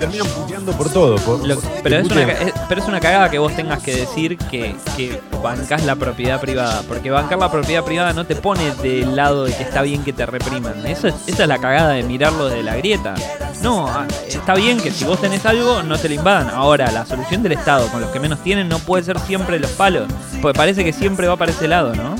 terminan 0.00 0.26
puteando 0.26 0.72
por 0.72 0.90
todo. 0.92 1.16
por- 1.16 1.46
Lo- 1.46 1.56
pero, 1.82 1.98
es 1.98 2.10
una, 2.10 2.22
es- 2.22 2.52
pero 2.68 2.80
es 2.82 2.88
una 2.88 2.98
cagada 3.00 3.30
que 3.30 3.38
vos 3.38 3.54
tengas 3.54 3.80
que 3.82 3.94
decir 3.94 4.36
que, 4.36 4.74
que 4.96 5.20
bancás 5.42 5.84
la 5.84 5.94
propiedad 5.96 6.40
privada. 6.40 6.82
Porque 6.88 7.10
bancar 7.10 7.38
la 7.38 7.50
propiedad 7.50 7.84
privada 7.84 8.12
no 8.12 8.24
te 8.26 8.34
pone 8.34 8.74
del 8.82 9.14
lado 9.14 9.44
de 9.44 9.54
que 9.54 9.62
está 9.62 9.82
bien 9.82 10.02
que 10.02 10.12
te 10.12 10.26
repriman. 10.26 10.84
Eso 10.86 11.06
es, 11.08 11.14
esa 11.28 11.42
es 11.44 11.48
la 11.48 11.58
cagada 11.58 11.90
de 11.92 12.02
mirarlo 12.02 12.48
de 12.48 12.62
la 12.62 12.74
grieta. 12.76 13.14
No, 13.62 13.86
ah, 13.88 14.06
está 14.26 14.54
bien 14.54 14.80
que 14.80 14.90
si 14.90 15.04
vos 15.04 15.20
tenés 15.20 15.44
algo, 15.46 15.82
no 15.82 15.98
te 15.98 16.08
lo 16.08 16.14
invadan. 16.14 16.48
Ahora, 16.50 16.90
la 16.90 17.04
solución 17.06 17.42
del 17.42 17.52
Estado 17.52 17.86
con 17.88 18.00
los 18.00 18.10
que 18.10 18.18
menos 18.18 18.42
tienen 18.42 18.68
no 18.68 18.78
puede 18.78 19.04
ser 19.04 19.18
siempre 19.20 19.60
los 19.60 19.70
palos. 19.72 20.08
Porque 20.40 20.56
parece 20.56 20.82
que 20.84 20.92
siempre 20.94 21.28
va 21.28 21.36
para 21.36 21.52
ese 21.52 21.68
lado, 21.68 21.94
¿no? 21.94 22.16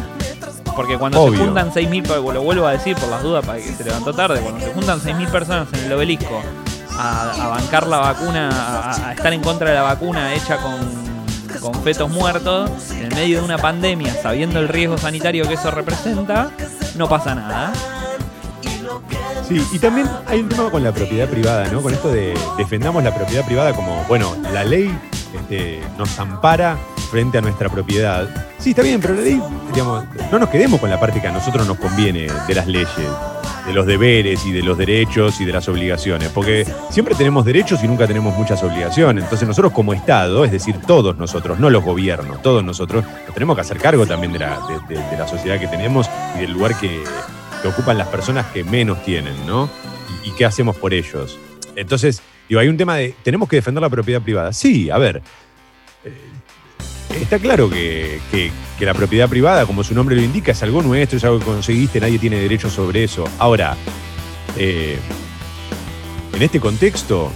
Porque 0.76 0.96
cuando 0.98 1.20
Obvio. 1.22 1.38
se 1.38 1.44
juntan 1.44 1.72
6.000, 1.72 2.02
per- 2.06 2.18
lo 2.20 2.42
vuelvo 2.42 2.66
a 2.66 2.72
decir 2.72 2.94
por 2.96 3.08
las 3.08 3.22
dudas 3.22 3.44
para 3.44 3.58
que 3.58 3.72
se 3.72 3.84
levantó 3.84 4.12
tarde, 4.14 4.40
cuando 4.40 4.60
se 4.64 4.72
juntan 4.72 5.00
6.000 5.00 5.28
personas 5.28 5.68
en 5.72 5.84
el 5.84 5.92
obelisco 5.92 6.42
a, 7.00 7.48
bancar 7.48 7.86
la 7.86 7.98
vacuna, 7.98 9.08
a, 9.08 9.12
estar 9.12 9.32
en 9.32 9.40
contra 9.40 9.70
de 9.70 9.76
la 9.76 9.82
vacuna 9.82 10.34
hecha 10.34 10.58
con, 10.58 10.78
con 11.60 11.74
fetos 11.82 12.10
muertos, 12.10 12.70
en 12.92 13.08
medio 13.10 13.38
de 13.38 13.44
una 13.44 13.58
pandemia, 13.58 14.14
sabiendo 14.14 14.60
el 14.60 14.68
riesgo 14.68 14.98
sanitario 14.98 15.46
que 15.48 15.54
eso 15.54 15.70
representa, 15.70 16.50
no 16.96 17.08
pasa 17.08 17.34
nada. 17.34 17.72
Sí, 19.48 19.66
y 19.72 19.78
también 19.78 20.08
hay 20.26 20.40
un 20.40 20.48
tema 20.48 20.70
con 20.70 20.84
la 20.84 20.92
propiedad 20.92 21.28
privada, 21.28 21.66
¿no? 21.68 21.82
Con 21.82 21.92
esto 21.92 22.10
de 22.10 22.38
defendamos 22.56 23.02
la 23.02 23.14
propiedad 23.14 23.44
privada 23.44 23.72
como, 23.72 24.04
bueno, 24.04 24.36
la 24.52 24.62
ley 24.62 24.96
este, 25.34 25.80
nos 25.98 26.16
ampara 26.18 26.78
frente 27.10 27.38
a 27.38 27.40
nuestra 27.40 27.68
propiedad. 27.68 28.28
Sí, 28.58 28.70
está 28.70 28.82
bien, 28.82 29.00
pero 29.00 29.14
la 29.14 29.22
ley, 29.22 29.42
digamos, 29.72 30.04
no 30.30 30.38
nos 30.38 30.48
quedemos 30.50 30.78
con 30.78 30.88
la 30.88 31.00
parte 31.00 31.20
que 31.20 31.26
a 31.26 31.32
nosotros 31.32 31.66
nos 31.66 31.78
conviene 31.78 32.28
de 32.46 32.54
las 32.54 32.68
leyes, 32.68 32.88
de 33.66 33.72
los 33.72 33.86
deberes 33.86 34.44
y 34.46 34.52
de 34.52 34.62
los 34.62 34.76
derechos 34.78 35.40
y 35.40 35.44
de 35.44 35.52
las 35.52 35.68
obligaciones, 35.68 36.28
porque 36.30 36.66
siempre 36.90 37.14
tenemos 37.14 37.44
derechos 37.44 37.82
y 37.84 37.88
nunca 37.88 38.06
tenemos 38.06 38.36
muchas 38.36 38.62
obligaciones. 38.62 39.24
Entonces 39.24 39.46
nosotros 39.46 39.72
como 39.72 39.92
Estado, 39.92 40.44
es 40.44 40.50
decir, 40.52 40.76
todos 40.86 41.16
nosotros, 41.16 41.58
no 41.60 41.70
los 41.70 41.84
gobiernos, 41.84 42.40
todos 42.42 42.64
nosotros, 42.64 43.04
nos 43.26 43.34
tenemos 43.34 43.54
que 43.56 43.60
hacer 43.62 43.78
cargo 43.78 44.06
también 44.06 44.32
de 44.32 44.38
la, 44.40 44.58
de- 44.88 45.16
la 45.18 45.28
sociedad 45.28 45.58
que 45.60 45.66
tenemos 45.68 46.08
y 46.36 46.40
del 46.40 46.52
lugar 46.52 46.78
que, 46.78 47.02
ocupan 47.68 47.98
las 47.98 48.08
personas 48.08 48.46
que 48.46 48.64
menos 48.64 49.02
tienen, 49.04 49.34
¿no? 49.46 49.68
Y, 50.24 50.30
y 50.30 50.32
qué 50.32 50.46
hacemos 50.46 50.76
por 50.76 50.94
ellos. 50.94 51.38
Entonces, 51.76 52.22
digo, 52.48 52.60
hay 52.60 52.68
un 52.68 52.76
tema 52.78 52.96
de, 52.96 53.14
¿tenemos 53.22 53.48
que 53.50 53.56
defender 53.56 53.82
la 53.82 53.90
propiedad 53.90 54.22
privada? 54.22 54.52
Sí, 54.54 54.88
a 54.90 54.96
ver. 54.96 55.20
eh, 56.04 56.12
Está 57.14 57.38
claro 57.38 57.68
que, 57.68 58.20
que- 58.30 58.52
la 58.80 58.94
propiedad 58.94 59.28
privada, 59.28 59.66
como 59.66 59.84
su 59.84 59.94
nombre 59.94 60.16
lo 60.16 60.22
indica, 60.22 60.52
es 60.52 60.62
algo 60.62 60.80
nuestro, 60.80 61.18
es 61.18 61.24
algo 61.24 61.38
que 61.38 61.44
conseguiste, 61.44 62.00
nadie 62.00 62.18
tiene 62.18 62.36
derecho 62.38 62.70
sobre 62.70 63.04
eso. 63.04 63.24
Ahora, 63.38 63.76
eh, 64.56 64.96
en 66.34 66.40
este 66.42 66.58
contexto, 66.58 67.30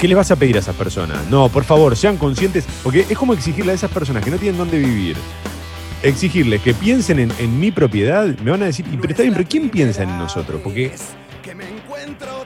¿qué 0.00 0.08
le 0.08 0.14
vas 0.14 0.30
a 0.30 0.36
pedir 0.36 0.56
a 0.56 0.60
esas 0.60 0.74
personas? 0.74 1.18
No, 1.28 1.50
por 1.50 1.64
favor, 1.64 1.94
sean 1.94 2.16
conscientes, 2.16 2.64
porque 2.82 3.04
es 3.06 3.18
como 3.18 3.34
exigirle 3.34 3.72
a 3.72 3.74
esas 3.74 3.90
personas 3.90 4.24
que 4.24 4.30
no 4.30 4.38
tienen 4.38 4.56
dónde 4.56 4.78
vivir, 4.78 5.14
exigirles 6.02 6.62
que 6.62 6.72
piensen 6.72 7.18
en, 7.38 7.60
mi 7.60 7.70
propiedad, 7.70 8.24
me 8.42 8.50
van 8.50 8.62
a 8.62 8.66
decir, 8.66 8.86
"Y, 8.90 8.96
pero 8.96 9.10
está 9.10 9.24
bien, 9.24 9.34
¿quién 9.46 9.68
piensa 9.68 10.04
en 10.04 10.16
nosotros? 10.16 10.58
Porque 10.64 10.90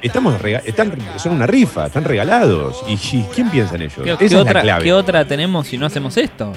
estamos 0.06 0.40
rega- 0.40 0.62
están, 0.64 0.92
son 1.18 1.32
una 1.32 1.46
rifa, 1.46 1.86
están 1.86 2.04
regalados. 2.04 2.82
¿Y, 2.88 2.92
y 2.94 3.26
quién 3.34 3.50
piensa 3.50 3.74
en 3.76 3.82
ellos? 3.82 3.98
¿Qué, 4.02 4.10
Esa 4.10 4.18
qué 4.18 4.24
es 4.26 4.32
la 4.32 4.40
otra, 4.40 4.60
clave. 4.62 4.84
qué 4.84 4.92
otra 4.92 5.24
tenemos 5.26 5.66
si 5.66 5.78
no 5.78 5.86
hacemos 5.86 6.16
esto? 6.16 6.52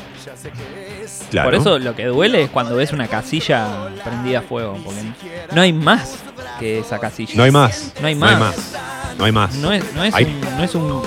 Claro. 1.30 1.48
Por 1.50 1.56
eso 1.60 1.78
lo 1.80 1.96
que 1.96 2.06
duele 2.06 2.44
es 2.44 2.50
cuando 2.50 2.76
ves 2.76 2.92
una 2.92 3.08
casilla 3.08 3.90
prendida 4.04 4.40
a 4.40 4.42
fuego, 4.42 4.78
porque 4.84 5.02
no 5.54 5.62
hay 5.62 5.74
más. 5.74 6.20
que 6.60 6.80
esa 6.80 7.00
casilla. 7.00 7.34
No 7.36 7.44
hay 7.44 7.52
más. 7.52 7.94
No 8.02 8.08
hay 8.08 8.16
No 8.16 8.26
hay 8.26 8.36
más. 8.36 8.58
más. 8.58 8.76
No 9.18 9.26
hay 9.26 9.32
más. 9.32 9.56
No 9.56 9.72
es, 9.72 9.94
no 9.96 10.04
es, 10.04 10.14
Hay- 10.16 10.26
un, 10.26 10.42
no 10.58 10.64
es 10.64 10.76
un- 10.76 11.02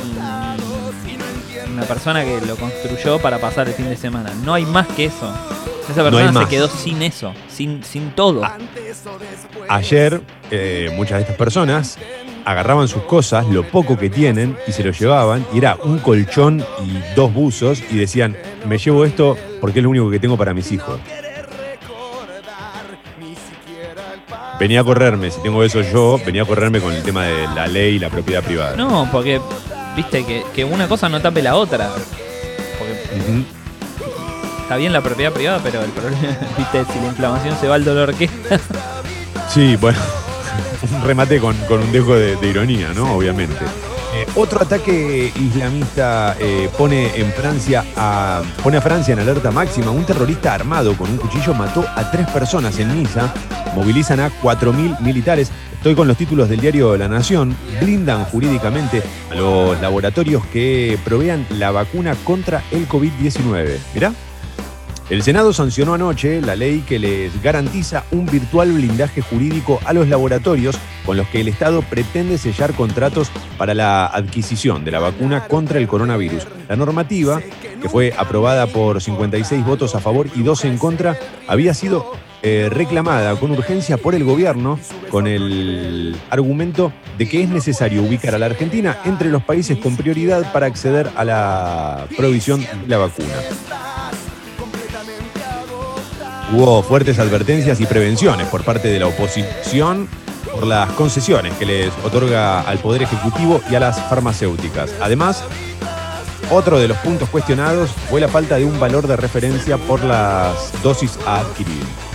una 1.73 1.83
persona 1.85 2.23
que 2.25 2.41
lo 2.47 2.57
construyó 2.57 3.19
para 3.19 3.39
pasar 3.39 3.67
el 3.69 3.75
fin 3.75 3.89
de 3.89 3.97
semana. 3.97 4.31
No 4.45 4.55
hay 4.55 4.65
más 4.67 4.87
que 4.89 5.07
eso. 5.07 5.35
Esa 5.91 6.03
No 6.03 6.11
persona 6.11 6.27
se 6.29 6.33
más. 6.33 6.49
quedó 6.49 6.69
sin 6.69 7.03
eso, 7.03 7.33
sin, 7.49 7.83
sin 7.85 8.11
todo. 8.13 8.43
Ayer, 9.69 10.21
eh, 10.51 10.93
muchas 10.97 11.17
de 11.19 11.23
estas 11.23 11.37
personas 11.37 11.99
agarraban 12.45 12.89
sus 12.89 13.03
cosas, 13.03 13.47
lo 13.49 13.63
poco 13.65 13.97
que 13.99 14.11
tienen, 14.11 14.57
y 14.67 14.73
se 14.73 14.83
lo 14.83 14.91
llevaban, 14.93 15.47
y 15.53 15.59
era 15.59 15.77
un 15.83 15.99
colchón 15.99 16.65
y 16.85 17.15
dos 17.15 17.33
buzos, 17.33 17.83
y 17.91 17.97
decían, 17.97 18.37
me 18.67 18.79
llevo 18.79 19.05
esto 19.05 19.37
porque 19.61 19.79
es 19.79 19.83
lo 19.85 19.91
único 19.91 20.11
que 20.11 20.19
tengo 20.19 20.37
para 20.37 20.53
mis 20.55 20.71
hijos. 20.73 20.99
Venía 24.59 24.81
a 24.81 24.85
correrme, 24.85 25.31
si 25.31 25.41
tengo 25.43 25.65
eso 25.65 25.81
yo, 25.83 26.21
venía 26.25 26.43
a 26.43 26.45
correrme 26.45 26.81
con 26.81 26.93
el 26.93 27.03
tema 27.03 27.25
de 27.25 27.49
la 27.55 27.67
ley 27.67 27.97
y 27.97 27.99
la 27.99 28.11
propiedad 28.11 28.43
privada. 28.45 28.77
No, 28.77 29.09
porque 29.11 29.41
viste 29.97 30.25
que, 30.25 30.45
que 30.55 30.65
una 30.65 30.87
cosa 30.87 31.09
no 31.09 31.21
tape 31.21 31.43
la 31.43 31.57
otra. 31.57 31.91
Porque. 32.79 33.62
Está 34.73 34.79
bien 34.79 34.93
la 34.95 35.03
propiedad 35.03 35.31
privada, 35.31 35.61
pero 35.63 35.83
el 35.83 35.91
problema, 35.91 36.19
viste, 36.57 36.83
si 36.91 36.99
la 36.99 37.09
inflamación 37.09 37.55
se 37.61 37.69
va 37.69 37.75
al 37.75 37.85
dolor 37.85 38.15
que 38.15 38.31
Sí, 39.51 39.77
bueno, 39.77 39.99
un 40.97 41.07
remate 41.07 41.39
con, 41.41 41.55
con 41.69 41.83
un 41.83 41.93
dejo 41.93 42.15
de, 42.15 42.37
de 42.37 42.47
ironía, 42.47 42.95
¿no? 42.95 43.15
Obviamente. 43.15 43.59
Eh, 44.15 44.27
otro 44.35 44.63
ataque 44.63 45.31
islamista 45.39 46.37
eh, 46.41 46.71
pone 46.79 47.15
en 47.21 47.31
Francia 47.33 47.85
a, 47.97 48.43
pone 48.63 48.79
a 48.79 48.81
Francia 48.81 49.13
en 49.13 49.21
alerta 49.21 49.51
máxima. 49.51 49.91
Un 49.91 50.07
terrorista 50.07 50.55
armado 50.55 50.97
con 50.97 51.11
un 51.11 51.19
cuchillo 51.19 51.53
mató 51.53 51.85
a 51.95 52.11
tres 52.11 52.27
personas 52.31 52.79
en 52.79 52.95
Niza. 52.95 53.31
Movilizan 53.75 54.21
a 54.21 54.31
4.000 54.41 55.01
militares. 55.01 55.51
Estoy 55.75 55.95
con 55.95 56.09
los 56.09 56.17
títulos 56.17 56.49
del 56.49 56.61
diario 56.61 56.97
La 56.97 57.09
Nación. 57.09 57.55
Blindan 57.79 58.25
jurídicamente 58.25 59.03
a 59.31 59.35
los 59.35 59.79
laboratorios 59.83 60.47
que 60.47 60.99
provean 61.05 61.47
la 61.51 61.71
vacuna 61.73 62.15
contra 62.25 62.63
el 62.71 62.89
COVID-19. 62.89 63.77
Mirá. 63.93 64.15
El 65.11 65.23
Senado 65.23 65.53
sancionó 65.53 65.95
anoche 65.95 66.41
la 66.41 66.57
ley 66.57 66.85
que 66.87 66.99
les 66.99 67.43
garantiza 67.43 68.05
un 68.13 68.25
virtual 68.27 68.73
blindaje 68.73 69.21
jurídico 69.21 69.81
a 69.85 69.93
los 69.93 70.09
laboratorios 70.09 70.79
con 71.05 71.17
los 71.17 71.27
que 71.29 71.41
el 71.41 71.49
Estado 71.49 71.83
pretende 71.83 72.39
sellar 72.39 72.73
contratos 72.73 73.31
para 73.59 73.75
la 73.75 74.07
adquisición 74.07 74.85
de 74.85 74.91
la 74.91 75.01
vacuna 75.01 75.49
contra 75.49 75.79
el 75.79 75.89
coronavirus. 75.89 76.47
La 76.69 76.77
normativa, 76.77 77.41
que 77.81 77.89
fue 77.89 78.15
aprobada 78.17 78.67
por 78.69 79.03
56 79.03 79.65
votos 79.65 79.95
a 79.95 80.01
favor 80.01 80.29
y 80.35 80.43
2 80.43 80.65
en 80.67 80.79
contra, 80.79 81.19
había 81.47 81.75
sido 81.75 82.13
eh, 82.45 82.69
reclamada 82.71 83.37
con 83.37 83.51
urgencia 83.51 83.99
por 83.99 84.15
el 84.15 84.25
gobierno 84.25 84.79
con 85.11 85.27
el 85.27 86.17
argumento 86.31 86.93
de 87.17 87.29
que 87.29 87.43
es 87.43 87.49
necesario 87.49 88.03
ubicar 88.03 88.35
a 88.35 88.39
la 88.39 88.47
Argentina 88.47 88.99
entre 89.05 89.31
los 89.31 89.45
países 89.45 89.79
con 89.79 89.97
prioridad 89.97 90.53
para 90.53 90.67
acceder 90.67 91.11
a 91.15 91.25
la 91.25 92.07
provisión 92.17 92.61
de 92.61 92.89
la 92.89 92.99
vacuna. 92.99 93.29
Hubo 96.55 96.83
fuertes 96.83 97.19
advertencias 97.19 97.81
y 97.81 97.87
prevenciones 97.87 98.47
por 98.49 98.63
parte 98.63 98.89
de 98.89 99.01
la 99.01 99.07
oposición 99.07 100.07
por 100.53 100.67
las 100.67 100.91
concesiones 100.93 101.55
que 101.55 101.65
les 101.65 101.91
otorga 102.05 102.61
al 102.61 102.79
Poder 102.79 103.03
Ejecutivo 103.03 103.63
y 103.71 103.75
a 103.75 103.81
las 103.81 103.99
farmacéuticas. 104.11 104.93
Además, 105.01 105.43
otro 106.51 106.79
de 106.79 106.89
los 106.89 106.99
puntos 106.99 107.31
cuestionados 107.31 107.91
fue 108.11 108.21
la 108.21 108.29
falta 108.29 108.57
de 108.57 108.67
un 108.67 108.79
valor 108.79 109.07
de 109.07 109.17
referencia 109.17 109.79
por 109.79 110.05
las 110.05 110.71
dosis 110.83 111.19
a 111.27 111.39
adquirir. 111.39 112.12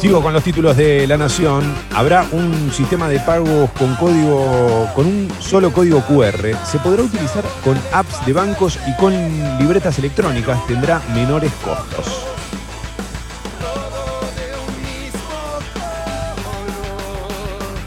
Sigo 0.00 0.22
con 0.22 0.32
los 0.32 0.42
títulos 0.42 0.78
de 0.78 1.06
La 1.06 1.18
Nación. 1.18 1.62
Habrá 1.94 2.24
un 2.32 2.72
sistema 2.72 3.06
de 3.06 3.20
pagos 3.20 3.68
con 3.72 3.94
código, 3.96 4.88
con 4.94 5.04
un 5.04 5.28
solo 5.40 5.70
código 5.74 6.00
QR. 6.06 6.56
Se 6.64 6.78
podrá 6.78 7.02
utilizar 7.02 7.44
con 7.62 7.78
apps 7.92 8.24
de 8.24 8.32
bancos 8.32 8.78
y 8.88 8.96
con 8.96 9.12
libretas 9.58 9.98
electrónicas. 9.98 10.66
Tendrá 10.66 11.02
menores 11.12 11.52
costos. 11.62 12.06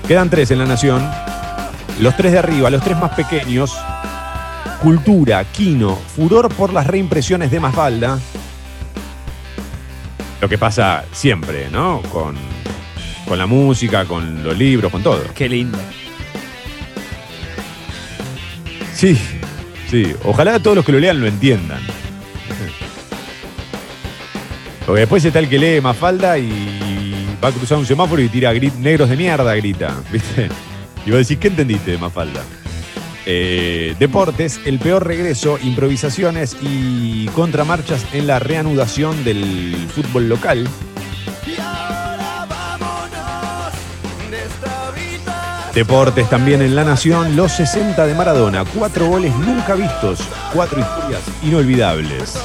Quedan 0.08 0.30
tres 0.30 0.52
en 0.52 0.60
La 0.60 0.66
Nación. 0.66 1.04
Los 2.00 2.16
tres 2.16 2.34
de 2.34 2.38
arriba, 2.38 2.70
los 2.70 2.84
tres 2.84 2.96
más 3.00 3.16
pequeños. 3.16 3.76
Cultura, 4.84 5.44
Kino, 5.46 5.96
furor 6.16 6.54
por 6.54 6.74
las 6.74 6.86
reimpresiones 6.86 7.50
de 7.50 7.60
Mafalda. 7.60 8.20
Lo 10.44 10.50
que 10.50 10.58
pasa 10.58 11.06
siempre, 11.14 11.70
¿no? 11.72 12.02
Con, 12.12 12.36
con 13.26 13.38
la 13.38 13.46
música, 13.46 14.04
con 14.04 14.44
los 14.44 14.58
libros, 14.58 14.92
con 14.92 15.02
todo. 15.02 15.24
Qué 15.34 15.48
lindo. 15.48 15.78
Sí, 18.94 19.18
sí. 19.90 20.14
Ojalá 20.26 20.60
todos 20.60 20.76
los 20.76 20.86
que 20.86 20.92
lo 20.92 21.00
lean 21.00 21.22
lo 21.22 21.28
entiendan. 21.28 21.80
Porque 24.86 25.00
después 25.00 25.24
está 25.24 25.40
el 25.40 25.48
que 25.48 25.58
lee 25.58 25.80
Mafalda 25.80 26.38
y 26.38 27.26
va 27.42 27.48
a 27.48 27.52
cruzar 27.54 27.78
un 27.78 27.86
semáforo 27.86 28.22
y 28.22 28.28
tira 28.28 28.54
grit- 28.54 28.76
negros 28.76 29.08
de 29.08 29.16
mierda, 29.16 29.56
grita. 29.56 29.96
¿Viste? 30.12 30.50
Y 31.06 31.10
va 31.12 31.16
a 31.16 31.20
decir, 31.20 31.40
¿qué 31.40 31.48
entendiste 31.48 31.92
de 31.92 31.98
Mafalda? 32.00 32.42
Eh, 33.26 33.96
deportes, 34.00 34.60
el 34.66 34.80
peor 34.80 35.08
regreso, 35.08 35.58
improvisaciones 35.62 36.58
y 36.62 37.28
contramarchas 37.28 38.06
en 38.14 38.28
la 38.28 38.40
reanudación 38.40 39.24
del 39.24 39.88
fútbol 39.94 40.28
local. 40.28 40.68
Deportes 45.74 46.30
también 46.30 46.62
en 46.62 46.76
La 46.76 46.84
Nación, 46.84 47.36
los 47.36 47.54
60 47.54 48.06
de 48.06 48.14
Maradona, 48.14 48.64
cuatro 48.64 49.08
goles 49.08 49.34
nunca 49.38 49.74
vistos, 49.74 50.20
cuatro 50.54 50.80
historias 50.80 51.22
inolvidables. 51.42 52.38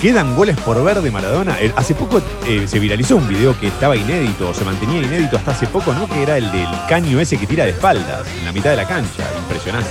¿Quedan 0.00 0.34
goles 0.34 0.56
por 0.56 0.82
ver 0.82 1.02
de 1.02 1.10
Maradona? 1.10 1.58
Hace 1.76 1.94
poco 1.94 2.22
eh, 2.46 2.66
se 2.66 2.78
viralizó 2.78 3.16
un 3.16 3.28
video 3.28 3.58
que 3.60 3.66
estaba 3.66 3.94
inédito, 3.94 4.48
o 4.48 4.54
se 4.54 4.64
mantenía 4.64 5.02
inédito 5.02 5.36
hasta 5.36 5.50
hace 5.50 5.66
poco, 5.66 5.92
¿no? 5.92 6.08
Que 6.08 6.22
era 6.22 6.38
el 6.38 6.50
del 6.50 6.68
caño 6.88 7.20
ese 7.20 7.36
que 7.36 7.46
tira 7.46 7.64
de 7.64 7.72
espaldas, 7.72 8.26
en 8.38 8.46
la 8.46 8.52
mitad 8.52 8.70
de 8.70 8.76
la 8.76 8.86
cancha. 8.86 9.24
Impresionante. 9.42 9.90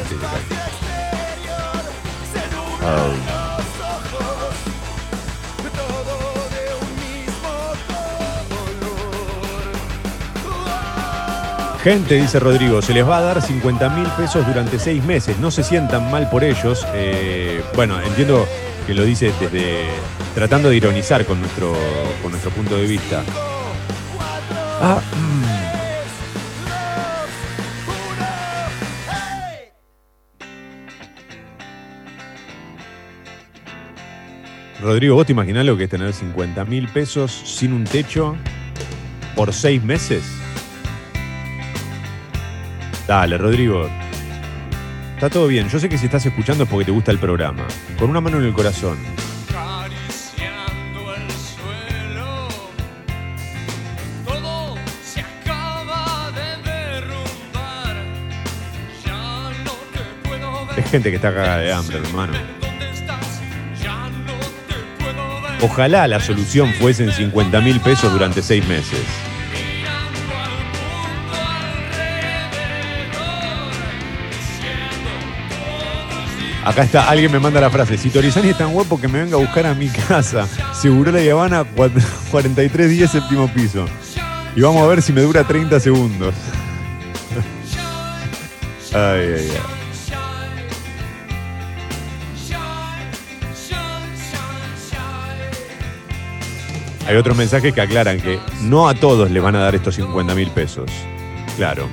caño. 2.81 3.39
Gente, 11.83 12.15
dice 12.15 12.39
Rodrigo, 12.39 12.81
se 12.81 12.95
les 12.95 13.07
va 13.07 13.19
a 13.19 13.21
dar 13.21 13.41
50 13.43 13.89
mil 13.89 14.07
pesos 14.17 14.45
durante 14.47 14.79
seis 14.79 15.03
meses. 15.03 15.37
No 15.37 15.51
se 15.51 15.63
sientan 15.63 16.09
mal 16.09 16.31
por 16.31 16.43
ellos. 16.43 16.85
Eh, 16.95 17.63
bueno, 17.75 18.01
entiendo 18.01 18.47
que 18.89 18.95
lo 18.95 19.05
dice 19.05 19.31
desde 19.39 19.85
tratando 20.33 20.71
de 20.71 20.77
ironizar 20.77 21.23
con 21.23 21.39
nuestro, 21.39 21.77
con 22.23 22.31
nuestro 22.31 22.49
punto 22.49 22.75
de 22.75 22.87
vista. 22.87 23.23
Ah, 24.81 24.99
mm. 25.15 25.43
Rodrigo, 34.81 35.13
¿vos 35.13 35.27
te 35.27 35.33
imaginás 35.33 35.67
lo 35.67 35.77
que 35.77 35.83
es 35.83 35.89
tener 35.91 36.11
50 36.11 36.65
mil 36.65 36.87
pesos 36.87 37.31
sin 37.31 37.73
un 37.73 37.83
techo 37.83 38.35
por 39.35 39.53
seis 39.53 39.83
meses? 39.83 40.23
Dale, 43.07 43.37
Rodrigo. 43.37 43.87
Está 45.19 45.29
todo 45.29 45.47
bien. 45.47 45.67
Yo 45.67 45.77
sé 45.81 45.89
que 45.89 45.97
si 45.97 46.05
estás 46.05 46.25
escuchando 46.25 46.63
es 46.63 46.69
porque 46.69 46.85
te 46.85 46.91
gusta 46.91 47.11
el 47.11 47.19
programa. 47.19 47.67
Con 47.97 48.09
una 48.09 48.21
mano 48.21 48.37
en 48.37 48.45
el 48.45 48.53
corazón. 48.53 48.97
Es 60.77 60.89
gente 60.89 61.09
que 61.09 61.17
está 61.17 61.33
cagada 61.33 61.57
de 61.57 61.73
hambre, 61.73 61.97
hermano. 61.97 62.33
Ojalá 65.61 66.07
la 66.07 66.21
solución 66.21 66.73
fuesen 66.75 67.11
50 67.11 67.59
mil 67.59 67.81
pesos 67.81 68.09
durante 68.09 68.41
seis 68.41 68.65
meses. 68.69 69.05
Acá 76.69 76.83
está, 76.83 77.09
alguien 77.09 77.31
me 77.31 77.39
manda 77.39 77.59
la 77.59 77.71
frase. 77.71 77.97
Si 77.97 78.11
Torizani 78.11 78.49
es 78.49 78.57
tan 78.59 78.71
guapo 78.71 79.01
que 79.01 79.07
me 79.07 79.23
venga 79.23 79.37
a 79.37 79.39
buscar 79.39 79.65
a 79.65 79.73
mi 79.73 79.89
casa. 79.89 80.47
Seguro 80.71 81.11
la 81.11 81.19
Habana, 81.31 81.63
4310 81.63 83.09
séptimo 83.11 83.51
piso. 83.51 83.85
Y 84.55 84.61
vamos 84.61 84.83
a 84.83 84.85
ver 84.85 85.01
si 85.01 85.11
me 85.11 85.21
dura 85.21 85.43
30 85.43 85.79
segundos. 85.79 86.35
Ay, 88.93 88.99
ay, 88.99 89.33
ay. 89.33 89.49
Hay 97.07 97.15
otros 97.15 97.35
mensajes 97.35 97.73
que 97.73 97.81
aclaran 97.81 98.21
que 98.21 98.39
no 98.61 98.87
a 98.87 98.93
todos 98.93 99.31
le 99.31 99.39
van 99.39 99.55
a 99.55 99.59
dar 99.59 99.73
estos 99.73 99.95
50 99.95 100.35
mil 100.35 100.51
pesos. 100.51 100.91
Claro. 101.57 101.89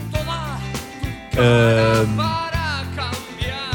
Eh, 1.32 2.04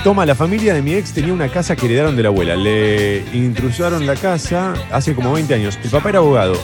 toma, 0.04 0.26
la 0.26 0.36
familia 0.36 0.74
de 0.74 0.82
mi 0.82 0.94
ex 0.96 1.14
tenía 1.14 1.34
una 1.34 1.50
casa 1.50 1.76
que 1.76 1.86
heredaron 1.86 2.16
de 2.16 2.24
la 2.24 2.30
abuela. 2.30 2.56
Le 2.56 3.24
intrusaron 3.34 4.06
la 4.08 4.16
casa 4.16 4.74
hace 4.92 5.14
como 5.14 5.34
20 5.34 5.54
años. 5.54 5.78
El 5.84 5.90
papá 5.90 6.10
era 6.10 6.20
abogado. 6.20 6.56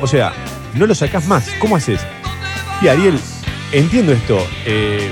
O 0.00 0.06
sea, 0.06 0.32
no 0.74 0.86
lo 0.86 0.94
sacás 0.94 1.26
más. 1.26 1.48
¿Cómo 1.60 1.76
haces? 1.76 2.00
Y 2.82 2.88
Ariel, 2.88 3.18
entiendo 3.72 4.12
esto. 4.12 4.38
Eh, 4.66 5.10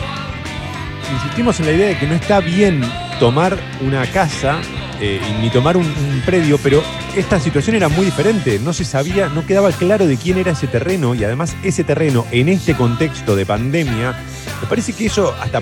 insistimos 1.12 1.60
en 1.60 1.66
la 1.66 1.72
idea 1.72 1.88
de 1.88 1.98
que 1.98 2.06
no 2.06 2.14
está 2.14 2.40
bien 2.40 2.82
tomar 3.20 3.56
una 3.80 4.06
casa 4.06 4.60
eh, 5.00 5.20
ni 5.40 5.50
tomar 5.50 5.76
un, 5.76 5.86
un 5.86 6.22
predio, 6.26 6.58
pero 6.58 6.82
esta 7.16 7.38
situación 7.38 7.76
era 7.76 7.88
muy 7.88 8.04
diferente. 8.04 8.58
No 8.58 8.72
se 8.72 8.84
sabía, 8.84 9.28
no 9.28 9.46
quedaba 9.46 9.70
claro 9.70 10.06
de 10.06 10.16
quién 10.16 10.38
era 10.38 10.52
ese 10.52 10.66
terreno 10.66 11.14
y 11.14 11.22
además 11.22 11.54
ese 11.62 11.84
terreno 11.84 12.26
en 12.32 12.48
este 12.48 12.74
contexto 12.74 13.36
de 13.36 13.46
pandemia, 13.46 14.16
me 14.60 14.66
parece 14.68 14.92
que 14.92 15.06
eso 15.06 15.34
hasta 15.40 15.60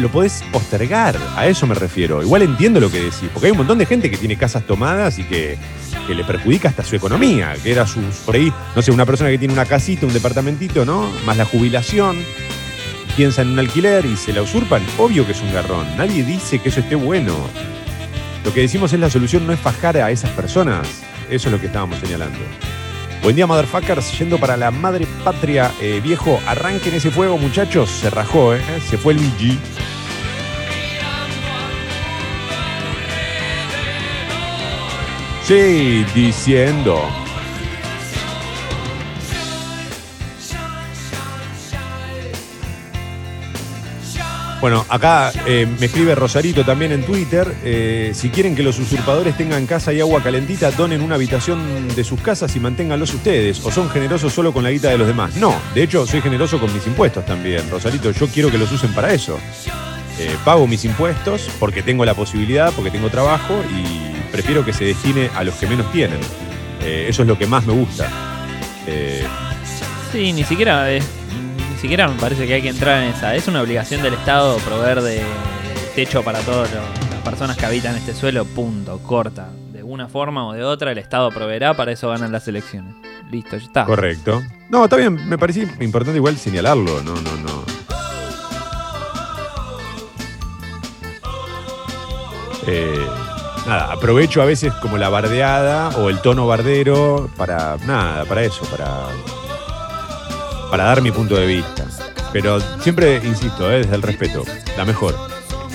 lo 0.00 0.10
podés 0.10 0.42
postergar. 0.52 1.16
A 1.36 1.46
eso 1.46 1.66
me 1.66 1.74
refiero. 1.74 2.22
Igual 2.22 2.42
entiendo 2.42 2.80
lo 2.80 2.90
que 2.90 2.98
decís, 2.98 3.28
porque 3.32 3.46
hay 3.46 3.52
un 3.52 3.58
montón 3.58 3.78
de 3.78 3.86
gente 3.86 4.10
que 4.10 4.16
tiene 4.16 4.36
casas 4.36 4.64
tomadas 4.66 5.18
y 5.18 5.24
que, 5.24 5.58
que 6.06 6.14
le 6.14 6.24
perjudica 6.24 6.68
hasta 6.68 6.82
su 6.82 6.96
economía, 6.96 7.54
que 7.62 7.70
era 7.70 7.86
sus, 7.86 8.16
por 8.24 8.34
ahí, 8.34 8.52
no 8.74 8.82
sé, 8.82 8.90
una 8.90 9.06
persona 9.06 9.30
que 9.30 9.38
tiene 9.38 9.54
una 9.54 9.66
casita, 9.66 10.06
un 10.06 10.12
departamentito, 10.12 10.84
¿no? 10.84 11.10
Más 11.24 11.36
la 11.36 11.44
jubilación 11.44 12.16
piensa 13.16 13.42
en 13.42 13.48
un 13.48 13.58
alquiler 13.58 14.06
y 14.06 14.16
se 14.16 14.32
la 14.32 14.42
usurpan, 14.42 14.82
obvio 14.98 15.26
que 15.26 15.32
es 15.32 15.42
un 15.42 15.52
garrón. 15.52 15.86
Nadie 15.96 16.24
dice 16.24 16.58
que 16.58 16.70
eso 16.70 16.80
esté 16.80 16.94
bueno. 16.94 17.36
Lo 18.44 18.54
que 18.54 18.62
decimos 18.62 18.92
es 18.92 19.00
la 19.00 19.10
solución 19.10 19.46
no 19.46 19.52
es 19.52 19.60
fajar 19.60 19.96
a 19.98 20.10
esas 20.10 20.30
personas. 20.30 20.88
Eso 21.28 21.48
es 21.48 21.52
lo 21.52 21.60
que 21.60 21.66
estábamos 21.66 21.98
señalando. 21.98 22.38
Buen 23.22 23.36
día, 23.36 23.46
motherfuckers. 23.46 24.18
Yendo 24.18 24.38
para 24.38 24.56
la 24.56 24.70
madre 24.70 25.06
patria, 25.24 25.70
eh, 25.80 26.00
viejo. 26.02 26.40
Arranquen 26.46 26.94
ese 26.94 27.10
fuego, 27.10 27.36
muchachos. 27.36 27.90
Se 27.90 28.08
rajó, 28.08 28.54
¿eh? 28.54 28.62
Se 28.88 28.96
fue 28.96 29.12
Luigi. 29.12 29.58
Sí, 35.44 36.06
diciendo. 36.14 37.02
Bueno, 44.60 44.84
acá 44.90 45.32
eh, 45.46 45.66
me 45.78 45.86
escribe 45.86 46.14
Rosarito 46.14 46.64
también 46.66 46.92
en 46.92 47.02
Twitter. 47.04 47.50
eh, 47.64 48.10
si 48.14 48.28
quieren 48.28 48.54
que 48.54 48.62
los 48.62 48.78
usurpadores 48.78 49.34
tengan 49.36 49.66
casa 49.66 49.90
y 49.92 50.00
agua 50.00 50.22
calentita, 50.22 50.70
donen 50.70 51.00
una 51.00 51.14
habitación 51.14 51.88
de 51.96 52.04
sus 52.04 52.20
casas 52.20 52.54
y 52.56 52.60
manténganlos 52.60 53.14
ustedes. 53.14 53.64
O 53.64 53.70
son 53.70 53.88
generosos 53.88 54.34
solo 54.34 54.52
con 54.52 54.62
la 54.62 54.70
guita 54.70 54.90
de 54.90 54.98
los 54.98 55.06
demás. 55.06 55.34
No, 55.36 55.54
de 55.74 55.82
hecho, 55.82 56.06
soy 56.06 56.20
generoso 56.20 56.60
con 56.60 56.72
mis 56.74 56.86
impuestos 56.86 57.24
también. 57.24 57.70
Rosarito, 57.70 58.10
yo 58.10 58.26
quiero 58.28 58.50
que 58.50 58.58
los 58.58 58.70
usen 58.70 58.92
para 58.92 59.14
eso. 59.14 59.38
Eh, 60.18 60.36
pago 60.44 60.66
mis 60.66 60.84
impuestos 60.84 61.48
porque 61.58 61.82
tengo 61.82 62.04
la 62.04 62.12
posibilidad, 62.12 62.70
porque 62.74 62.90
tengo 62.90 63.08
trabajo 63.08 63.62
y 63.74 64.30
prefiero 64.30 64.62
que 64.62 64.74
se 64.74 64.84
destine 64.84 65.30
a 65.34 65.42
los 65.42 65.54
que 65.54 65.66
menos 65.68 65.90
tienen. 65.90 66.20
Eso 66.84 67.22
es 67.22 67.28
lo 67.28 67.38
que 67.38 67.46
más 67.46 67.64
me 67.64 67.72
gusta. 67.72 68.10
Sí, 70.12 70.32
ni 70.34 70.44
siquiera 70.44 70.90
es- 70.92 71.04
siquiera 71.80 72.08
me 72.08 72.20
parece 72.20 72.46
que 72.46 72.54
hay 72.54 72.62
que 72.62 72.68
entrar 72.68 73.02
en 73.02 73.10
esa. 73.10 73.34
Es 73.34 73.48
una 73.48 73.62
obligación 73.62 74.02
del 74.02 74.14
Estado 74.14 74.58
proveer 74.58 75.00
de 75.00 75.22
techo 75.94 76.22
para 76.22 76.40
todas 76.40 76.70
las 76.72 76.84
personas 77.24 77.56
que 77.56 77.64
habitan 77.64 77.96
este 77.96 78.14
suelo, 78.14 78.44
punto, 78.44 78.98
corta. 78.98 79.48
De 79.72 79.82
una 79.82 80.08
forma 80.08 80.46
o 80.46 80.52
de 80.52 80.62
otra 80.62 80.92
el 80.92 80.98
Estado 80.98 81.30
proveerá, 81.30 81.74
para 81.74 81.92
eso 81.92 82.10
ganan 82.10 82.32
las 82.32 82.46
elecciones. 82.48 82.94
Listo, 83.30 83.56
ya 83.56 83.64
está. 83.64 83.84
Correcto. 83.86 84.42
No, 84.68 84.84
está 84.84 84.96
bien, 84.96 85.26
me 85.28 85.38
parecía 85.38 85.62
importante 85.80 86.18
igual 86.18 86.36
señalarlo, 86.36 87.02
no, 87.02 87.14
no, 87.14 87.36
no. 87.36 87.64
Eh, 92.66 93.06
nada, 93.66 93.92
aprovecho 93.92 94.42
a 94.42 94.44
veces 94.44 94.72
como 94.74 94.98
la 94.98 95.08
bardeada 95.08 95.88
o 95.98 96.10
el 96.10 96.20
tono 96.20 96.46
bardero 96.46 97.30
para 97.36 97.78
nada, 97.86 98.26
para 98.26 98.42
eso, 98.44 98.64
para, 98.66 99.08
para 100.70 100.84
dar 100.84 101.02
mi 101.02 101.10
punto 101.10 101.34
de 101.34 101.46
vista. 101.46 101.84
Pero 102.32 102.60
siempre, 102.80 103.20
insisto, 103.24 103.70
eh, 103.70 103.78
desde 103.78 103.96
el 103.96 104.02
respeto, 104.02 104.44
la 104.76 104.84
mejor. 104.84 105.14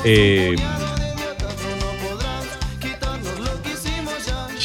Eh, 0.04 0.56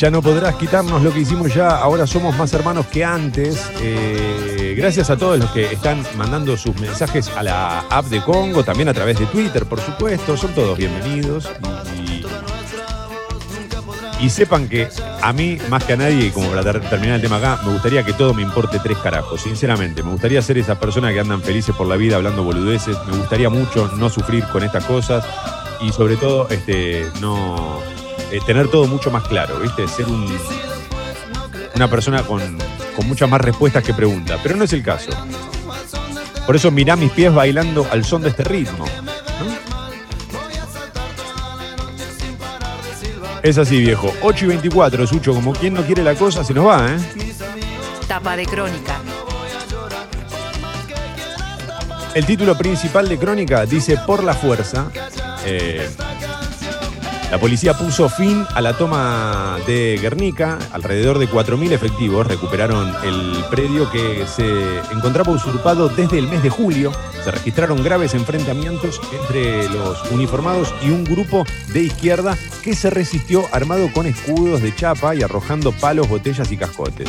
Ya 0.00 0.10
no 0.10 0.22
podrás 0.22 0.54
quitarnos 0.54 1.02
lo 1.02 1.12
que 1.12 1.20
hicimos 1.20 1.52
ya, 1.54 1.76
ahora 1.76 2.06
somos 2.06 2.34
más 2.34 2.50
hermanos 2.54 2.86
que 2.86 3.04
antes. 3.04 3.70
Eh, 3.82 4.74
gracias 4.74 5.10
a 5.10 5.18
todos 5.18 5.38
los 5.38 5.50
que 5.50 5.74
están 5.74 6.02
mandando 6.16 6.56
sus 6.56 6.74
mensajes 6.80 7.28
a 7.36 7.42
la 7.42 7.80
app 7.80 8.06
de 8.06 8.22
Congo, 8.22 8.64
también 8.64 8.88
a 8.88 8.94
través 8.94 9.18
de 9.18 9.26
Twitter, 9.26 9.66
por 9.66 9.78
supuesto. 9.78 10.38
Son 10.38 10.54
todos 10.54 10.78
bienvenidos. 10.78 11.50
Y, 14.22 14.28
sepan 14.30 14.68
que 14.68 14.88
a 15.22 15.32
mí, 15.32 15.58
más 15.68 15.84
que 15.84 15.94
a 15.94 15.96
nadie, 15.96 16.30
como 16.32 16.48
para 16.50 16.62
ter- 16.62 16.80
terminar 16.90 17.16
el 17.16 17.22
tema 17.22 17.36
acá, 17.36 17.60
me 17.64 17.72
gustaría 17.72 18.02
que 18.04 18.12
todo 18.12 18.34
me 18.34 18.42
importe 18.42 18.78
tres 18.78 18.98
carajos, 18.98 19.40
sinceramente. 19.40 20.02
Me 20.02 20.10
gustaría 20.10 20.42
ser 20.42 20.58
esa 20.58 20.78
persona 20.78 21.12
que 21.12 21.20
andan 21.20 21.40
felices 21.42 21.74
por 21.74 21.86
la 21.86 21.96
vida 21.96 22.16
hablando 22.16 22.42
boludeces. 22.44 22.96
Me 23.10 23.16
gustaría 23.16 23.48
mucho 23.48 23.90
no 23.96 24.10
sufrir 24.10 24.44
con 24.48 24.62
estas 24.62 24.84
cosas 24.84 25.24
y 25.80 25.90
sobre 25.92 26.16
todo 26.16 26.48
este, 26.50 27.06
no 27.20 27.80
eh, 28.30 28.40
tener 28.44 28.68
todo 28.68 28.86
mucho 28.86 29.10
más 29.10 29.24
claro, 29.26 29.58
¿viste? 29.58 29.88
Ser 29.88 30.06
un- 30.06 30.38
una 31.74 31.88
persona 31.88 32.22
con, 32.22 32.58
con 32.96 33.08
muchas 33.08 33.28
más 33.28 33.40
respuestas 33.40 33.82
que 33.82 33.94
preguntas. 33.94 34.38
Pero 34.42 34.56
no 34.56 34.64
es 34.64 34.72
el 34.74 34.82
caso. 34.82 35.10
Por 36.44 36.56
eso 36.56 36.70
mirá 36.70 36.94
mis 36.96 37.10
pies 37.12 37.32
bailando 37.32 37.86
al 37.90 38.04
son 38.04 38.20
de 38.22 38.28
este 38.30 38.44
ritmo. 38.44 38.84
Es 43.42 43.56
así, 43.58 43.80
viejo. 43.80 44.12
8 44.22 44.44
y 44.44 44.48
24, 44.48 45.06
Sucho, 45.06 45.34
como 45.34 45.52
quien 45.52 45.74
no 45.74 45.82
quiere 45.82 46.02
la 46.02 46.14
cosa, 46.14 46.44
se 46.44 46.52
nos 46.52 46.66
va, 46.66 46.88
¿eh? 46.90 46.98
Tapa 48.06 48.36
de 48.36 48.44
crónica. 48.44 49.00
El 52.12 52.26
título 52.26 52.58
principal 52.58 53.08
de 53.08 53.18
Crónica 53.18 53.64
dice 53.64 53.96
Por 54.04 54.24
la 54.24 54.34
fuerza. 54.34 54.90
Eh, 55.44 55.88
la 57.30 57.38
policía 57.38 57.78
puso 57.78 58.08
fin 58.08 58.44
a 58.54 58.60
la 58.60 58.76
toma 58.76 59.58
de 59.64 59.98
Guernica. 60.02 60.58
Alrededor 60.72 61.18
de 61.20 61.28
4.000 61.28 61.70
efectivos 61.70 62.26
recuperaron 62.26 62.92
el 63.04 63.44
predio 63.50 63.88
que 63.90 64.26
se 64.26 64.80
encontraba 64.92 65.32
usurpado 65.32 65.88
desde 65.88 66.18
el 66.18 66.26
mes 66.26 66.42
de 66.42 66.50
julio. 66.50 66.90
Se 67.22 67.30
registraron 67.30 67.84
graves 67.84 68.14
enfrentamientos 68.14 69.00
entre 69.12 69.68
los 69.68 70.10
uniformados 70.10 70.74
y 70.82 70.90
un 70.90 71.04
grupo 71.04 71.44
de 71.72 71.82
izquierda 71.82 72.36
que 72.64 72.74
se 72.74 72.90
resistió 72.90 73.44
armado 73.52 73.92
con 73.92 74.06
escudos 74.06 74.60
de 74.60 74.74
chapa 74.74 75.14
y 75.14 75.22
arrojando 75.22 75.70
palos, 75.70 76.08
botellas 76.08 76.50
y 76.50 76.56
cascotes. 76.56 77.08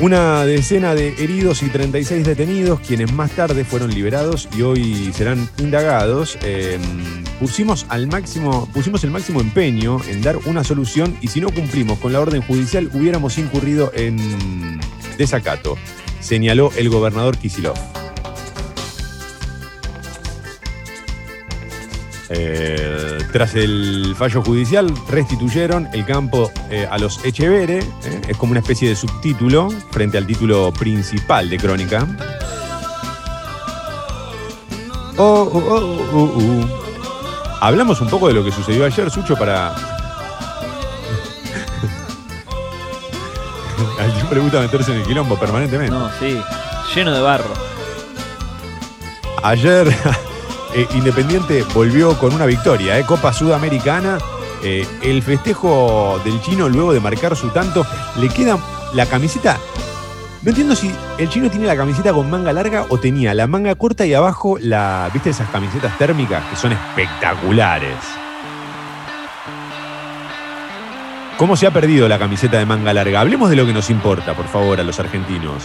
Una 0.00 0.44
decena 0.44 0.94
de 0.94 1.08
heridos 1.18 1.62
y 1.62 1.70
36 1.70 2.24
detenidos, 2.24 2.80
quienes 2.80 3.12
más 3.12 3.32
tarde 3.32 3.64
fueron 3.64 3.92
liberados 3.92 4.48
y 4.56 4.62
hoy 4.62 5.12
serán 5.12 5.48
indagados. 5.58 6.36
Pusimos, 7.40 7.86
al 7.88 8.06
máximo, 8.06 8.68
pusimos 8.72 9.04
el 9.04 9.10
máximo 9.10 9.40
empeño 9.40 9.98
en 10.08 10.22
dar 10.22 10.36
una 10.46 10.64
solución 10.64 11.16
y 11.20 11.28
si 11.28 11.40
no 11.40 11.50
cumplimos 11.50 11.98
con 11.98 12.12
la 12.12 12.20
orden 12.20 12.42
judicial 12.42 12.90
hubiéramos 12.92 13.38
incurrido 13.38 13.92
en 13.94 14.80
desacato, 15.18 15.76
señaló 16.20 16.70
el 16.76 16.88
gobernador 16.88 17.36
Kisilov. 17.38 17.76
Eh, 22.30 23.18
tras 23.32 23.54
el 23.54 24.14
fallo 24.16 24.42
judicial, 24.42 24.92
restituyeron 25.08 25.88
el 25.92 26.04
campo 26.04 26.50
eh, 26.70 26.86
a 26.90 26.98
los 26.98 27.24
Echevere. 27.24 27.78
eh, 27.78 28.20
es 28.28 28.36
como 28.36 28.52
una 28.52 28.60
especie 28.60 28.88
de 28.88 28.96
subtítulo 28.96 29.68
frente 29.90 30.18
al 30.18 30.26
título 30.26 30.72
principal 30.72 31.48
de 31.50 31.58
Crónica. 31.58 32.06
Oh, 35.16 35.48
oh, 35.52 35.58
oh, 35.58 36.08
oh, 36.12 36.32
oh. 36.38 36.83
Hablamos 37.60 38.00
un 38.00 38.08
poco 38.08 38.28
de 38.28 38.34
lo 38.34 38.44
que 38.44 38.52
sucedió 38.52 38.84
ayer, 38.84 39.10
Sucho, 39.10 39.36
para. 39.36 39.68
Al 43.98 44.12
le 44.30 44.40
gusta 44.40 44.60
meterse 44.60 44.92
en 44.92 44.98
el 44.98 45.04
quilombo 45.04 45.38
permanentemente. 45.38 45.94
No, 45.94 46.10
sí. 46.18 46.40
Lleno 46.94 47.12
de 47.12 47.20
barro. 47.20 47.52
Ayer 49.42 49.88
eh, 50.74 50.86
Independiente 50.94 51.64
volvió 51.74 52.18
con 52.18 52.34
una 52.34 52.46
victoria, 52.46 52.98
eh, 52.98 53.04
Copa 53.04 53.32
Sudamericana. 53.32 54.18
Eh, 54.62 54.86
el 55.02 55.22
festejo 55.22 56.20
del 56.24 56.40
chino 56.40 56.68
luego 56.70 56.94
de 56.94 57.00
marcar 57.00 57.36
su 57.36 57.48
tanto, 57.50 57.86
le 58.16 58.28
queda 58.30 58.58
la 58.94 59.04
camiseta. 59.04 59.58
No 60.44 60.50
entiendo 60.50 60.76
si 60.76 60.94
el 61.18 61.28
chino 61.30 61.50
tiene 61.50 61.66
la 61.66 61.76
camiseta 61.76 62.12
con 62.12 62.30
manga 62.30 62.52
larga 62.52 62.84
o 62.90 62.98
tenía 62.98 63.32
la 63.32 63.46
manga 63.46 63.74
corta 63.74 64.04
y 64.04 64.12
abajo 64.12 64.58
la. 64.60 65.10
¿Viste 65.12 65.30
esas 65.30 65.48
camisetas 65.48 65.96
térmicas 65.96 66.44
que 66.50 66.56
son 66.56 66.72
espectaculares? 66.72 67.96
cómo 71.36 71.56
se 71.56 71.66
ha 71.66 71.72
perdido 71.72 72.08
la 72.08 72.18
camiseta 72.18 72.58
de 72.58 72.66
manga 72.66 72.92
larga. 72.92 73.20
Hablemos 73.20 73.50
de 73.50 73.56
lo 73.56 73.66
que 73.66 73.72
nos 73.72 73.90
importa, 73.90 74.34
por 74.34 74.46
favor, 74.46 74.80
a 74.80 74.84
los 74.84 75.00
argentinos. 75.00 75.64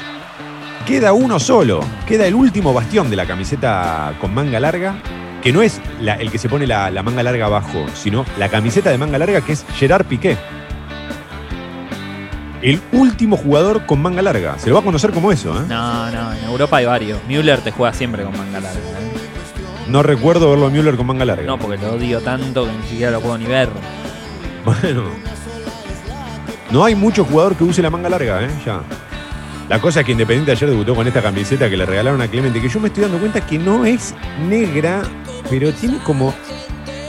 Queda 0.86 1.14
uno 1.14 1.40
solo, 1.40 1.82
queda 2.08 2.26
el 2.26 2.34
último 2.34 2.74
bastión 2.74 3.10
de 3.10 3.16
la 3.16 3.26
camiseta 3.26 4.16
con 4.20 4.34
manga 4.34 4.60
larga, 4.60 4.96
que 5.44 5.54
no 5.54 5.62
es 5.62 5.80
el 6.02 6.32
que 6.32 6.38
se 6.38 6.50
pone 6.50 6.66
la, 6.66 6.90
la 6.90 7.04
manga 7.04 7.22
larga 7.22 7.46
abajo, 7.46 7.86
sino 7.94 8.26
la 8.38 8.50
camiseta 8.50 8.90
de 8.90 8.98
manga 8.98 9.18
larga 9.18 9.42
que 9.42 9.54
es 9.54 9.66
Gerard 9.76 10.06
Piqué. 10.06 10.38
El 12.62 12.82
último 12.92 13.38
jugador 13.38 13.86
con 13.86 14.02
manga 14.02 14.22
larga. 14.22 14.60
Se 14.60 14.68
lo 14.68 14.76
va 14.76 14.82
a 14.82 14.84
conocer 14.84 15.12
como 15.12 15.32
eso, 15.32 15.58
¿eh? 15.58 15.66
No, 15.68 16.12
no, 16.12 16.34
en 16.34 16.44
Europa 16.44 16.78
hay 16.78 16.86
varios. 16.86 17.20
Müller 17.28 17.62
te 17.62 17.72
juega 17.72 17.94
siempre 17.94 18.24
con 18.24 18.38
manga 18.38 18.60
larga. 18.60 18.80
¿eh? 18.80 19.10
No 19.88 20.04
recuerdo 20.04 20.50
verlo 20.50 20.68
a 20.68 20.70
Müller 20.70 20.98
con 20.98 21.08
manga 21.08 21.24
larga. 21.24 21.46
No, 21.46 21.58
porque 21.58 21.78
lo 21.78 21.94
odio 21.94 22.20
tanto 22.22 22.66
que 22.66 22.72
ni 22.72 22.88
siquiera 22.88 23.12
lo 23.12 23.22
puedo 23.22 23.38
ni 23.38 23.46
ver. 23.46 23.70
Bueno. 24.66 25.04
No 26.70 26.84
hay 26.84 26.94
mucho 26.94 27.24
jugador 27.24 27.56
que 27.56 27.64
use 27.64 27.82
la 27.82 27.90
manga 27.90 28.10
larga, 28.10 28.44
¿eh? 28.44 28.50
Ya. 28.66 28.82
La 29.70 29.80
cosa 29.80 30.02
es 30.02 30.06
que 30.06 30.12
Independiente 30.12 30.52
ayer 30.52 30.70
debutó 30.70 30.94
con 30.94 31.08
esta 31.08 31.22
camiseta 31.22 31.70
que 31.70 31.78
le 31.78 31.86
regalaron 31.86 32.22
a 32.22 32.28
Clemente, 32.28 32.60
que 32.62 32.68
yo 32.68 32.80
me 32.80 32.90
estoy 32.90 33.04
dando 33.04 33.20
cuenta 33.20 33.40
que 33.40 33.58
no 33.58 33.86
es 33.86 34.14
negra, 34.48 35.04
pero 35.50 35.72
tiene 35.72 35.98
como 36.00 36.34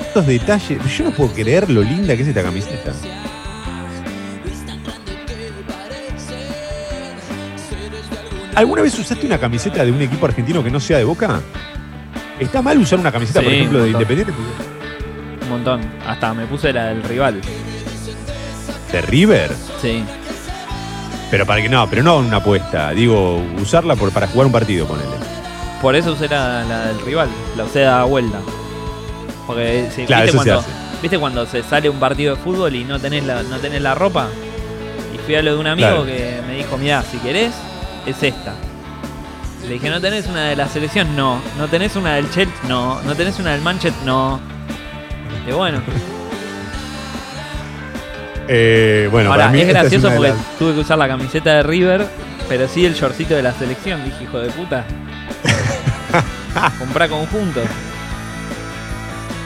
estos 0.01 0.27
detalles. 0.27 0.79
Yo 0.97 1.05
no 1.05 1.11
puedo 1.11 1.33
creer 1.33 1.69
lo 1.69 1.83
linda 1.83 2.15
que 2.17 2.23
es 2.23 2.29
esta 2.29 2.43
camiseta. 2.43 2.93
¿Alguna 8.61 8.83
vez 8.83 8.99
usaste 8.99 9.25
una 9.25 9.39
camiseta 9.39 9.83
de 9.87 9.91
un 9.91 10.03
equipo 10.03 10.27
argentino 10.27 10.63
que 10.63 10.71
no 10.71 10.79
sea 10.81 10.99
de 10.99 11.05
Boca? 11.05 11.41
¿Está 12.39 12.61
mal 12.61 12.77
usar 12.77 12.99
una 12.99 13.11
camiseta, 13.11 13.41
por 13.41 13.51
ejemplo, 13.51 13.83
de. 13.83 13.89
Independiente? 13.91 14.35
Un 15.45 15.49
montón. 15.49 15.81
Hasta 16.07 16.35
me 16.35 16.45
puse 16.45 16.71
la 16.71 16.89
del 16.89 17.03
rival. 17.05 17.41
¿De 18.93 19.01
River? 19.01 19.51
Sí. 19.81 20.05
Pero 21.31 21.47
para 21.47 21.63
que 21.63 21.71
no, 21.71 21.89
pero 21.89 22.03
no 22.03 22.19
una 22.19 22.37
apuesta. 22.37 22.91
Digo, 22.91 23.43
usarla 23.59 23.97
por, 23.97 24.11
para 24.13 24.27
jugar 24.27 24.45
un 24.49 24.53
partido, 24.53 24.85
ponele. 24.87 25.09
Por 25.81 25.97
eso 25.97 26.13
usé 26.13 26.29
la, 26.29 26.63
la 26.65 26.89
del 26.89 27.01
rival. 27.01 27.31
La 27.57 27.65
usé 27.65 27.87
a 27.87 28.05
vuelta. 28.05 28.41
Porque 29.47 29.89
sí, 29.97 30.05
Claro, 30.05 30.25
¿viste, 30.25 30.37
cuando. 30.37 30.65
¿viste 31.01 31.19
cuando 31.19 31.47
se 31.47 31.63
sale 31.63 31.89
un 31.89 31.99
partido 31.99 32.37
de 32.37 32.43
fútbol 32.43 32.75
y 32.75 32.85
no 32.85 32.99
tenés 32.99 33.25
la, 33.25 33.43
no 33.43 33.57
tenés 33.57 33.81
la 33.81 33.95
ropa? 33.95 34.29
Y 35.15 35.19
fui 35.25 35.35
a 35.35 35.41
lo 35.41 35.55
de 35.55 35.61
un 35.61 35.67
amigo 35.67 35.89
Claro. 35.89 36.05
que 36.05 36.41
me 36.47 36.57
dijo, 36.57 36.77
mira, 36.77 37.03
si 37.11 37.17
querés, 37.19 37.53
es 38.07 38.23
esta. 38.23 38.55
Le 39.67 39.75
dije, 39.75 39.91
¿no 39.91 40.01
tenés 40.01 40.27
una 40.27 40.45
de 40.49 40.57
la 40.57 40.69
selección? 40.69 41.15
No. 41.17 41.41
¿No 41.59 41.69
tenés 41.69 41.95
una 41.97 42.15
del 42.15 42.31
Chelsea? 42.31 42.55
No. 42.69 43.01
¿No 43.03 43.15
tenés 43.15 43.39
una 43.39 43.53
del 43.53 43.61
Manchester? 43.61 44.05
No. 44.07 44.41
Y 45.49 45.53
bueno, 45.53 45.81
Eh, 48.49 49.09
bueno, 49.13 49.31
ahora 49.31 49.45
para 49.45 49.53
mí 49.53 49.61
es 49.61 49.69
gracioso 49.69 50.09
porque 50.11 50.31
las- 50.31 50.59
tuve 50.59 50.75
que 50.75 50.81
usar 50.81 50.99
la 50.99 51.07
camiseta 51.07 51.55
de 51.57 51.63
River, 51.63 52.07
pero 52.49 52.67
sí 52.67 52.85
el 52.85 52.95
shortcito 52.95 53.35
de 53.35 53.43
la 53.43 53.53
selección. 53.53 54.05
Dije, 54.05 54.25
hijo 54.25 54.39
de 54.41 54.51
puta. 54.51 54.85
Comprá 56.79 57.09
conjuntos. 57.09 57.63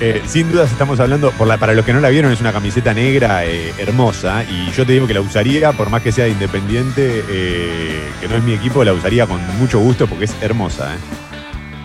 Eh, 0.01 0.23
sin 0.27 0.51
dudas 0.51 0.71
estamos 0.73 0.99
hablando, 1.01 1.33
la, 1.47 1.57
para 1.57 1.73
los 1.73 1.85
que 1.85 1.93
no 1.93 2.01
la 2.01 2.09
vieron, 2.09 2.33
es 2.33 2.41
una 2.41 2.53
camiseta 2.53 2.93
negra 2.93 3.45
eh, 3.45 3.73
hermosa. 3.79 4.45
Y 4.45 4.71
yo 4.73 4.85
te 4.85 4.93
digo 4.93 5.07
que 5.07 5.15
la 5.15 5.21
usaría, 5.21 5.73
por 5.73 5.91
más 5.91 6.03
que 6.03 6.13
sea 6.13 6.25
de 6.25 6.33
independiente, 6.33 7.25
eh, 7.29 8.01
que 8.21 8.29
no 8.29 8.37
es 8.37 8.43
mi 8.43 8.53
equipo, 8.53 8.83
la 8.85 8.93
usaría 8.93 9.27
con 9.27 9.41
mucho 9.59 9.79
gusto 9.79 10.07
porque 10.07 10.25
es 10.25 10.35
hermosa. 10.41 10.95
eh. 10.95 10.99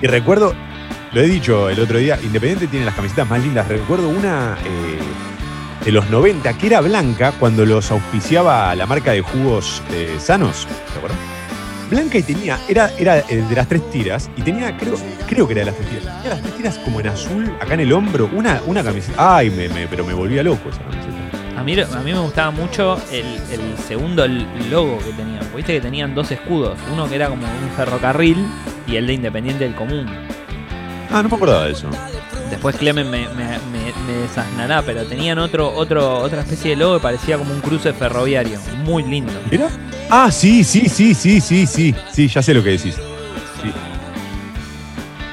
Y 0.02 0.08
recuerdo, 0.08 0.54
lo 1.12 1.22
he 1.22 1.28
dicho 1.28 1.70
el 1.70 1.80
otro 1.80 1.98
día, 1.98 2.18
Independiente 2.22 2.68
tiene 2.68 2.86
las 2.86 2.96
camisetas 2.96 3.30
más 3.30 3.42
lindas. 3.42 3.68
Recuerdo 3.68 4.10
una 4.10 4.58
de 5.84 5.92
los 5.92 6.10
90 6.10 6.58
que 6.58 6.68
era 6.68 6.82
blanca 6.82 7.34
cuando 7.40 7.66
los 7.66 7.92
auspiciaba 7.92 8.74
la 8.76 8.86
marca 8.86 9.12
de 9.12 9.22
jugos 9.22 9.82
sanos. 10.20 10.68
¿Te 10.94 10.98
acuerdas? 10.98 11.39
Blanca 11.90 12.18
y 12.20 12.24
tenía, 12.24 12.60
era, 12.68 12.92
era 12.98 13.20
eh, 13.20 13.44
de 13.50 13.56
las 13.56 13.68
tres 13.68 13.90
tiras 13.90 14.30
y 14.38 14.42
tenía, 14.42 14.78
creo, 14.78 14.96
creo 15.28 15.48
que 15.48 15.54
era 15.54 15.62
de 15.62 15.66
las 15.72 15.76
tres 15.76 15.90
tiras. 15.90 16.06
Tenía 16.22 16.30
las 16.36 16.42
tres 16.42 16.56
tiras 16.56 16.78
como 16.80 17.00
en 17.00 17.08
azul, 17.08 17.52
acá 17.60 17.74
en 17.74 17.80
el 17.80 17.94
hombro, 17.94 18.30
una, 18.34 18.62
una 18.68 18.84
camiseta. 18.84 19.38
Ay, 19.38 19.50
me, 19.50 19.68
me- 19.70 19.88
pero 19.88 20.06
me 20.06 20.14
volvía 20.14 20.44
loco 20.44 20.70
esa 20.70 20.80
camiseta. 20.82 21.16
A 21.58 21.64
mí, 21.64 21.76
a 21.80 22.00
mí 22.04 22.14
me 22.14 22.20
gustaba 22.20 22.52
mucho 22.52 22.98
el, 23.12 23.26
el 23.52 23.78
segundo 23.88 24.26
logo 24.70 24.98
que 25.00 25.12
tenían. 25.12 25.40
Viste 25.56 25.74
que 25.74 25.82
tenían 25.82 26.16
dos 26.16 26.32
escudos. 26.32 26.78
Uno 26.94 27.10
que 27.10 27.16
era 27.16 27.28
como 27.28 27.44
un 27.46 27.70
ferrocarril 27.76 28.38
y 28.88 28.96
el 28.96 29.06
de 29.08 29.14
Independiente 29.14 29.66
del 29.66 29.76
Común. 29.76 30.06
Ah, 31.12 31.22
no 31.22 31.28
me 31.28 31.36
acordaba 31.36 31.66
de 31.66 31.72
eso. 31.74 31.90
Después 32.50 32.78
Clemen 32.78 33.10
me, 33.10 33.28
me, 33.30 33.44
me- 33.46 33.94
me 34.08 34.14
desasnará, 34.22 34.84
pero 34.84 35.04
tenían 35.06 35.38
otro, 35.38 35.74
otro, 35.76 36.20
otra 36.20 36.42
especie 36.42 36.72
de 36.72 36.76
logo 36.78 36.96
que 36.98 37.04
parecía 37.04 37.38
como 37.38 37.52
un 37.54 37.60
cruce 37.60 37.92
ferroviario. 37.94 38.58
Muy 38.86 39.04
lindo. 39.04 39.34
¿Mira? 39.52 39.68
Ah, 40.10 40.32
sí, 40.32 40.64
sí, 40.64 40.90
sí, 40.90 41.14
sí, 41.14 41.40
sí, 41.40 41.68
sí. 41.68 41.96
Sí, 42.12 42.28
ya 42.28 42.42
sé 42.42 42.54
lo 42.54 42.64
que 42.64 42.72
decís. 42.72 42.96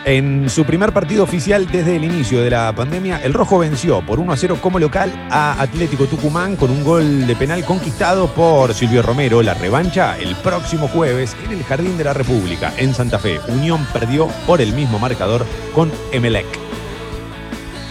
En 0.05 0.49
su 0.49 0.65
primer 0.65 0.93
partido 0.93 1.25
oficial 1.25 1.67
desde 1.67 1.97
el 1.97 2.05
inicio 2.05 2.41
de 2.41 2.51
la 2.51 2.73
pandemia, 2.73 3.21
el 3.25 3.35
Rojo 3.35 3.59
venció 3.59 4.07
por 4.07 4.21
1 4.21 4.33
a 4.33 4.37
0 4.37 4.59
como 4.61 4.79
local 4.79 5.11
a 5.33 5.61
Atlético 5.61 6.07
Tucumán 6.07 6.55
con 6.55 6.71
un 6.71 6.85
gol 6.85 7.27
de 7.27 7.35
penal 7.35 7.65
conquistado 7.65 8.29
por 8.29 8.73
Silvio 8.73 9.03
Romero. 9.03 9.43
La 9.43 9.55
revancha 9.55 10.17
el 10.19 10.37
próximo 10.37 10.87
jueves 10.87 11.35
en 11.45 11.53
el 11.53 11.65
Jardín 11.65 11.99
de 11.99 12.05
la 12.05 12.13
República, 12.13 12.73
en 12.77 12.95
Santa 12.95 13.19
Fe. 13.19 13.41
Unión 13.49 13.85
perdió 13.93 14.29
por 14.47 14.61
el 14.61 14.75
mismo 14.75 15.01
marcador 15.01 15.45
con 15.75 15.91
Emelec. 16.13 16.47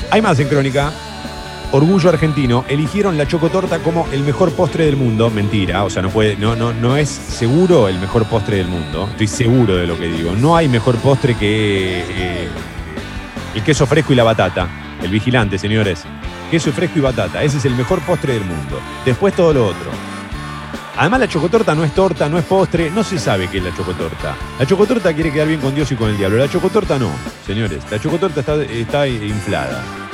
Hay 0.10 0.22
más 0.22 0.40
en 0.40 0.48
Crónica. 0.48 0.94
Orgullo 1.72 2.09
argentino, 2.09 2.63
eligieron 2.70 3.18
la 3.18 3.28
chocotorta 3.28 3.80
como 3.80 4.07
el 4.11 4.22
mejor 4.22 4.51
postre 4.53 4.86
del 4.86 4.95
mundo. 4.95 5.30
Mentira, 5.30 5.84
o 5.84 5.89
sea, 5.89 6.01
no 6.01 6.09
puede, 6.09 6.38
no, 6.38 6.55
no, 6.55 6.74
no 6.74 6.95
es 6.95 7.09
seguro 7.09 7.89
el 7.89 7.99
mejor 7.99 8.26
postre 8.26 8.57
del 8.57 8.68
mundo. 8.68 9.07
Estoy 9.11 9.28
seguro 9.28 9.76
de 9.76 9.88
lo 9.88 9.97
que 9.97 10.07
digo. 10.07 10.34
No 10.36 10.55
hay 10.55 10.70
mejor 10.70 10.95
postre 10.97 11.36
que 11.36 12.05
eh, 12.07 12.47
el 13.55 13.63
queso 13.63 13.86
fresco 13.86 14.13
y 14.13 14.16
la 14.16 14.24
batata. 14.24 14.70
El 15.01 15.11
vigilante, 15.11 15.57
señores. 15.57 16.03
Queso 16.49 16.72
fresco 16.72 16.99
y 16.99 17.01
batata. 17.01 17.43
Ese 17.43 17.57
es 17.57 17.66
el 17.66 17.76
mejor 17.76 17.99
postre 18.01 18.34
del 18.34 18.45
mundo. 18.45 18.80
Después 19.03 19.34
todo 19.34 19.53
lo 19.53 19.68
otro. 19.68 19.91
Además, 20.97 21.20
la 21.20 21.28
chocotorta 21.28 21.76
no 21.76 21.84
es 21.84 21.93
torta, 21.93 22.30
no 22.30 22.38
es 22.38 22.45
postre, 22.45 22.89
no 22.89 23.03
se 23.03 23.20
sabe 23.20 23.49
qué 23.49 23.57
es 23.57 23.63
la 23.63 23.76
chocotorta. 23.76 24.34
La 24.57 24.66
chocotorta 24.66 25.13
quiere 25.13 25.32
quedar 25.32 25.47
bien 25.47 25.59
con 25.59 25.76
Dios 25.76 25.91
y 25.91 25.95
con 25.95 26.09
el 26.09 26.18
diablo. 26.18 26.38
La 26.38 26.49
chocotorta 26.49 26.97
no, 26.97 27.09
señores. 27.45 27.84
La 27.91 27.99
chocotorta 27.99 28.39
está, 28.39 28.63
está 28.63 29.07
inflada. 29.07 30.05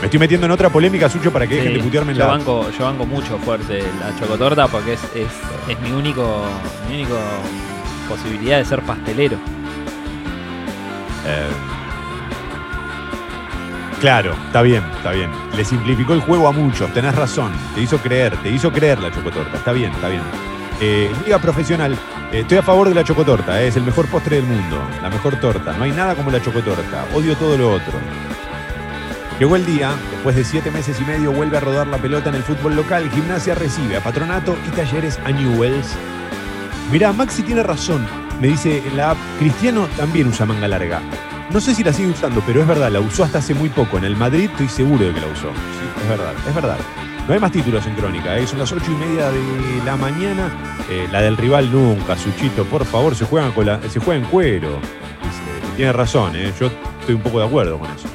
Me 0.00 0.06
estoy 0.06 0.18
metiendo 0.20 0.46
en 0.46 0.52
otra 0.52 0.68
polémica, 0.70 1.08
Sucho, 1.08 1.32
para 1.32 1.46
que 1.46 1.54
dejen 1.56 1.72
Sí, 1.72 1.78
de 1.78 1.84
putearme 1.84 2.12
en 2.12 2.18
yo, 2.18 2.24
la. 2.24 2.30
banco, 2.32 2.70
yo 2.78 2.84
banco 2.84 3.06
mucho 3.06 3.38
fuerte 3.38 3.82
la 4.00 4.14
chocotorta 4.18 4.68
porque 4.68 4.94
es, 4.94 5.04
es, 5.14 5.28
es 5.68 5.80
mi 5.80 5.92
único 5.92 6.44
mi 6.88 6.96
único 6.96 7.16
posibilidad 8.08 8.58
de 8.58 8.64
ser 8.64 8.82
pastelero. 8.82 9.36
Eh, 11.26 11.48
Claro, 14.00 14.34
está 14.48 14.60
bien, 14.60 14.84
está 14.98 15.12
bien. 15.12 15.30
Le 15.56 15.64
simplificó 15.64 16.12
el 16.12 16.20
juego 16.20 16.46
a 16.46 16.52
muchos, 16.52 16.92
tenés 16.92 17.14
razón. 17.14 17.52
Te 17.74 17.80
hizo 17.80 17.96
creer, 17.96 18.36
te 18.42 18.50
hizo 18.50 18.70
creer 18.70 18.98
la 18.98 19.10
chocotorta. 19.10 19.56
Está 19.56 19.72
bien, 19.72 19.92
está 19.92 20.08
bien. 20.10 20.20
Eh, 20.78 21.10
Liga 21.24 21.38
profesional, 21.38 21.94
eh, 22.30 22.40
estoy 22.40 22.58
a 22.58 22.62
favor 22.62 22.86
de 22.90 22.94
la 22.94 23.02
chocotorta, 23.02 23.62
eh, 23.62 23.68
es 23.68 23.76
el 23.76 23.82
mejor 23.84 24.06
postre 24.08 24.36
del 24.36 24.44
mundo, 24.44 24.76
la 25.00 25.08
mejor 25.08 25.36
torta. 25.40 25.72
No 25.78 25.84
hay 25.84 25.92
nada 25.92 26.14
como 26.14 26.30
la 26.30 26.42
chocotorta. 26.42 27.06
Odio 27.14 27.34
todo 27.36 27.56
lo 27.56 27.70
otro. 27.72 27.94
Llegó 29.38 29.56
el 29.56 29.66
día, 29.66 29.92
después 30.12 30.36
de 30.36 30.44
siete 30.44 30.70
meses 30.70 31.00
y 31.00 31.04
medio 31.04 31.32
vuelve 31.32 31.56
a 31.56 31.60
rodar 31.60 31.86
la 31.88 31.98
pelota 31.98 32.28
en 32.28 32.36
el 32.36 32.42
fútbol 32.42 32.76
local. 32.76 33.10
Gimnasia 33.10 33.54
recibe 33.54 33.96
a 33.96 34.00
Patronato 34.02 34.56
y 34.66 34.70
Talleres 34.76 35.18
a 35.24 35.30
Newells. 35.32 35.88
Mirá, 36.92 37.12
Maxi 37.12 37.42
tiene 37.42 37.62
razón. 37.62 38.06
Me 38.40 38.48
dice 38.48 38.78
en 38.86 38.96
la 38.96 39.10
app, 39.10 39.16
Cristiano 39.38 39.88
también 39.96 40.28
usa 40.28 40.46
manga 40.46 40.68
larga. 40.68 41.00
No 41.50 41.60
sé 41.60 41.74
si 41.74 41.82
la 41.84 41.92
sigue 41.92 42.08
usando, 42.10 42.42
pero 42.46 42.60
es 42.62 42.66
verdad, 42.66 42.90
la 42.90 43.00
usó 43.00 43.24
hasta 43.24 43.38
hace 43.38 43.54
muy 43.54 43.68
poco. 43.68 43.98
En 43.98 44.04
el 44.04 44.16
Madrid 44.16 44.48
estoy 44.50 44.68
seguro 44.68 45.04
de 45.04 45.12
que 45.12 45.20
la 45.20 45.26
usó. 45.26 45.48
Sí, 45.50 46.02
es 46.02 46.08
verdad, 46.08 46.32
es 46.48 46.54
verdad. 46.54 46.76
No 47.26 47.34
hay 47.34 47.40
más 47.40 47.52
títulos 47.52 47.86
en 47.86 47.94
Crónica, 47.94 48.36
¿eh? 48.38 48.46
son 48.46 48.58
las 48.60 48.70
ocho 48.70 48.90
y 48.90 48.94
media 48.94 49.30
de 49.30 49.82
la 49.84 49.96
mañana. 49.96 50.48
Eh, 50.90 51.08
la 51.10 51.22
del 51.22 51.36
rival 51.36 51.72
nunca, 51.72 52.16
Suchito, 52.16 52.64
por 52.66 52.84
favor, 52.84 53.14
se 53.16 53.24
juega, 53.24 53.50
con 53.50 53.66
la- 53.66 53.80
se 53.88 53.98
juega 53.98 54.20
en 54.22 54.26
cuero. 54.30 54.78
Dice, 55.22 55.74
tiene 55.76 55.92
razón, 55.92 56.36
¿eh? 56.36 56.52
yo 56.60 56.70
estoy 57.00 57.14
un 57.14 57.22
poco 57.22 57.40
de 57.40 57.46
acuerdo 57.46 57.78
con 57.78 57.90
eso. 57.90 58.08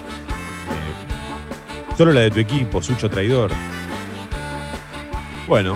Solo 1.99 2.13
la 2.13 2.21
de 2.21 2.31
tu 2.31 2.39
equipo, 2.39 2.81
Sucho 2.81 3.09
traidor. 3.09 3.51
Bueno. 5.49 5.75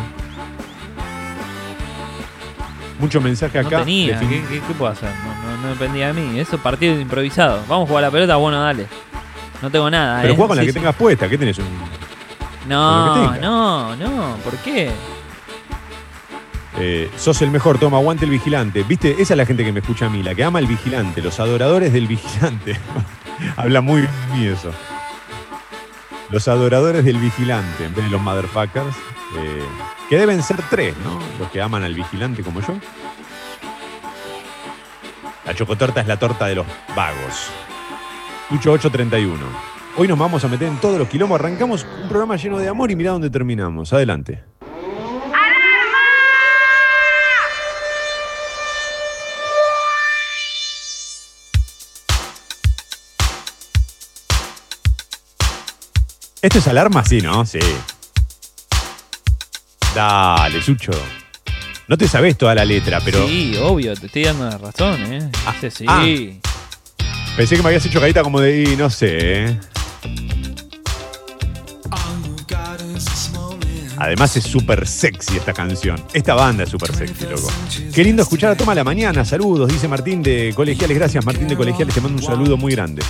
Mucho 2.98 3.20
mensaje 3.20 3.62
No 3.62 3.68
acá. 3.68 3.80
tenía, 3.80 4.18
¿qué, 4.22 4.28
qué, 4.30 4.62
qué 4.66 4.74
puedo 4.78 4.90
hacer? 4.90 5.10
No, 5.10 5.52
no- 5.52 5.62
no 5.64 5.68
dependía 5.68 6.14
de 6.14 6.22
mí. 6.22 6.40
Eso 6.40 6.58
partido 6.60 6.98
improvisado. 6.98 7.60
Vamos 7.68 7.84
a 7.84 7.88
jugar 7.90 8.06
a 8.06 8.08
la 8.08 8.12
pelota, 8.12 8.38
bueno, 8.38 8.62
dale. 8.62 8.88
No 9.62 9.70
tengo 9.70 9.90
nada, 9.90 10.22
Pero 10.22 10.32
¿eh? 10.32 10.36
juega 10.38 10.48
con 10.48 10.56
la 10.56 10.64
Sí, 10.64 10.68
que 10.68 10.72
sí. 10.72 10.80
tengas 10.80 10.96
puesta. 10.96 11.28
¿Qué 11.28 11.38
tenés? 11.38 11.58
Un... 11.58 11.66
No, 12.70 13.36
no, 13.42 13.94
no. 13.98 14.38
¿Por 14.46 14.56
qué? 14.60 14.92
Eh, 16.80 17.12
sos 17.18 17.42
el 17.42 17.52
mejor, 17.52 17.80
toma, 17.80 17.98
aguante 17.98 18.24
el 18.24 18.32
vigilante. 18.32 18.84
¿Viste? 18.84 19.12
Esa 19.22 19.34
es 19.34 19.38
la 19.38 19.46
gente 19.46 19.66
que 19.66 19.74
me 19.74 19.82
escucha 19.82 20.06
a 20.06 20.10
mí, 20.10 20.24
la 20.24 20.34
que 20.34 20.46
ama 20.46 20.60
al 20.60 20.68
vigilante, 20.68 21.22
los 21.22 21.38
adoradores 21.42 21.92
del 21.92 22.08
vigilante. 22.08 22.80
Habla 23.58 23.82
muy 23.82 24.00
bien 24.04 24.14
de 24.32 24.38
mí 24.38 24.48
eso. 24.48 24.72
Los 26.34 26.48
adoradores 26.48 27.06
del 27.06 27.20
vigilante, 27.20 27.86
en 27.86 27.94
vez 27.94 28.06
de 28.06 28.10
los 28.10 28.20
motherfuckers. 28.20 28.96
eh, 29.38 29.64
que 30.10 30.18
deben 30.18 30.42
ser 30.42 30.58
tres, 30.68 30.96
¿no? 31.04 31.20
Los 31.38 31.52
que 31.52 31.62
aman 31.62 31.84
al 31.84 31.94
vigilante 31.94 32.42
como 32.42 32.60
yo. 32.60 32.74
La 35.46 35.54
chocotorta 35.54 36.02
es 36.02 36.08
la 36.08 36.18
torta 36.18 36.48
de 36.48 36.56
los 36.56 36.66
vagos. 36.96 37.52
Lucho 38.50 38.72
831. 38.72 39.46
Hoy 39.96 40.08
nos 40.08 40.18
vamos 40.18 40.44
a 40.44 40.48
meter 40.48 40.70
en 40.70 40.78
todos 40.78 40.98
los 40.98 41.08
quilombos. 41.08 41.40
Arrancamos 41.40 41.86
un 42.02 42.10
programa 42.10 42.36
lleno 42.36 42.58
de 42.58 42.68
amor 42.68 42.90
y 42.90 42.96
mirá 42.96 43.12
dónde 43.12 43.30
terminamos. 43.30 43.94
Adelante. 43.94 44.44
¿Esto 56.44 56.60
es 56.60 56.68
alarma? 56.68 57.06
Sí, 57.06 57.22
¿no? 57.22 57.46
Sí. 57.46 57.58
Dale, 59.96 60.62
Sucho. 60.62 60.92
No 61.88 61.98
te 61.98 62.06
sabes 62.06 62.38
toda 62.38 62.54
la 62.54 62.66
letra, 62.66 63.00
pero 63.00 63.26
Sí, 63.26 63.56
obvio, 63.62 63.96
te 63.96 64.08
estoy 64.08 64.26
dando 64.26 64.50
la 64.50 64.58
razón, 64.58 65.02
¿eh? 65.14 65.32
Ese 65.56 65.72
sí. 65.72 65.86
Ah. 65.88 66.04
pensé 67.38 67.56
que 67.56 67.62
me 67.62 67.70
habías 67.70 67.86
hecho 67.86 68.02
carita 68.02 68.24
como 68.24 68.42
de, 68.42 68.62
y 68.62 68.76
no 68.76 68.90
sé. 68.90 69.46
¿eh? 69.46 69.60
Además 73.98 74.36
es 74.36 74.44
súper 74.44 74.86
sexy 74.86 75.38
esta 75.38 75.54
canción. 75.54 76.04
Esta 76.14 76.34
banda 76.34 76.66
es 76.66 76.70
súper 76.70 76.94
sexy, 76.94 77.24
loco. 77.26 77.48
Qué 77.94 78.04
lindo 78.04 78.22
escuchar 78.22 78.52
a 78.52 78.56
Toma 78.58 78.76
la 78.76 78.84
Mañana. 78.84 79.24
Saludos, 79.24 79.72
dice 79.72 79.88
Martín 79.88 80.22
de 80.22 80.52
Colegiales. 80.54 80.98
Gracias, 80.98 81.26
Martín 81.26 81.48
de 81.48 81.56
Colegiales. 81.56 81.96
Te 81.96 82.02
mando 82.02 82.18
un 82.18 82.24
saludo 82.26 82.58
muy 82.58 82.74
grande. 82.74 83.02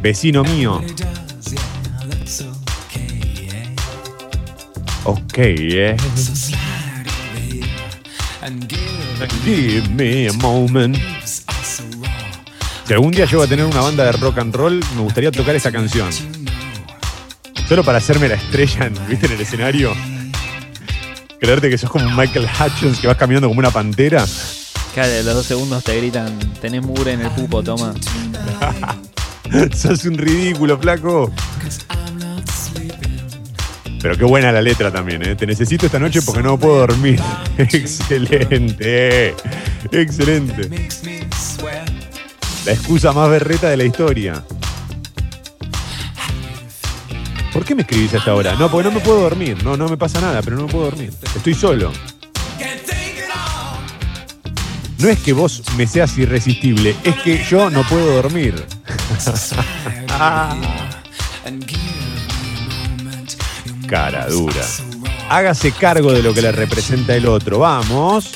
Vecino 0.00 0.42
mío. 0.44 0.80
Ok, 5.08 5.38
eh. 5.38 5.96
Give 9.42 9.88
me 9.94 10.28
a 10.28 10.32
moment. 10.34 10.98
Si 12.86 12.92
algún 12.92 13.10
día 13.12 13.24
llego 13.24 13.42
a 13.42 13.46
tener 13.46 13.64
una 13.64 13.80
banda 13.80 14.04
de 14.04 14.12
rock 14.12 14.36
and 14.38 14.54
roll, 14.54 14.80
me 14.94 15.00
gustaría 15.00 15.30
tocar 15.30 15.56
esa 15.56 15.72
canción. 15.72 16.10
Solo 17.66 17.82
para 17.84 17.98
hacerme 17.98 18.28
la 18.28 18.34
estrella, 18.34 18.84
en- 18.84 19.08
¿viste? 19.08 19.26
En 19.26 19.32
el 19.32 19.40
escenario. 19.40 19.94
Creerte 21.40 21.70
que 21.70 21.78
sos 21.78 21.88
como 21.88 22.10
Michael 22.10 22.46
Hutchins 22.46 22.98
que 22.98 23.06
vas 23.06 23.16
caminando 23.16 23.48
como 23.48 23.60
una 23.60 23.70
pantera. 23.70 24.26
De 24.94 25.22
los 25.22 25.32
dos 25.34 25.46
segundos 25.46 25.84
te 25.84 25.96
gritan, 25.96 26.36
tenés 26.60 26.82
mugre 26.82 27.12
en 27.12 27.20
el 27.22 27.30
pupo, 27.30 27.62
toma. 27.62 27.94
sos 29.74 30.04
un 30.04 30.18
ridículo, 30.18 30.76
flaco. 30.78 31.32
Pero 34.00 34.16
qué 34.16 34.24
buena 34.24 34.52
la 34.52 34.62
letra 34.62 34.92
también, 34.92 35.26
¿eh? 35.26 35.34
Te 35.34 35.46
necesito 35.46 35.86
esta 35.86 35.98
noche 35.98 36.22
porque 36.22 36.42
no 36.42 36.58
puedo 36.58 36.78
dormir. 36.78 37.20
Excelente. 37.58 39.34
Excelente. 39.90 40.68
La 42.64 42.72
excusa 42.72 43.12
más 43.12 43.30
berreta 43.30 43.70
de 43.70 43.76
la 43.76 43.84
historia. 43.84 44.44
¿Por 47.52 47.64
qué 47.64 47.74
me 47.74 47.82
escribís 47.82 48.14
a 48.14 48.18
esta 48.18 48.34
hora? 48.34 48.54
No, 48.54 48.70
porque 48.70 48.88
no 48.88 48.94
me 48.94 49.00
puedo 49.00 49.20
dormir. 49.20 49.62
No, 49.64 49.76
no 49.76 49.88
me 49.88 49.96
pasa 49.96 50.20
nada, 50.20 50.42
pero 50.42 50.56
no 50.56 50.66
me 50.66 50.72
puedo 50.72 50.84
dormir. 50.84 51.12
Estoy 51.34 51.54
solo. 51.54 51.92
No 54.98 55.08
es 55.08 55.18
que 55.20 55.32
vos 55.32 55.62
me 55.76 55.86
seas 55.86 56.18
irresistible, 56.18 56.94
es 57.04 57.14
que 57.16 57.44
yo 57.44 57.70
no 57.70 57.84
puedo 57.84 58.14
dormir. 58.14 58.64
Cara 63.88 64.26
dura. 64.28 64.62
Hágase 65.30 65.72
cargo 65.72 66.12
de 66.12 66.22
lo 66.22 66.34
que 66.34 66.42
le 66.42 66.52
representa 66.52 67.14
el 67.14 67.26
otro. 67.26 67.60
Vamos. 67.60 68.32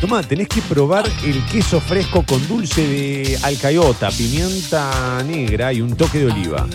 Toma, 0.00 0.22
tenés 0.22 0.48
que 0.48 0.60
probar 0.62 1.04
el 1.24 1.44
queso 1.46 1.80
fresco 1.80 2.24
con 2.26 2.46
dulce 2.48 2.86
de 2.86 3.38
alcayota, 3.42 4.10
pimienta 4.10 5.22
negra 5.24 5.72
y 5.72 5.80
un 5.80 5.96
toque 5.96 6.18
de 6.18 6.26
oliva. 6.26 6.66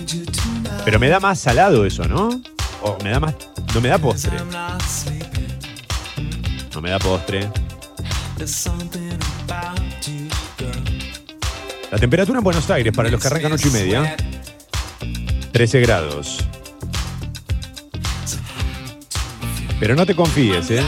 Pero 0.85 0.97
me 0.97 1.09
da 1.09 1.19
más 1.19 1.39
salado 1.39 1.85
eso, 1.85 2.05
¿no? 2.05 2.29
O 2.81 2.97
me 3.03 3.11
da 3.11 3.19
más. 3.19 3.35
No 3.73 3.81
me 3.81 3.89
da 3.89 3.97
postre. 3.97 4.37
No 6.73 6.81
me 6.81 6.89
da 6.89 6.99
postre. 6.99 7.49
La 11.91 11.97
temperatura 11.97 12.37
en 12.37 12.43
Buenos 12.43 12.69
Aires 12.69 12.93
para 12.95 13.09
los 13.09 13.21
que 13.21 13.27
arrancan 13.27 13.51
8 13.53 13.67
y 13.67 13.71
media. 13.71 14.15
13 15.51 15.79
grados. 15.81 16.37
Pero 19.79 19.95
no 19.95 20.05
te 20.05 20.13
confíes, 20.15 20.69
¿eh? 20.71 20.83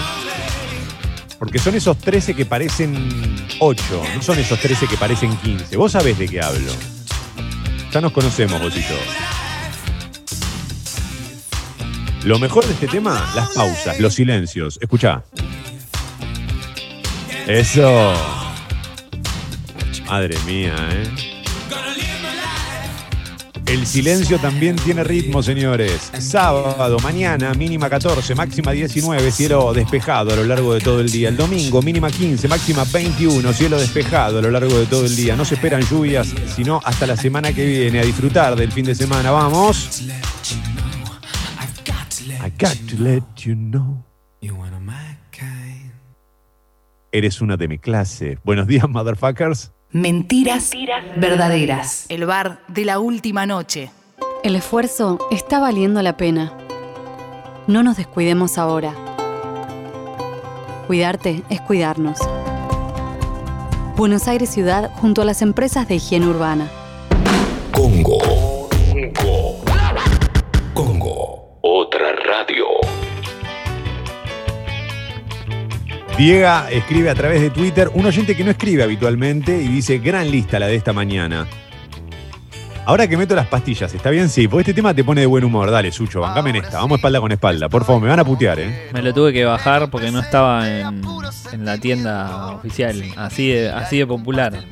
Porque 1.39 1.57
son 1.57 1.73
esos 1.73 1.97
13 1.97 2.35
que 2.35 2.45
parecen 2.45 2.93
8, 3.59 4.03
no 4.15 4.21
son 4.21 4.37
esos 4.37 4.59
13 4.59 4.87
que 4.87 4.97
parecen 4.97 5.35
15. 5.37 5.75
Vos 5.75 5.93
sabés 5.93 6.19
de 6.19 6.27
qué 6.27 6.39
hablo. 6.39 6.71
Ya 7.91 7.99
nos 7.99 8.11
conocemos 8.11 8.61
vos 8.61 8.75
y 8.77 8.81
yo. 8.81 8.97
Lo 12.25 12.37
mejor 12.37 12.65
de 12.67 12.73
este 12.73 12.87
tema, 12.87 13.31
las 13.35 13.49
pausas, 13.49 13.99
los 13.99 14.13
silencios. 14.13 14.77
Escuchá. 14.81 15.23
Eso. 17.47 18.13
Madre 20.11 20.37
mía, 20.45 20.75
¿eh? 20.91 21.03
El 23.65 23.87
silencio 23.87 24.39
también 24.39 24.75
tiene 24.75 25.05
ritmo, 25.05 25.41
señores. 25.41 26.11
Sábado, 26.19 26.97
mañana, 26.99 27.53
mínima 27.53 27.89
14, 27.89 28.35
máxima 28.35 28.73
19, 28.73 29.31
cielo 29.31 29.71
despejado 29.71 30.33
a 30.33 30.35
lo 30.35 30.43
largo 30.43 30.73
de 30.73 30.81
todo 30.81 30.99
el 30.99 31.09
día. 31.09 31.29
El 31.29 31.37
domingo, 31.37 31.81
mínima 31.81 32.11
15, 32.11 32.49
máxima 32.49 32.83
21, 32.91 33.53
cielo 33.53 33.79
despejado 33.79 34.39
a 34.39 34.41
lo 34.41 34.51
largo 34.51 34.77
de 34.77 34.85
todo 34.85 35.05
el 35.05 35.15
día. 35.15 35.37
No 35.37 35.45
se 35.45 35.55
esperan 35.55 35.81
lluvias, 35.83 36.35
sino 36.53 36.81
hasta 36.83 37.07
la 37.07 37.15
semana 37.15 37.53
que 37.53 37.65
viene. 37.65 38.01
A 38.01 38.03
disfrutar 38.03 38.57
del 38.57 38.73
fin 38.73 38.83
de 38.83 38.95
semana. 38.95 39.31
Vamos. 39.31 40.03
Eres 47.13 47.39
una 47.39 47.55
de 47.55 47.69
mi 47.69 47.79
clase. 47.79 48.37
Buenos 48.43 48.67
días, 48.67 48.89
motherfuckers. 48.89 49.71
Mentiras, 49.93 50.71
verdaderas. 51.17 52.05
El 52.07 52.25
bar 52.25 52.61
de 52.69 52.85
la 52.85 52.99
última 52.99 53.45
noche. 53.45 53.91
El 54.41 54.55
esfuerzo 54.55 55.19
está 55.31 55.59
valiendo 55.59 56.01
la 56.01 56.15
pena. 56.15 56.53
No 57.67 57.83
nos 57.83 57.97
descuidemos 57.97 58.57
ahora. 58.57 58.93
Cuidarte 60.87 61.43
es 61.49 61.59
cuidarnos. 61.59 62.19
Buenos 63.97 64.29
Aires 64.29 64.49
Ciudad 64.49 64.91
junto 64.95 65.23
a 65.23 65.25
las 65.25 65.41
empresas 65.41 65.89
de 65.89 65.95
higiene 65.95 66.27
urbana. 66.27 66.71
Congo. 67.73 68.69
Congo. 68.93 69.61
Congo. 70.73 71.57
Otra 71.59 72.13
radio. 72.13 72.65
Diega 76.17 76.69
escribe 76.69 77.09
a 77.09 77.15
través 77.15 77.41
de 77.41 77.49
Twitter, 77.49 77.89
un 77.93 78.05
oyente 78.05 78.35
que 78.35 78.43
no 78.43 78.51
escribe 78.51 78.83
habitualmente 78.83 79.57
y 79.61 79.67
dice, 79.67 79.97
gran 79.97 80.29
lista 80.29 80.59
la 80.59 80.67
de 80.67 80.75
esta 80.75 80.93
mañana. 80.93 81.47
Ahora 82.85 83.07
que 83.07 83.15
meto 83.15 83.35
las 83.35 83.47
pastillas, 83.47 83.93
¿está 83.93 84.09
bien? 84.09 84.27
Sí, 84.29 84.47
porque 84.47 84.61
este 84.61 84.73
tema 84.73 84.93
te 84.93 85.03
pone 85.03 85.21
de 85.21 85.27
buen 85.27 85.43
humor. 85.43 85.69
Dale, 85.71 85.91
Sucho, 85.91 86.21
bancame 86.21 86.49
en 86.51 86.57
esta. 86.57 86.79
Vamos 86.79 86.97
espalda 86.97 87.21
con 87.21 87.31
espalda. 87.31 87.69
Por 87.69 87.85
favor, 87.85 88.01
me 88.01 88.09
van 88.09 88.19
a 88.19 88.25
putear, 88.25 88.59
¿eh? 88.59 88.89
Me 88.93 89.01
lo 89.01 89.13
tuve 89.13 89.31
que 89.33 89.45
bajar 89.45 89.89
porque 89.89 90.11
no 90.11 90.19
estaba 90.19 90.67
en, 90.69 91.01
en 91.53 91.65
la 91.65 91.77
tienda 91.77 92.47
oficial. 92.55 93.03
Así 93.17 93.49
de, 93.49 93.69
así 93.69 93.99
de 93.99 94.07
popular. 94.07 94.63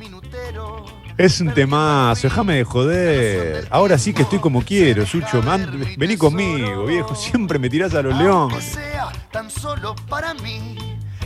Es 1.16 1.40
un 1.40 1.50
temazo, 1.52 2.22
déjame 2.28 2.56
de 2.56 2.64
joder. 2.64 3.68
Ahora 3.70 3.98
sí 3.98 4.12
que 4.12 4.22
estoy 4.22 4.38
como 4.38 4.62
quiero, 4.62 5.06
Sucho. 5.06 5.42
man. 5.42 5.70
vení 5.96 6.16
conmigo, 6.16 6.86
viejo. 6.86 7.14
Siempre 7.14 7.58
me 7.58 7.68
tirás 7.68 7.94
a 7.94 8.02
los 8.02 8.16
leones. 8.16 8.76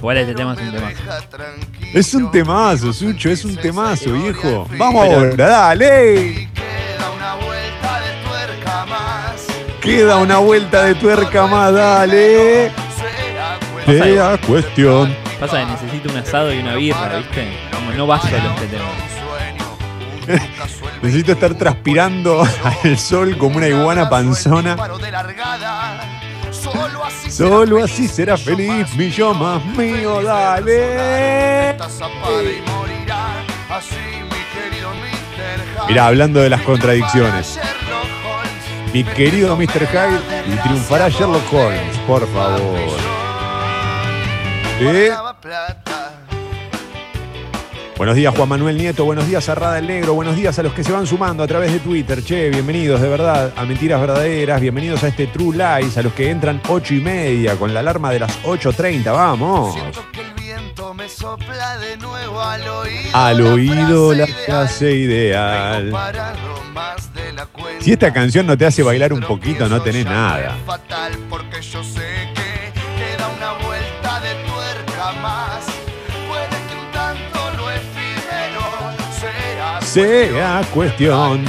Igual 0.05 0.19
este 0.19 0.35
tema 0.35 0.53
es 0.53 0.61
un 0.61 0.71
tema. 0.71 0.93
Es 1.95 2.15
un 2.15 2.31
temazo, 2.31 2.93
Sucho, 2.93 3.31
es 3.31 3.43
un 3.43 3.57
temazo, 3.57 4.13
viejo. 4.13 4.69
Vamos 4.77 5.07
Pero- 5.09 5.19
ahora, 5.19 5.49
dale. 5.49 6.47
Queda 9.81 10.19
una 10.19 10.37
vuelta 10.41 10.85
de 10.85 10.95
tuerca 10.97 11.47
más, 11.47 11.73
dale. 11.73 12.71
Sea 13.87 14.39
cuestión. 14.47 15.17
Pasa 15.41 15.61
que 15.61 15.73
necesito 15.73 16.11
un 16.11 16.19
asado 16.19 16.53
y 16.53 16.59
una 16.59 16.75
birra, 16.75 17.17
¿viste? 17.17 17.49
Como 17.73 17.91
no 17.93 18.07
va 18.07 18.21
solo 18.21 18.37
este 18.57 18.67
tema. 18.67 18.85
Necesito 21.03 21.33
estar 21.33 21.55
transpirando 21.55 22.47
al 22.85 22.99
sol 22.99 23.39
como 23.39 23.57
una 23.57 23.69
iguana 23.69 24.11
panzona. 24.11 24.77
Solo 26.55 27.83
así 27.85 28.09
será 28.09 28.37
feliz 28.37 28.95
mi 28.97 29.11
yo 29.11 29.35
más 29.35 29.65
mío, 29.65 30.23
dale. 30.23 31.77
Así, 33.71 33.97
mi 34.23 34.41
querido 34.55 34.91
Mr. 34.91 35.61
Hyde. 35.65 35.87
Mirá, 35.89 36.07
hablando 36.07 36.41
de 36.41 36.51
las 36.51 36.63
contradicciones. 36.63 37.59
Mi 38.93 39.03
querido 39.03 39.57
Mr. 39.57 39.87
Hyde 39.89 40.21
y 40.47 40.57
triunfará 40.63 41.09
Sherlock 41.09 41.53
Holmes, 41.53 41.99
por 42.07 42.33
favor. 42.33 42.79
¿Sí? 44.79 45.11
Buenos 47.97 48.17
días 48.17 48.35
Juan 48.35 48.49
Manuel 48.49 48.77
Nieto, 48.77 49.05
buenos 49.05 49.29
días 49.29 49.49
a 49.49 49.55
Rada 49.55 49.79
el 49.79 49.87
Negro, 49.87 50.15
buenos 50.15 50.35
días 50.35 50.59
a 50.59 50.65
los 50.65 50.73
que 50.73 50.83
se 50.83 50.91
van 50.91 51.07
sumando 51.07 51.45
a 51.45 51.47
través 51.47 51.73
de 51.73 51.79
Twitter. 51.79 52.25
Che, 52.25 52.51
bienvenidos 52.51 53.01
de 53.01 53.09
verdad 53.09 53.53
a 53.57 53.65
Mentiras 53.65 54.01
Verdaderas, 54.01 54.61
bienvenidos 54.61 55.05
a 55.05 55.09
este 55.09 55.29
True 55.29 55.57
Lies, 55.57 55.97
a 55.97 56.03
los 56.03 56.13
que 56.13 56.29
entran 56.29 56.61
8 56.69 56.95
y 56.95 57.01
media 57.01 57.57
con 57.57 57.73
la 57.73 57.81
alarma 57.81 58.11
de 58.11 58.19
las 58.19 58.43
8.30, 58.43 59.13
vamos. 59.13 59.75
Siento 59.75 60.05
que 60.11 60.21
el 60.23 60.35
viento 60.35 60.93
me 60.93 61.09
sopla 61.09 61.79
de 61.79 61.97
nuevo 61.99 62.41
al 62.41 62.67
oído. 62.67 63.11
Al 63.13 63.41
oído 63.41 64.13
la 64.13 64.27
frase 64.27 64.93
ideal. 64.93 65.93
Si 67.79 67.93
esta 67.93 68.13
canción 68.13 68.47
no 68.47 68.59
te 68.59 68.67
hace 68.67 68.83
bailar 68.83 69.13
un 69.13 69.21
poquito, 69.21 69.69
no 69.69 69.81
tenés 69.81 70.05
nada. 70.05 70.57
fatal 70.67 71.13
porque 71.31 71.63
yo 71.63 71.85
sé 71.85 72.34
sea 79.95 80.61
cuestión. 80.73 81.45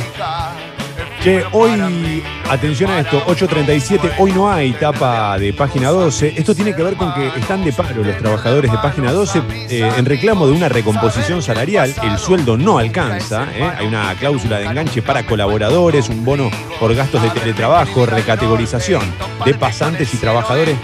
Efímero 1.19 1.49
hoy, 1.53 2.23
atención 2.47 2.91
a 2.91 2.99
esto, 2.99 3.19
8.37, 3.25 4.17
hoy 4.19 4.31
no 4.31 4.51
hay 4.51 4.71
tapa 4.73 5.39
de 5.39 5.51
página 5.51 5.89
12. 5.89 6.35
Esto 6.37 6.53
tiene 6.53 6.75
que 6.75 6.83
ver 6.83 6.95
con 6.95 7.11
que 7.15 7.27
están 7.39 7.63
de 7.63 7.73
paro 7.73 8.03
los 8.03 8.15
trabajadores 8.19 8.71
de 8.71 8.77
página 8.77 9.11
12 9.11 9.41
eh, 9.71 9.91
en 9.97 10.05
reclamo 10.05 10.45
de 10.45 10.53
una 10.53 10.69
recomposición 10.69 11.41
salarial. 11.41 11.91
El 12.03 12.19
sueldo 12.19 12.55
no 12.55 12.77
alcanza. 12.77 13.47
¿eh? 13.51 13.63
Hay 13.79 13.87
una 13.87 14.13
cláusula 14.13 14.59
de 14.59 14.65
enganche 14.65 15.01
para 15.01 15.25
colaboradores, 15.25 16.09
un 16.09 16.23
bono 16.23 16.51
por 16.79 16.93
gastos 16.93 17.23
de 17.23 17.31
teletrabajo, 17.31 18.05
recategorización 18.05 19.01
de 19.43 19.55
pasantes 19.55 20.13
y 20.13 20.17
trabajadores 20.17 20.77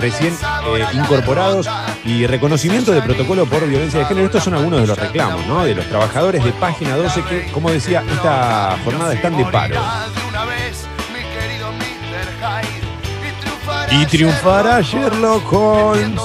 recién 0.00 0.34
eh, 0.34 0.86
incorporados 0.92 1.68
y 2.04 2.26
reconocimiento 2.26 2.92
de 2.92 3.02
protocolo 3.02 3.46
por 3.46 3.66
violencia 3.66 4.00
de 4.00 4.06
género. 4.06 4.26
Estos 4.26 4.44
son 4.44 4.54
algunos 4.54 4.80
de 4.80 4.86
los 4.86 4.98
reclamos 4.98 5.46
¿no? 5.46 5.64
de 5.64 5.74
los 5.74 5.86
trabajadores 5.86 6.44
de 6.44 6.52
página 6.52 6.96
12 6.96 7.22
que, 7.24 7.52
como 7.52 7.70
decía, 7.70 8.04
esta 8.10 8.76
jornada 8.84 9.14
están 9.14 9.36
de 9.36 9.44
paro. 9.46 9.76
y 13.90 14.06
triunfará 14.06 14.80
Sherlock 14.80 15.52
Holmes. 15.52 16.20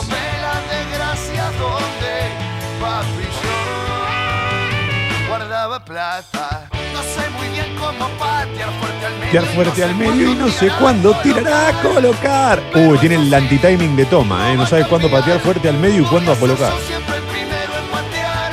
Plata. 5.85 6.52
Tirar 9.33 9.47
fuerte 9.47 9.83
al 9.83 9.95
medio 9.95 10.31
y 10.31 10.35
no 10.35 10.47
sé 10.47 10.69
cuándo 10.79 11.11
tirará 11.23 11.69
a 11.69 11.81
colocar. 11.81 12.61
Uy, 12.75 12.99
tiene 12.99 13.15
el 13.15 13.33
anti-timing 13.33 13.95
de 13.95 14.05
toma, 14.05 14.53
¿eh? 14.53 14.55
No 14.55 14.67
sabe 14.67 14.85
cuándo 14.87 15.09
patear 15.09 15.39
fuerte 15.39 15.67
al 15.67 15.79
medio 15.79 16.03
y 16.03 16.05
cuándo 16.05 16.33
a 16.33 16.35
colocar. 16.35 16.71
Patear. 17.91 18.51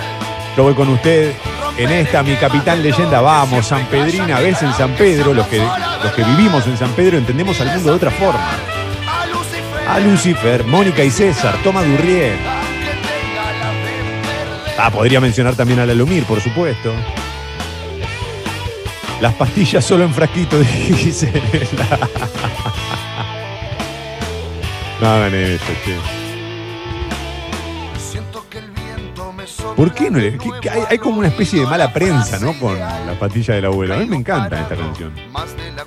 Yo 0.57 0.63
voy 0.63 0.73
con 0.73 0.89
usted 0.89 1.35
en 1.77 1.91
esta, 1.91 2.23
mi 2.23 2.35
capitán 2.37 2.83
leyenda. 2.83 3.21
Vamos, 3.21 3.67
San 3.67 3.85
Pedrina, 3.89 4.41
ves 4.41 4.63
en 4.63 4.73
San 4.73 4.93
Pedro, 4.93 5.35
los 5.35 5.47
que, 5.49 5.59
los 5.59 6.13
que 6.15 6.25
vivimos 6.25 6.67
en 6.67 6.79
San 6.79 6.93
Pedro 6.93 7.19
entendemos 7.19 7.61
al 7.61 7.75
mundo 7.75 7.91
de 7.91 7.97
otra 7.97 8.11
forma. 8.11 8.49
A 9.87 9.99
Lucifer. 10.01 10.63
A 10.63 10.67
Mónica 10.67 11.05
y 11.05 11.11
César, 11.11 11.57
Toma 11.63 11.83
perder. 11.83 12.39
Ah, 14.79 14.91
podría 14.91 15.21
mencionar 15.21 15.55
también 15.55 15.81
a 15.81 15.85
la 15.85 15.93
por 16.27 16.41
supuesto. 16.41 16.95
Las 19.21 19.35
pastillas 19.35 19.85
solo 19.85 20.05
en 20.05 20.15
frasquito, 20.15 20.59
dice. 20.89 21.31
la- 21.77 22.09
No 25.01 25.09
hagan 25.09 25.35
esto, 25.35 25.73
che. 25.85 25.97
¿Por 29.77 29.93
qué 29.95 30.11
no 30.11 30.19
le.? 30.19 30.33
de 30.33 30.71
hay, 30.71 30.83
hay 30.91 30.99
como 30.99 31.19
una 31.21 31.29
especie 31.29 31.61
de 31.61 31.67
mala 31.67 31.93
prensa, 31.93 32.39
¿no? 32.39 32.59
Con 32.59 32.79
la 32.79 33.17
pastilla 33.19 33.55
del 33.55 33.65
abuelo. 33.67 33.95
A 33.95 33.99
mí 33.99 34.07
me 34.07 34.17
encanta 34.17 34.61
esta 34.61 34.77
canción. 34.77 35.15
De 35.15 35.23
la. 35.73 35.87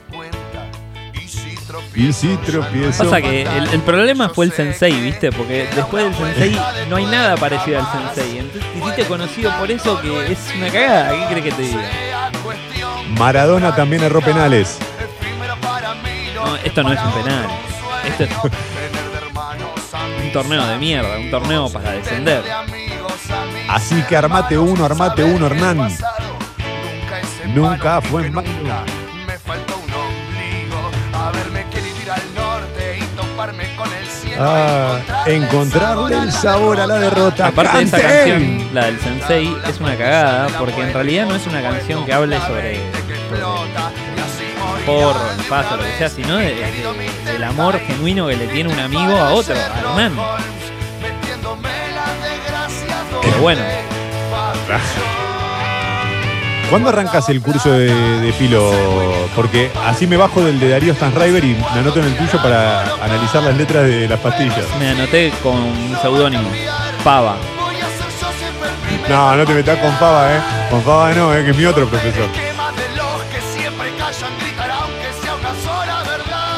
Y 1.96 2.12
si 2.12 2.36
tropiezo. 2.38 3.04
Pasa 3.04 3.22
que 3.22 3.44
el, 3.44 3.68
el 3.70 3.82
problema 3.82 4.30
fue 4.30 4.46
el 4.46 4.52
sensei, 4.52 5.00
¿viste? 5.00 5.32
Porque 5.32 5.68
después 5.76 6.04
del 6.06 6.16
sensei 6.16 6.58
no 6.90 6.96
hay 6.96 7.06
nada 7.06 7.36
parecido 7.38 7.80
al 7.80 7.92
sensei. 8.16 8.40
Entonces 8.40 8.72
te 8.72 8.80
hiciste 8.80 9.06
conocido 9.06 9.52
por 9.60 9.70
eso 9.70 10.02
que 10.02 10.32
es 10.32 10.40
una 10.58 10.70
cagada. 10.70 11.12
¿Qué 11.30 11.36
crees 11.36 11.44
que 11.44 11.52
te 11.52 11.62
diga? 11.70 11.90
Maradona 13.18 13.76
también 13.76 14.04
erró 14.04 14.22
penales. 14.22 14.80
No, 16.36 16.56
esto 16.58 16.84
no 16.84 16.93
es 16.93 16.99
un 17.01 17.12
penal. 17.14 17.47
Esto 18.06 18.24
es 18.24 18.32
un 20.24 20.32
torneo 20.32 20.66
de 20.66 20.78
mierda, 20.78 21.18
un 21.18 21.32
torneo 21.32 21.70
para 21.70 21.91
descender. 21.91 22.43
Así 23.70 24.01
que 24.04 24.18
armate 24.18 24.58
uno, 24.58 24.86
armate 24.86 25.24
uno, 25.24 25.47
Hernán. 25.47 25.95
Nunca, 27.54 28.01
fue 28.01 28.28
en 28.28 28.34
vano. 28.34 29.03
Ah, 34.40 34.98
encontrarle 35.28 36.18
el 36.18 36.32
sabor 36.32 36.80
a 36.80 36.88
la 36.88 36.96
derrota. 37.00 37.48
Aparte 37.48 37.86
de 37.86 37.92
¡Canten! 37.92 38.02
canción, 38.10 38.70
la 38.74 38.86
del 38.86 39.00
sensei, 39.00 39.56
es 39.68 39.80
una 39.80 39.96
cagada 39.98 40.48
porque 40.60 40.82
en 40.82 40.94
realidad 40.94 41.26
no 41.28 41.36
es 41.36 41.46
una 41.48 41.62
canción 41.62 42.06
que 42.06 42.14
hable 42.14 42.40
sobre, 42.42 42.78
sobre 43.30 44.86
porro, 44.86 45.20
el 45.38 45.44
paso, 45.46 45.78
lo 45.78 45.84
que 45.84 45.98
sea, 45.98 46.10
sino 46.10 46.36
de- 46.38 46.56
de- 46.56 47.32
del 47.32 47.44
amor 47.44 47.80
genuino 47.80 48.28
que 48.28 48.36
le 48.36 48.48
tiene 48.48 48.74
un 48.74 48.80
amigo 48.80 49.16
a 49.16 49.32
otro, 49.34 49.56
a 49.56 49.80
Hernán. 49.80 50.14
Pero 53.22 53.38
bueno, 53.42 53.62
¿Cuándo 56.70 56.89
arrancas 56.89 57.30
el 57.30 57.41
curso 57.41 57.72
de, 57.72 57.93
de 58.22 58.34
filo? 58.34 58.72
Porque 59.36 59.72
así 59.86 60.07
me 60.07 60.18
bajo 60.18 60.41
del 60.41 60.59
de 60.59 60.70
Darío 60.70 60.95
Stanriver 60.95 61.43
y 61.43 61.53
me 61.53 61.80
anoto 61.80 61.99
en 61.99 62.05
el 62.05 62.18
tuyo 62.18 62.41
para 62.41 62.82
analizar 63.03 63.43
las 63.43 63.55
letras 63.55 63.84
de 63.84 64.07
las 64.07 64.20
pastillas. 64.20 64.66
me 64.80 64.89
anoté 64.89 65.32
con 65.43 65.55
un 65.55 65.97
seudónimo, 66.01 66.49
Pava. 67.03 67.36
No, 69.09 69.36
no 69.36 69.45
te 69.45 69.53
metas 69.53 69.78
con 69.80 69.91
Fava, 69.97 70.34
¿eh? 70.34 70.39
Con 70.70 70.82
Fava 70.82 71.14
no, 71.14 71.34
¿eh? 71.36 71.43
Que 71.43 71.51
es 71.51 71.57
mi 71.57 71.66
otro 71.66 71.88
profesor. 71.88 72.28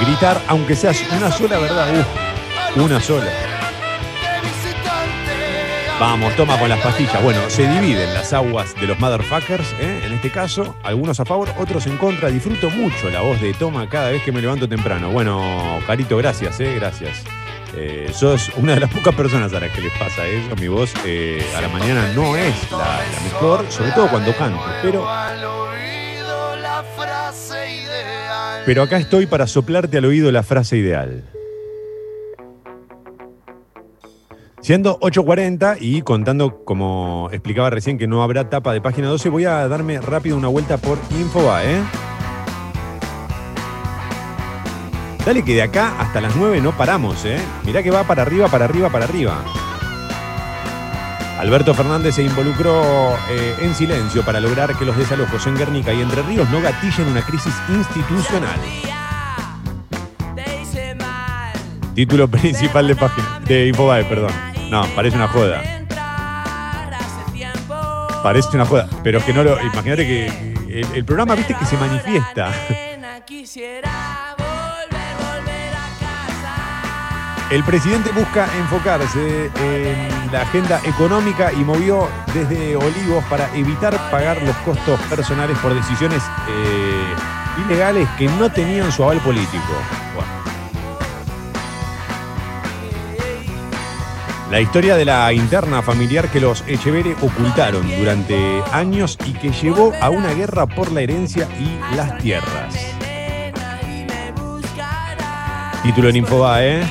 Gritar, 0.02 0.42
aunque 0.48 0.76
seas 0.76 1.02
una 1.18 1.32
sola 1.32 1.58
verdad. 1.58 1.88
Uf, 2.00 2.78
una 2.84 3.02
sola. 3.02 3.32
Vamos, 5.98 6.36
toma 6.36 6.60
con 6.60 6.68
las 6.68 6.82
pastillas. 6.82 7.24
Bueno, 7.24 7.40
se 7.50 7.68
dividen 7.70 8.14
las 8.14 8.34
aguas 8.34 8.76
de 8.76 8.86
los 8.86 9.00
motherfuckers, 9.00 9.74
¿eh? 9.80 10.02
en 10.06 10.12
este 10.12 10.30
caso, 10.30 10.76
algunos 10.84 11.22
a 11.22 11.26
favor, 11.26 11.48
otros 11.58 11.88
en 11.88 11.98
contra. 11.98 12.30
Disfruto 12.30 12.70
mucho 12.70 13.10
la 13.10 13.22
voz 13.22 13.40
de 13.40 13.54
Toma 13.54 13.88
cada 13.88 14.10
vez 14.10 14.22
que 14.22 14.34
me 14.34 14.42
levanto 14.42 14.68
temprano. 14.68 15.10
Bueno, 15.10 15.80
Carito, 15.88 16.18
gracias, 16.18 16.60
¿eh? 16.60 16.76
gracias. 16.76 17.24
Eh, 17.78 18.12
sos 18.14 18.52
una 18.58 18.74
de 18.74 18.82
las 18.82 18.92
pocas 18.92 19.16
personas 19.16 19.54
a 19.54 19.60
las 19.62 19.72
que 19.72 19.82
les 19.82 19.98
pasa 19.98 20.28
eso. 20.28 20.54
Mi 20.58 20.68
voz 20.68 20.94
eh, 21.06 21.46
a 21.56 21.62
la 21.62 21.70
mañana 21.70 22.12
no 22.14 22.36
es 22.36 22.72
la, 22.72 22.78
la 22.78 23.20
mejor, 23.24 23.66
sobre 23.70 23.92
todo 23.92 24.10
cuando 24.10 24.36
canto. 24.36 24.62
Pero, 24.82 25.08
pero 28.66 28.84
acá 28.84 28.98
estoy 28.98 29.28
para 29.28 29.48
soplarte 29.48 29.98
al 29.98 30.06
oído 30.06 30.30
la 30.34 30.44
frase 30.44 30.76
ideal. 30.76 31.24
Siendo 34.66 35.00
8.40 35.00 35.78
y 35.80 36.02
contando, 36.02 36.64
como 36.66 37.30
explicaba 37.32 37.70
recién, 37.70 38.00
que 38.00 38.08
no 38.08 38.24
habrá 38.24 38.50
tapa 38.50 38.74
de 38.74 38.82
página 38.82 39.10
12, 39.10 39.30
voy 39.30 39.46
a 39.46 39.68
darme 39.68 40.02
rápido 40.02 40.36
una 40.38 40.48
vuelta 40.48 40.78
por 40.78 40.98
Infoba, 41.12 41.64
¿eh? 41.64 41.84
Dale 45.24 45.46
que 45.46 45.54
de 45.54 45.62
acá 45.62 46.00
hasta 46.00 46.20
las 46.20 46.36
9 46.36 46.62
no 46.62 46.76
paramos, 46.76 47.26
¿eh? 47.26 47.38
Mirá 47.64 47.84
que 47.84 47.92
va 47.92 48.06
para 48.06 48.24
arriba, 48.24 48.48
para 48.48 48.66
arriba, 48.66 48.90
para 48.90 49.06
arriba. 49.06 49.38
Alberto 51.38 51.76
Fernández 51.76 52.16
se 52.16 52.24
involucró 52.24 53.14
eh, 53.30 53.58
en 53.62 53.76
silencio 53.76 54.26
para 54.26 54.40
lograr 54.40 54.76
que 54.76 54.86
los 54.86 54.98
desalojos 54.98 55.46
en 55.46 55.58
Guernica 55.58 55.94
y 55.94 56.02
Entre 56.02 56.24
Ríos 56.24 56.50
no 56.50 56.60
gatillen 56.60 57.06
una 57.10 57.24
crisis 57.24 57.54
institucional. 57.70 58.60
Título 61.94 62.28
principal 62.28 62.88
de 62.88 62.96
página 62.96 63.42
de 63.48 63.68
Infobae, 63.68 64.04
perdón. 64.06 64.55
No, 64.76 64.86
parece 64.94 65.16
una 65.16 65.30
joda. 65.30 65.64
Parece 68.22 68.50
una 68.56 68.66
joda, 68.66 68.90
pero 69.04 69.20
es 69.20 69.24
que 69.24 69.32
no 69.32 69.42
lo. 69.42 69.58
Imagínate 69.62 70.06
que 70.06 70.84
el, 70.94 71.06
programa, 71.06 71.34
viste, 71.34 71.54
que 71.54 71.66
se 71.66 71.78
manifiesta. 71.78 72.52
El 77.50 77.64
presidente 77.64 78.12
busca 78.12 78.50
enfocarse 78.58 79.50
en 79.62 80.32
la 80.34 80.42
agenda 80.42 80.82
económica 80.84 81.54
y 81.54 81.64
movió 81.64 82.10
desde 82.34 82.76
Olivos 82.76 83.24
para 83.30 83.50
evitar 83.56 83.98
pagar 84.12 84.42
los 84.42 84.58
costos 84.58 85.00
personales 85.04 85.58
por 85.60 85.74
decisiones 85.74 86.22
eh, 86.50 87.16
ilegales 87.66 88.10
que 88.18 88.28
no 88.28 88.52
tenían 88.52 88.92
su 88.92 89.04
aval 89.04 89.20
político. 89.20 90.05
La 94.50 94.62
historia 94.62 94.96
de 94.96 95.06
la 95.06 95.34
interna 95.34 95.82
familiar 95.82 96.30
que 96.30 96.40
los 96.40 96.64
Echeverre 96.68 97.16
ocultaron 97.22 97.90
durante 97.98 98.62
años 98.72 99.18
y 99.26 99.34
que 99.34 99.52
llevó 99.52 99.92
a 100.00 100.12
una 100.12 100.34
guerra 100.34 100.68
por 100.68 100.92
la 100.92 101.02
herencia 101.02 101.48
y 101.60 101.96
las 101.96 102.18
tierras. 102.20 102.76
Título 105.82 106.10
en. 106.10 106.64
¿eh? 106.64 106.84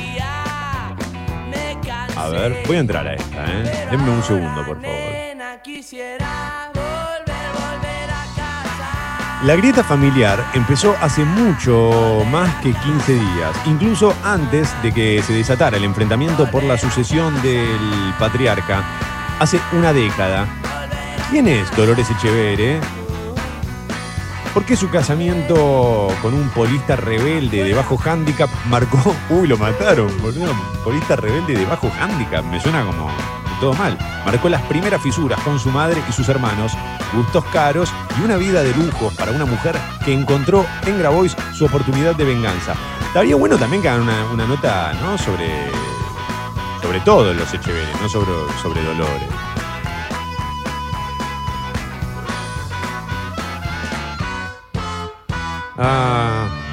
A 2.16 2.28
ver, 2.28 2.62
voy 2.66 2.76
a 2.76 2.80
entrar 2.80 3.06
a 3.06 3.14
esta, 3.14 3.44
¿eh? 3.44 3.88
Denme 3.90 4.10
un 4.10 4.22
segundo, 4.22 4.64
por 4.66 4.80
favor. 4.82 5.14
La 9.44 9.56
grieta 9.56 9.84
familiar 9.84 10.42
empezó 10.54 10.96
hace 11.02 11.22
mucho 11.22 12.24
más 12.30 12.48
que 12.62 12.72
15 12.72 13.12
días, 13.12 13.54
incluso 13.66 14.14
antes 14.24 14.74
de 14.82 14.90
que 14.90 15.22
se 15.22 15.34
desatara 15.34 15.76
el 15.76 15.84
enfrentamiento 15.84 16.50
por 16.50 16.64
la 16.64 16.78
sucesión 16.78 17.42
del 17.42 18.14
patriarca, 18.18 18.82
hace 19.38 19.60
una 19.72 19.92
década. 19.92 20.46
¿Quién 21.30 21.46
es 21.46 21.70
Dolores 21.76 22.10
Echeverre? 22.10 22.80
¿Por 24.54 24.64
qué 24.64 24.76
su 24.76 24.88
casamiento 24.88 26.08
con 26.22 26.32
un 26.32 26.48
polista 26.48 26.96
rebelde 26.96 27.64
de 27.64 27.74
bajo 27.74 28.00
handicap 28.02 28.48
marcó... 28.70 29.14
Uy, 29.28 29.46
lo 29.46 29.58
mataron, 29.58 30.10
boludo. 30.22 30.54
Polista 30.82 31.16
rebelde 31.16 31.52
de 31.52 31.66
bajo 31.66 31.92
handicap. 32.00 32.42
Me 32.46 32.58
suena 32.62 32.82
como 32.82 33.10
todo 33.64 33.72
mal. 33.72 33.96
Marcó 34.26 34.50
las 34.50 34.60
primeras 34.62 35.00
fisuras 35.00 35.40
con 35.40 35.58
su 35.58 35.70
madre 35.70 36.02
y 36.06 36.12
sus 36.12 36.28
hermanos, 36.28 36.72
gustos 37.14 37.42
caros 37.46 37.90
y 38.20 38.22
una 38.22 38.36
vida 38.36 38.62
de 38.62 38.74
lujo 38.74 39.10
para 39.16 39.32
una 39.32 39.46
mujer 39.46 39.74
que 40.04 40.12
encontró 40.12 40.66
en 40.84 40.98
Grabois 40.98 41.34
su 41.54 41.64
oportunidad 41.64 42.14
de 42.14 42.26
venganza. 42.26 42.74
Estaría 43.06 43.36
bueno 43.36 43.56
también 43.56 43.80
que 43.80 43.88
hagan 43.88 44.02
una, 44.02 44.46
nota 44.46 44.92
¿no? 45.00 45.16
sobre, 45.16 45.48
sobre 46.82 47.00
todo 47.00 47.32
los 47.32 47.54
Echeverre, 47.54 47.88
no 48.02 48.08
sobre, 48.10 48.32
sobre 48.60 48.82
Dolores. 48.82 49.28
Ah. 55.78 56.63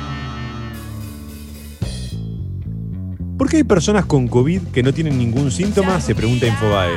¿Por 3.42 3.50
qué 3.50 3.58
hay 3.58 3.64
personas 3.64 4.06
con 4.06 4.28
COVID 4.28 4.68
que 4.68 4.84
no 4.84 4.94
tienen 4.94 5.18
ningún 5.18 5.50
síntoma? 5.50 6.00
Se 6.00 6.14
pregunta 6.14 6.46
Infobae. 6.46 6.96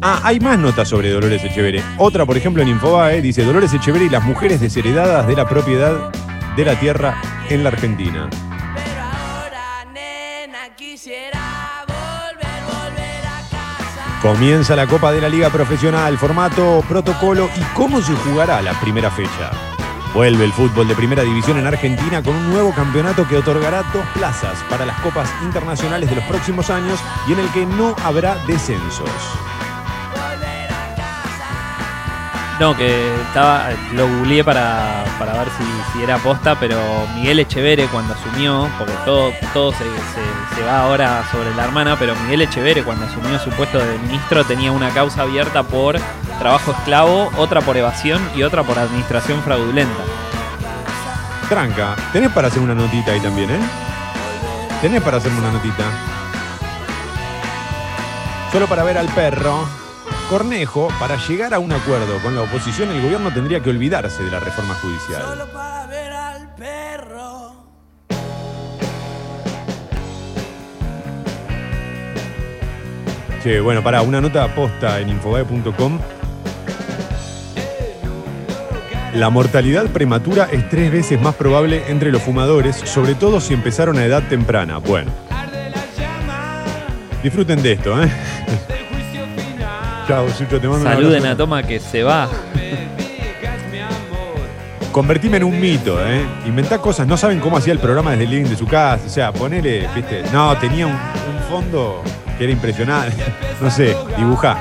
Ah, 0.00 0.22
hay 0.24 0.40
más 0.40 0.58
notas 0.58 0.88
sobre 0.88 1.10
Dolores 1.10 1.44
Echeverre. 1.44 1.82
Otra, 1.98 2.24
por 2.24 2.38
ejemplo, 2.38 2.62
en 2.62 2.70
Infobae 2.70 3.20
dice 3.20 3.44
Dolores 3.44 3.70
Echeverre 3.74 4.06
y 4.06 4.08
las 4.08 4.24
mujeres 4.24 4.62
desheredadas 4.62 5.26
de 5.26 5.36
la 5.36 5.46
propiedad 5.46 6.10
de 6.56 6.64
la 6.64 6.80
tierra 6.80 7.20
en 7.50 7.64
la 7.64 7.68
Argentina. 7.68 8.30
Comienza 14.22 14.74
la 14.74 14.86
Copa 14.86 15.12
de 15.12 15.20
la 15.20 15.28
Liga 15.28 15.50
Profesional, 15.50 16.16
formato, 16.16 16.82
protocolo 16.88 17.50
y 17.54 17.60
cómo 17.74 18.00
se 18.00 18.14
jugará 18.14 18.62
la 18.62 18.72
primera 18.80 19.10
fecha. 19.10 19.50
Vuelve 20.14 20.44
el 20.44 20.52
fútbol 20.52 20.88
de 20.88 20.94
primera 20.94 21.22
división 21.22 21.58
en 21.58 21.66
Argentina 21.66 22.22
con 22.22 22.34
un 22.34 22.50
nuevo 22.50 22.72
campeonato 22.74 23.28
que 23.28 23.36
otorgará 23.36 23.82
dos 23.92 24.06
plazas 24.14 24.58
para 24.70 24.86
las 24.86 24.98
copas 25.00 25.30
internacionales 25.42 26.08
de 26.08 26.16
los 26.16 26.24
próximos 26.24 26.70
años 26.70 26.98
y 27.28 27.32
en 27.32 27.40
el 27.40 27.48
que 27.52 27.66
no 27.66 27.94
habrá 28.02 28.36
descensos. 28.46 29.10
No, 32.60 32.76
que 32.76 33.14
estaba, 33.22 33.68
lo 33.94 34.08
googleé 34.08 34.42
para, 34.42 35.04
para 35.16 35.32
ver 35.34 35.46
si, 35.56 35.92
si 35.98 36.02
era 36.02 36.18
posta, 36.18 36.56
pero 36.58 36.76
Miguel 37.14 37.38
Echeverre 37.38 37.86
cuando 37.86 38.14
asumió, 38.14 38.68
porque 38.78 38.94
todo, 39.04 39.30
todo 39.54 39.70
se, 39.70 39.78
se- 39.84 40.56
se 40.56 40.64
va 40.66 40.80
ahora 40.82 41.22
sobre 41.30 41.54
la 41.54 41.62
hermana, 41.64 41.94
pero 41.96 42.16
Miguel 42.24 42.42
Echeverre 42.42 42.82
cuando 42.82 43.06
asumió 43.06 43.38
su 43.38 43.50
puesto 43.50 43.78
de 43.78 43.96
ministro 44.00 44.44
tenía 44.44 44.72
una 44.72 44.90
causa 44.90 45.22
abierta 45.22 45.62
por 45.62 46.00
trabajo 46.40 46.72
esclavo, 46.72 47.30
otra 47.36 47.60
por 47.60 47.76
evasión 47.76 48.20
y 48.34 48.42
otra 48.42 48.64
por 48.64 48.76
administración 48.76 49.40
fraudulenta. 49.44 50.02
Tranca, 51.48 51.94
tenés 52.12 52.32
para 52.32 52.48
hacer 52.48 52.60
una 52.60 52.74
notita 52.74 53.12
ahí 53.12 53.20
también, 53.20 53.50
¿eh? 53.52 53.60
Tenés 54.82 55.00
para 55.00 55.18
hacerme 55.18 55.38
una 55.38 55.52
notita. 55.52 55.84
Solo 58.52 58.66
para 58.66 58.82
ver 58.82 58.98
al 58.98 59.06
perro. 59.08 59.64
Cornejo, 60.28 60.88
para 61.00 61.16
llegar 61.16 61.54
a 61.54 61.58
un 61.58 61.72
acuerdo 61.72 62.18
con 62.22 62.34
la 62.34 62.42
oposición, 62.42 62.90
el 62.90 63.00
gobierno 63.00 63.32
tendría 63.32 63.60
que 63.60 63.70
olvidarse 63.70 64.22
de 64.22 64.30
la 64.30 64.38
reforma 64.38 64.74
judicial. 64.74 65.22
Che, 73.42 73.60
bueno, 73.60 73.82
para 73.82 74.02
una 74.02 74.20
nota 74.20 74.54
posta 74.54 75.00
en 75.00 75.08
infobae.com. 75.08 75.98
La 79.14 79.30
mortalidad 79.30 79.86
prematura 79.86 80.48
es 80.52 80.68
tres 80.68 80.92
veces 80.92 81.18
más 81.20 81.36
probable 81.36 81.84
entre 81.88 82.12
los 82.12 82.20
fumadores, 82.20 82.76
sobre 82.76 83.14
todo 83.14 83.40
si 83.40 83.54
empezaron 83.54 83.96
a 83.96 84.04
edad 84.04 84.22
temprana. 84.28 84.76
Bueno. 84.78 85.10
Disfruten 87.22 87.62
de 87.62 87.72
esto, 87.72 88.02
¿eh? 88.02 88.08
Chao, 90.08 90.26
Sucho, 90.30 90.58
te 90.58 90.66
mando 90.66 90.86
un 90.86 90.90
Saluden 90.90 91.26
a 91.26 91.36
Toma 91.36 91.62
que 91.62 91.78
se 91.78 92.02
va. 92.02 92.30
Convertime 94.90 95.36
en 95.36 95.44
un 95.44 95.60
mito, 95.60 95.98
¿eh? 96.02 96.24
Inventá 96.46 96.78
cosas, 96.78 97.06
no 97.06 97.18
saben 97.18 97.40
cómo 97.40 97.58
hacía 97.58 97.74
el 97.74 97.78
programa 97.78 98.12
desde 98.12 98.24
el 98.24 98.30
living 98.30 98.48
de 98.48 98.56
su 98.56 98.66
casa, 98.66 99.04
o 99.04 99.10
sea, 99.10 99.32
ponele, 99.32 99.86
viste, 99.94 100.22
no, 100.32 100.56
tenía 100.56 100.86
un, 100.86 100.94
un 100.94 101.38
fondo 101.50 102.02
que 102.38 102.44
era 102.44 102.52
impresionante, 102.54 103.22
no 103.60 103.70
sé, 103.70 103.94
dibujá. 104.16 104.56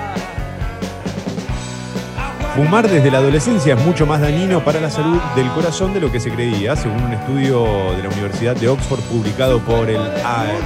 Fumar 2.54 2.89
desde 2.89 3.10
la 3.10 3.20
adolescencia 3.20 3.76
es 3.76 3.86
mucho 3.86 4.06
más 4.06 4.20
dañino 4.20 4.66
para 4.66 4.82
la 4.82 4.89
salud 4.89 5.22
del 5.34 5.48
corazón 5.52 5.93
de 5.93 6.02
lo 6.02 6.12
que 6.12 6.20
se 6.20 6.30
creía, 6.30 6.76
según 6.76 7.02
un 7.04 7.14
estudio 7.14 7.64
de 7.95 8.04
la 8.04 8.10
Universidad 8.10 8.58
de 8.58 8.68
Oxford 8.68 9.00
publicado 9.04 9.60
por, 9.60 9.89
el, 9.89 10.02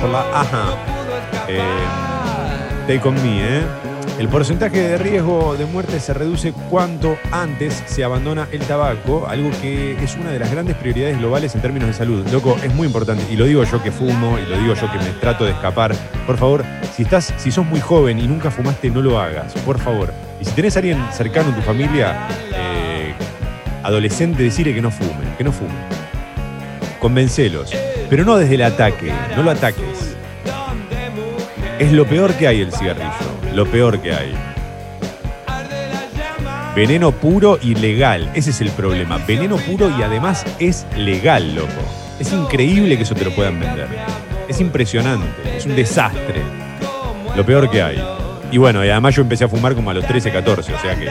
por 0.02 0.10
la 0.10 0.26
AHA. 0.34 0.66
Eh, 1.50 1.62
Take 2.88 3.08
on 3.08 3.14
me, 3.22 3.60
¿eh? 3.60 3.91
El 4.20 4.28
porcentaje 4.28 4.80
de 4.80 4.98
riesgo 4.98 5.56
de 5.58 5.66
muerte 5.66 6.00
se 6.00 6.14
reduce 6.14 6.54
cuanto 6.70 7.18
antes 7.32 7.84
se 7.88 8.04
abandona 8.04 8.48
el 8.52 8.62
tabaco, 8.62 9.26
algo 9.28 9.50
que 9.62 9.94
es 10.04 10.16
una 10.16 10.32
de 10.32 10.40
las 10.40 10.52
grandes 10.52 10.76
prioridades 10.76 11.18
globales 11.18 11.56
en 11.56 11.62
términos 11.62 11.88
de 11.88 11.94
salud. 11.94 12.28
Loco, 12.32 12.56
es 12.64 12.74
muy 12.74 12.88
importante, 12.88 13.24
y 13.32 13.36
lo 13.36 13.46
digo 13.46 13.64
yo 13.64 13.82
que 13.82 13.92
fumo, 13.92 14.38
y 14.38 14.48
lo 14.48 14.58
digo 14.58 14.76
yo 14.76 14.92
que 14.92 15.00
me 15.00 15.10
trato 15.20 15.46
de 15.46 15.52
escapar. 15.52 15.96
Por 16.28 16.38
favor, 16.38 16.64
si 16.96 17.04
estás, 17.04 17.34
si 17.38 17.52
sos 17.52 17.66
muy 17.66 17.80
joven 17.80 18.20
y 18.20 18.28
nunca 18.28 18.52
fumaste, 18.52 18.90
no 18.90 19.02
lo 19.02 19.20
hagas, 19.20 19.54
por 19.66 19.80
favor. 19.80 20.14
Y 20.40 20.46
si 20.46 20.52
tenés 20.52 20.76
a 20.76 20.80
alguien 20.80 21.04
cercano 21.12 21.50
en 21.50 21.56
tu 21.56 21.62
familia, 21.62 22.28
eh, 22.54 23.14
adolescente, 23.84 24.44
decirle 24.44 24.74
que 24.74 24.82
no 24.82 24.92
fumen, 24.92 25.36
que 25.38 25.44
no 25.44 25.52
fumen. 25.52 25.76
Convencelos, 27.00 27.72
pero 28.10 28.24
no 28.24 28.38
desde 28.38 28.56
el 28.56 28.62
ataque, 28.62 29.12
no 29.36 29.44
lo 29.44 29.52
ataques. 29.52 30.16
Es 31.80 31.92
lo 31.92 32.06
peor 32.06 32.36
que 32.36 32.48
hay 32.48 32.62
el 32.62 32.72
cigarrillo, 32.72 33.10
lo 33.54 33.66
peor 33.66 34.00
que 34.00 34.14
hay. 34.14 34.34
Veneno 36.76 37.12
puro 37.12 37.60
y 37.62 37.76
legal, 37.76 38.32
ese 38.34 38.52
es 38.52 38.62
el 38.62 38.70
problema. 38.72 39.18
Veneno 39.28 39.58
puro 39.58 39.90
y 39.98 40.04
además 40.04 40.46
es 40.60 40.86
legal, 40.96 41.54
loco. 41.54 41.68
Es 42.20 42.32
increíble 42.32 42.96
que 42.96 43.04
eso 43.04 43.14
te 43.14 43.26
lo 43.26 43.36
puedan 43.36 43.60
vender. 43.60 43.88
Es 44.48 44.62
impresionante, 44.62 45.58
es 45.58 45.66
un 45.66 45.76
desastre. 45.76 46.42
Lo 47.36 47.46
peor 47.46 47.70
que 47.70 47.82
hay. 47.82 48.02
Y 48.52 48.58
bueno, 48.58 48.86
y 48.86 48.90
además 48.90 49.16
yo 49.16 49.22
empecé 49.22 49.44
a 49.44 49.50
fumar 49.50 49.76
como 49.76 49.92
a 49.92 49.94
los 49.94 50.06
13, 50.06 50.32
14, 50.32 50.74
o 50.74 50.80
sea 50.80 50.96
que... 50.96 51.10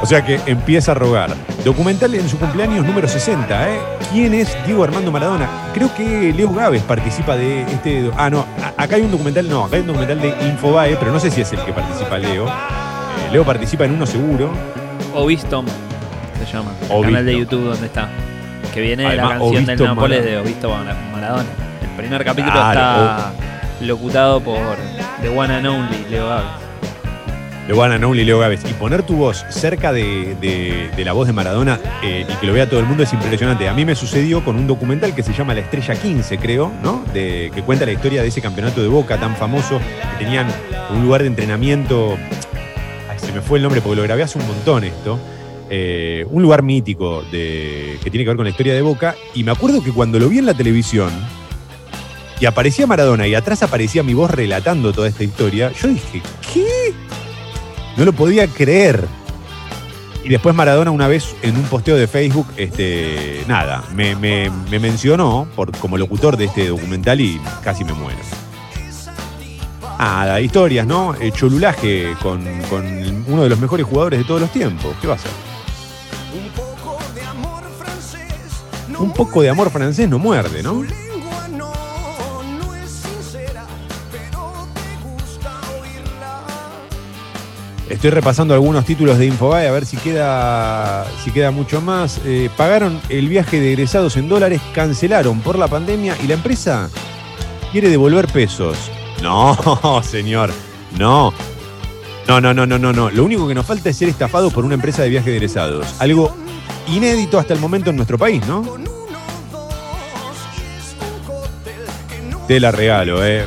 O 0.00 0.06
sea 0.06 0.24
que 0.24 0.40
empieza 0.46 0.92
a 0.92 0.94
rogar. 0.94 1.34
Documental 1.64 2.14
en 2.14 2.28
su 2.28 2.38
cumpleaños 2.38 2.86
número 2.86 3.08
60, 3.08 3.70
¿eh? 3.70 3.97
¿Quién 4.10 4.32
es 4.32 4.56
Diego 4.64 4.84
Armando 4.84 5.12
Maradona? 5.12 5.48
Creo 5.74 5.94
que 5.94 6.32
Leo 6.32 6.50
Gávez 6.50 6.82
participa 6.82 7.36
de 7.36 7.62
este. 7.62 8.10
Ah, 8.16 8.30
no, 8.30 8.46
acá 8.76 8.96
hay 8.96 9.02
un 9.02 9.10
documental, 9.10 9.48
no, 9.48 9.64
acá 9.64 9.76
hay 9.76 9.82
un 9.82 9.88
documental 9.88 10.20
de 10.20 10.28
Infobae, 10.48 10.96
pero 10.96 11.12
no 11.12 11.20
sé 11.20 11.30
si 11.30 11.42
es 11.42 11.52
el 11.52 11.62
que 11.62 11.72
participa 11.72 12.16
Leo. 12.16 12.46
Eh, 12.48 13.32
Leo 13.32 13.44
participa 13.44 13.84
en 13.84 13.92
uno 13.92 14.06
seguro. 14.06 14.50
Ovistom 15.14 15.66
se 16.38 16.52
llama. 16.52 16.70
El 16.90 17.02
canal 17.02 17.26
de 17.26 17.38
YouTube 17.38 17.64
donde 17.64 17.86
está. 17.86 18.08
Que 18.72 18.80
viene 18.80 19.08
de 19.08 19.16
la 19.16 19.28
canción 19.28 19.66
del 19.66 19.78
Nápoles 19.78 20.20
Maradona. 20.20 20.30
de 20.30 20.38
Ovisto 20.38 20.70
Maradona. 21.12 21.48
El 21.82 21.96
primer 21.96 22.24
capítulo 22.24 22.52
Claro, 22.52 22.80
está 22.80 23.32
locutado 23.80 24.40
por 24.40 24.76
The 25.20 25.28
One 25.28 25.54
and 25.54 25.66
Only, 25.66 26.06
Leo 26.10 26.28
Gávez. 26.28 26.67
The 27.68 27.74
One 27.74 27.98
Leo 28.24 28.38
Gávez. 28.40 28.62
Y 28.68 28.72
poner 28.72 29.02
tu 29.04 29.14
voz 29.16 29.44
cerca 29.50 29.92
de, 29.92 30.34
de- 30.40 30.90
de 30.96 31.04
la 31.04 31.12
voz 31.12 31.26
de 31.26 31.32
Maradona 31.34 31.78
eh, 32.02 32.26
y 32.28 32.32
que 32.36 32.46
lo 32.46 32.52
vea 32.54 32.68
todo 32.68 32.80
el 32.80 32.86
mundo 32.86 33.02
es 33.04 33.12
impresionante. 33.12 33.68
A 33.68 33.74
mí 33.74 33.84
me 33.84 33.94
sucedió 33.94 34.42
con 34.44 34.56
un 34.56 34.66
documental 34.66 35.14
que 35.14 35.22
se 35.22 35.32
llama 35.34 35.52
La 35.54 35.60
Estrella 35.60 35.94
15, 35.94 36.38
creo, 36.38 36.72
¿no? 36.82 37.04
De, 37.12 37.50
que 37.54 37.62
cuenta 37.62 37.84
la 37.84 37.92
historia 37.92 38.22
de 38.22 38.28
ese 38.28 38.40
campeonato 38.40 38.80
de 38.82 38.88
Boca 38.88 39.18
tan 39.20 39.36
famoso, 39.36 39.78
que 40.18 40.24
tenían 40.24 40.46
un 40.90 41.02
lugar 41.04 41.20
de 41.20 41.28
entrenamiento. 41.28 42.16
Se 43.18 43.32
me 43.32 43.42
fue 43.42 43.58
el 43.58 43.62
nombre 43.62 43.80
porque 43.82 43.96
lo 43.96 44.02
grabé 44.02 44.22
hace 44.22 44.38
un 44.38 44.46
montón 44.46 44.84
esto. 44.84 45.18
Eh, 45.70 46.24
un 46.30 46.42
lugar 46.42 46.62
mítico 46.62 47.22
de, 47.30 47.98
que 48.02 48.10
tiene 48.10 48.24
que 48.24 48.28
ver 48.30 48.36
con 48.36 48.44
la 48.44 48.50
historia 48.50 48.72
de 48.72 48.80
Boca. 48.80 49.14
Y 49.34 49.44
me 49.44 49.50
acuerdo 49.52 49.82
que 49.84 49.92
cuando 49.92 50.18
lo 50.18 50.30
vi 50.30 50.38
en 50.38 50.46
la 50.46 50.54
televisión 50.54 51.10
y 52.40 52.46
aparecía 52.46 52.86
Maradona 52.86 53.26
y 53.26 53.34
atrás 53.34 53.62
aparecía 53.62 54.02
mi 54.02 54.14
voz 54.14 54.30
relatando 54.30 54.92
toda 54.94 55.08
esta 55.08 55.24
historia, 55.24 55.70
yo 55.72 55.88
dije, 55.88 56.22
¿qué? 56.54 56.64
No 57.98 58.04
lo 58.04 58.12
podía 58.12 58.46
creer. 58.46 59.04
Y 60.24 60.28
después 60.30 60.54
Maradona 60.54 60.90
una 60.90 61.08
vez 61.08 61.34
en 61.42 61.56
un 61.56 61.62
posteo 61.64 61.96
de 61.96 62.06
Facebook, 62.06 62.46
este, 62.56 63.42
nada, 63.48 63.82
me, 63.94 64.14
me- 64.14 64.50
me 64.70 64.78
mencionó 64.78 65.48
por, 65.56 65.76
como 65.78 65.96
locutor 65.96 66.36
de 66.36 66.46
este 66.46 66.68
documental 66.68 67.20
y 67.20 67.40
casi 67.62 67.84
me 67.84 67.92
muero. 67.92 68.18
Ah, 70.00 70.38
historias, 70.40 70.86
¿no? 70.86 71.14
Eh, 71.16 71.32
cholulaje 71.32 72.14
con, 72.22 72.44
con 72.70 72.84
uno 73.26 73.42
de 73.42 73.48
los 73.48 73.58
mejores 73.58 73.84
jugadores 73.86 74.20
de 74.20 74.24
todos 74.24 74.40
los 74.40 74.52
tiempos. 74.52 74.94
¿Qué 75.00 75.06
va 75.08 75.14
a 75.14 75.18
ser? 75.18 75.30
Un 76.34 76.50
poco 76.50 76.98
de 77.14 77.22
amor 77.22 77.62
francés. 77.78 78.62
No 78.88 79.00
Un 79.00 79.12
poco 79.12 79.42
de 79.42 79.50
amor 79.50 79.70
francés 79.70 80.08
no 80.08 80.18
muerde, 80.20 80.62
no, 80.62 80.84
Estoy 87.88 88.10
repasando 88.10 88.52
algunos 88.52 88.84
títulos 88.84 89.18
de 89.18 89.26
Infobae 89.26 89.66
a 89.66 89.72
ver 89.72 89.86
si 89.86 89.96
queda, 89.96 91.06
si 91.24 91.30
queda 91.30 91.50
mucho 91.50 91.80
más. 91.80 92.20
Eh, 92.24 92.50
pagaron 92.56 93.00
el 93.08 93.28
viaje 93.28 93.60
de 93.60 93.72
egresados 93.72 94.16
en 94.16 94.28
dólares, 94.28 94.60
cancelaron 94.74 95.40
por 95.40 95.58
la 95.58 95.68
pandemia 95.68 96.14
y 96.22 96.26
la 96.26 96.34
empresa 96.34 96.90
quiere 97.72 97.88
devolver 97.88 98.26
pesos. 98.28 98.76
No, 99.22 100.02
señor, 100.02 100.50
no. 100.98 101.32
No, 102.26 102.40
no, 102.42 102.52
no, 102.52 102.66
no, 102.66 102.78
no, 102.78 102.92
no. 102.92 103.10
Lo 103.10 103.24
único 103.24 103.48
que 103.48 103.54
nos 103.54 103.64
falta 103.64 103.88
es 103.88 103.96
ser 103.96 104.10
estafados 104.10 104.52
por 104.52 104.66
una 104.66 104.74
empresa 104.74 105.02
de 105.02 105.08
viaje 105.08 105.30
de 105.30 105.36
egresados. 105.36 105.94
Algo 105.98 106.36
inédito 106.88 107.38
hasta 107.38 107.54
el 107.54 107.60
momento 107.60 107.88
en 107.88 107.96
nuestro 107.96 108.18
país, 108.18 108.46
¿no? 108.46 108.64
Te 112.46 112.60
la 112.60 112.70
regalo, 112.70 113.24
eh. 113.24 113.46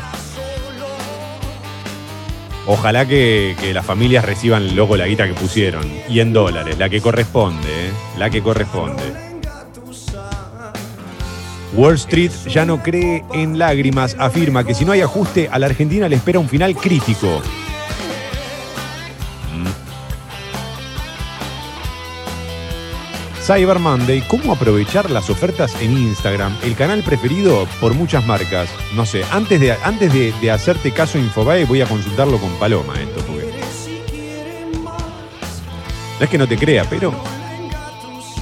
Ojalá 2.73 3.05
que, 3.05 3.53
que 3.59 3.73
las 3.73 3.85
familias 3.85 4.23
reciban 4.23 4.77
luego 4.77 4.95
la 4.95 5.05
guita 5.05 5.27
que 5.27 5.33
pusieron. 5.33 5.85
Y 6.07 6.21
en 6.21 6.31
dólares, 6.31 6.77
la 6.77 6.87
que 6.87 7.01
corresponde, 7.01 7.67
¿eh? 7.67 7.91
La 8.17 8.29
que 8.29 8.41
corresponde. 8.41 9.03
Wall 11.73 11.95
Street 11.95 12.31
ya 12.47 12.63
no 12.63 12.81
cree 12.81 13.25
en 13.33 13.59
lágrimas. 13.59 14.15
Afirma 14.17 14.63
que 14.63 14.73
si 14.73 14.85
no 14.85 14.93
hay 14.93 15.01
ajuste, 15.01 15.49
a 15.51 15.59
la 15.59 15.65
Argentina 15.65 16.07
le 16.07 16.15
espera 16.15 16.39
un 16.39 16.47
final 16.47 16.73
crítico. 16.77 17.41
Cyber 23.53 23.79
Monday, 23.79 24.21
¿cómo 24.29 24.53
aprovechar 24.53 25.11
las 25.11 25.29
ofertas 25.29 25.75
en 25.81 25.97
Instagram? 25.97 26.55
El 26.63 26.73
canal 26.73 27.03
preferido 27.03 27.67
por 27.81 27.93
muchas 27.93 28.25
marcas. 28.25 28.69
No 28.95 29.05
sé, 29.05 29.25
antes 29.29 29.59
de, 29.59 29.73
antes 29.73 30.13
de, 30.13 30.51
hacerte 30.51 30.91
caso 30.91 31.17
Infobae, 31.17 31.65
voy 31.65 31.81
a 31.81 31.85
consultarlo 31.85 32.37
con 32.37 32.49
Paloma 32.51 32.93
esto, 32.93 33.19
porque. 33.25 33.51
No 36.17 36.23
es 36.23 36.29
que 36.29 36.37
no 36.37 36.47
te 36.47 36.57
crea, 36.57 36.85
pero. 36.89 37.13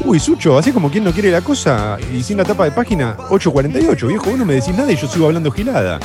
Uy, 0.06 0.19
Sucho, 0.19 0.60
así 0.60 0.72
como 0.72 0.91
quien 0.91 1.03
no 1.06 1.11
quiere 1.11 1.31
la 1.31 1.41
cosa 1.41 1.98
y 2.14 2.22
sin 2.22 2.38
la 2.38 2.45
tapa 2.45 2.65
de 2.65 2.72
página, 2.72 3.18
848, 3.30 4.07
viejo, 4.07 4.30
vos 4.30 4.38
no 4.38 4.45
me 4.45 4.53
decís 4.53 4.77
nada 4.77 4.91
y 4.91 4.95
yo 4.95 5.07
sigo 5.07 5.26
hablando 5.26 5.49
gilada. 5.49 5.99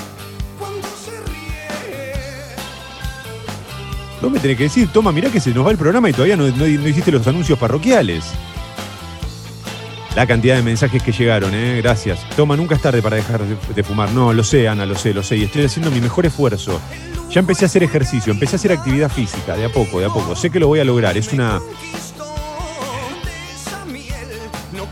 Vos 4.22 4.32
me 4.32 4.38
tenés 4.38 4.56
que 4.56 4.62
decir, 4.64 4.88
toma, 4.90 5.12
mirá 5.12 5.28
que 5.28 5.40
se 5.40 5.50
nos 5.50 5.66
va 5.66 5.72
el 5.72 5.76
programa 5.76 6.08
y 6.08 6.14
todavía 6.14 6.38
no 6.38 6.66
hiciste 6.66 7.12
los 7.12 7.26
anuncios 7.26 7.58
parroquiales. 7.58 8.32
La 10.16 10.28
cantidad 10.28 10.54
de 10.54 10.62
mensajes 10.62 11.02
que 11.02 11.10
llegaron, 11.10 11.52
¿eh? 11.54 11.80
Gracias. 11.82 12.20
Toma, 12.36 12.56
nunca 12.56 12.76
es 12.76 12.80
tarde 12.80 13.02
para 13.02 13.16
dejar 13.16 13.42
de, 13.42 13.82
fumar. 13.82 14.10
No, 14.10 14.32
lo 14.32 14.44
sé, 14.44 14.68
Ana, 14.68 14.86
lo 14.86 14.94
sé, 14.94 15.12
lo 15.12 15.24
sé. 15.24 15.36
Y 15.36 15.42
estoy 15.42 15.64
haciendo 15.64 15.90
mi 15.90 16.00
mejor 16.00 16.24
esfuerzo. 16.24 16.80
Ya 17.30 17.40
empecé 17.40 17.64
a 17.64 17.66
hacer 17.66 17.82
ejercicio, 17.82 18.32
empecé 18.32 18.54
a 18.54 18.58
hacer 18.58 18.72
actividad 18.72 19.10
física, 19.10 19.56
de 19.56 19.64
a 19.64 19.68
poco, 19.70 19.98
de 19.98 20.06
a 20.06 20.08
poco. 20.10 20.36
Sé 20.36 20.50
que 20.50 20.60
lo 20.60 20.68
voy 20.68 20.78
a 20.78 20.84
lograr. 20.84 21.16
Es 21.16 21.32
una. 21.32 21.60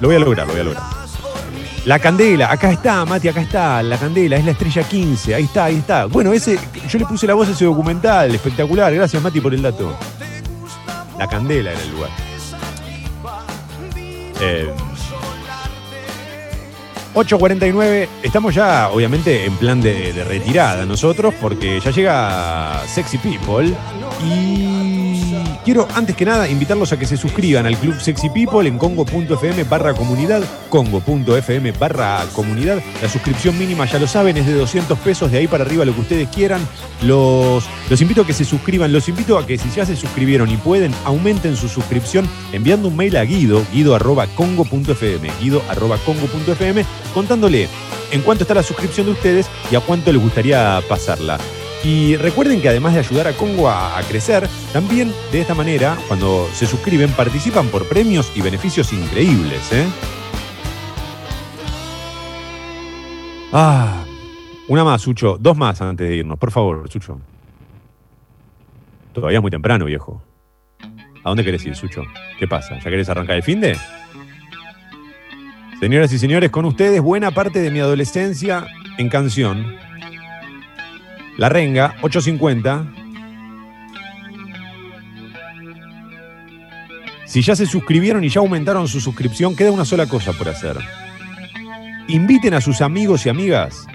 Lo 0.01 0.09
voy 0.09 0.17
a 0.17 0.19
lograr, 0.19 0.47
lo 0.47 0.55
voy 0.55 0.61
a 0.61 0.65
lograr. 0.65 0.83
La 1.85 2.01
candela, 2.01 2.51
acá 2.51 2.73
está, 2.73 3.05
Mati, 3.05 3.29
acá 3.29 3.43
está. 3.43 3.83
La 3.85 3.99
candela, 3.99 4.37
es 4.37 4.45
la 4.45 4.51
estrella 4.51 4.83
15. 4.83 5.37
Ahí 5.37 5.45
está, 5.45 5.67
ahí 5.67 5.77
está. 5.77 6.07
Bueno, 6.07 6.33
ese, 6.33 6.59
yo 6.89 6.99
le 6.99 7.07
puse 7.07 7.29
la 7.29 7.35
voz 7.35 7.47
a 7.47 7.53
ese 7.53 7.65
documental, 7.65 8.35
espectacular. 8.35 8.93
Gracias, 8.93 9.23
Mati, 9.23 9.41
por 9.41 9.55
el 9.55 9.63
dato. 9.63 9.97
La 11.17 11.29
candela 11.29 11.71
era 11.71 11.81
el 11.81 11.91
lugar. 11.93 12.11
Eh, 14.41 14.73
8.49, 17.15 18.09
estamos 18.23 18.55
ya 18.55 18.89
obviamente 18.91 19.45
en 19.45 19.57
plan 19.57 19.81
de, 19.81 20.13
retirada 20.27 20.87
nosotros 20.87 21.35
porque 21.41 21.79
ya 21.81 21.91
llega 21.91 22.83
Sexy 22.87 23.19
People 23.19 23.75
y 24.25 25.32
quiero 25.65 25.89
antes 25.95 26.17
que 26.17 26.25
nada 26.25 26.49
invitarlos 26.49 26.93
a 26.93 26.99
que 26.99 27.07
se 27.07 27.17
suscriban 27.17 27.67
al 27.67 27.77
Club 27.77 28.01
Sexy 28.01 28.29
People 28.31 28.69
en 28.69 28.79
congo.fm 28.79 29.65
barra 29.65 29.95
comunidad, 29.95 30.43
congo.fm 30.69 31.73
barra 31.73 32.25
comunidad. 32.35 32.83
La 33.01 33.09
suscripción 33.09 33.59
mínima 33.59 33.85
ya 33.87 33.99
lo 33.99 34.07
saben, 34.07 34.37
es 34.37 34.47
de 34.47 34.55
200 34.55 34.99
pesos, 34.99 35.31
de 35.31 35.39
ahí 35.39 35.47
para 35.47 35.65
arriba 35.65 35.85
lo 35.85 35.95
que 35.95 36.01
ustedes 36.01 36.29
quieran. 36.29 36.61
Los, 37.03 37.65
los 37.91 38.01
invito 38.01 38.23
a 38.23 38.27
que 38.27 38.33
se 38.33 38.45
suscriban, 38.45 38.93
los 38.93 39.09
invito 39.09 39.39
a 39.39 39.47
que 39.47 39.59
si 39.59 39.71
ya 39.71 39.87
se 39.87 39.97
suscribieron 39.97 40.51
y 40.51 40.57
pueden, 40.57 40.95
aumenten 41.05 41.57
su 41.57 41.69
suscripción 41.69 42.29
enviando 42.53 42.89
un 42.89 42.97
mail 42.97 43.17
a 43.17 43.25
guido, 43.25 43.65
guido 43.73 43.95
arroba 43.95 44.27
congo.fm, 44.29 45.31
guido 45.41 45.63
arroba 45.69 45.99
congo.fm, 45.99 46.85
contándole 47.15 47.69
en 48.11 48.23
cuánto 48.23 48.45
está 48.45 48.55
la 48.55 48.63
suscripción 48.63 49.07
de 49.07 49.13
ustedes 49.13 49.47
y 49.71 49.77
a 49.77 49.81
cuánto 49.81 50.13
les 50.13 50.23
gustaría 50.23 50.81
pasarla. 50.89 51.39
Y 51.85 52.17
recuerden 52.17 52.61
que 52.61 52.69
además 52.69 52.95
de 52.95 53.01
ayudar 53.01 53.27
a 53.27 53.33
Congo 53.33 53.69
a, 53.69 54.01
crecer, 54.09 54.49
también 54.73 55.13
de 55.33 55.41
esta 55.41 55.55
manera, 55.55 55.97
cuando 56.07 56.49
se 56.53 56.67
suscriben, 56.67 57.11
participan 57.11 57.67
por 57.69 57.89
premios 57.89 58.31
y 58.37 58.41
beneficios 58.41 58.93
increíbles. 58.93 59.73
¿eh? 59.73 59.85
Ah, 63.53 64.05
una 64.69 64.85
más, 64.85 65.03
Sucho. 65.03 65.37
Dos 65.41 65.57
más 65.57 65.81
antes 65.83 66.09
de 66.09 66.17
irnos, 66.17 66.39
por 66.39 66.53
favor, 66.53 66.89
Sucho. 66.89 67.21
Todavía 69.13 69.39
es 69.39 69.43
muy 69.43 69.51
temprano, 69.51 69.85
viejo. 69.85 70.23
¿A 71.25 71.29
dónde 71.29 71.45
querés 71.45 71.65
ir, 71.67 71.75
Sucho? 71.75 72.05
¿Qué 72.39 72.47
pasa? 72.47 72.79
¿Ya 72.79 72.91
querés 72.91 73.09
arrancar 73.09 73.37
el 73.37 73.43
fin 73.43 73.61
de? 73.61 73.77
Señoras 75.81 76.13
y 76.13 76.19
señores, 76.19 76.51
con 76.51 76.65
ustedes 76.65 77.01
buena 77.01 77.33
parte 77.33 77.61
de 77.61 77.73
mi 77.73 77.81
adolescencia 77.81 78.67
en 78.99 79.09
canción. 79.09 79.77
La 81.39 81.49
Renga, 81.49 81.97
850. 82.03 82.87
Si 87.27 87.41
ya 87.41 87.57
se 87.57 87.65
suscribieron 87.65 88.23
y 88.25 88.29
ya 88.29 88.41
aumentaron 88.41 88.87
su 88.87 89.01
suscripción, 89.01 89.57
queda 89.57 89.71
una 89.71 89.87
sola 89.87 90.07
cosa 90.07 90.33
por 90.35 90.49
hacer. 90.49 90.77
Inviten 92.09 92.53
a 92.53 92.61
sus 92.61 92.83
amigos 92.83 93.25
y 93.25 93.31
amigas 93.31 93.87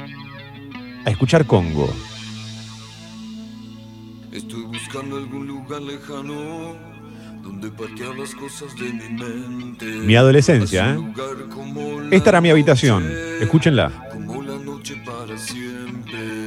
a 1.06 1.12
escuchar 1.12 1.46
Congo. 1.46 1.94
Estoy 4.32 4.64
buscando 4.64 5.18
algún 5.18 5.46
lugar 5.48 5.82
lejano 5.82 6.76
donde 7.44 7.70
patear 7.70 8.18
las 8.18 8.34
cosas 8.34 8.76
de 8.76 8.92
mi 8.92 9.10
mente. 9.10 9.86
Mi 9.86 10.16
adolescencia, 10.16 10.96
¿eh? 10.96 11.00
Esta 12.12 12.30
era 12.32 12.42
mi 12.42 12.50
habitación. 12.50 13.08
Escúchenla. 13.40 13.92
Como 14.12 14.42
la 14.42 14.58
noche 14.58 14.96
para 15.06 15.38
siempre. 15.38 16.47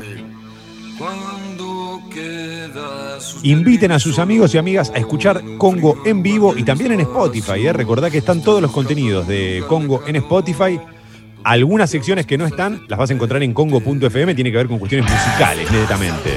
Inviten 3.42 3.92
a 3.92 3.98
sus 3.98 4.18
amigos 4.18 4.54
y 4.54 4.58
amigas 4.58 4.92
a 4.94 4.98
escuchar 4.98 5.42
Congo 5.56 6.02
en 6.04 6.22
vivo 6.22 6.56
y 6.56 6.62
también 6.62 6.92
en 6.92 7.00
Spotify. 7.00 7.66
¿eh? 7.66 7.72
Recordá 7.72 8.10
que 8.10 8.18
están 8.18 8.42
todos 8.42 8.60
los 8.60 8.70
contenidos 8.70 9.26
de 9.26 9.64
Congo 9.66 10.02
en 10.06 10.16
Spotify. 10.16 10.80
Algunas 11.42 11.90
secciones 11.90 12.26
que 12.26 12.36
no 12.36 12.46
están 12.46 12.82
las 12.88 12.98
vas 12.98 13.10
a 13.10 13.14
encontrar 13.14 13.42
en 13.42 13.54
congo.fm. 13.54 14.34
Tiene 14.34 14.50
que 14.50 14.56
ver 14.56 14.68
con 14.68 14.78
cuestiones 14.78 15.10
musicales, 15.10 15.70
netamente. 15.70 16.36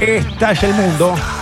Estalla 0.00 0.68
el 0.68 0.74
mundo. 0.74 1.41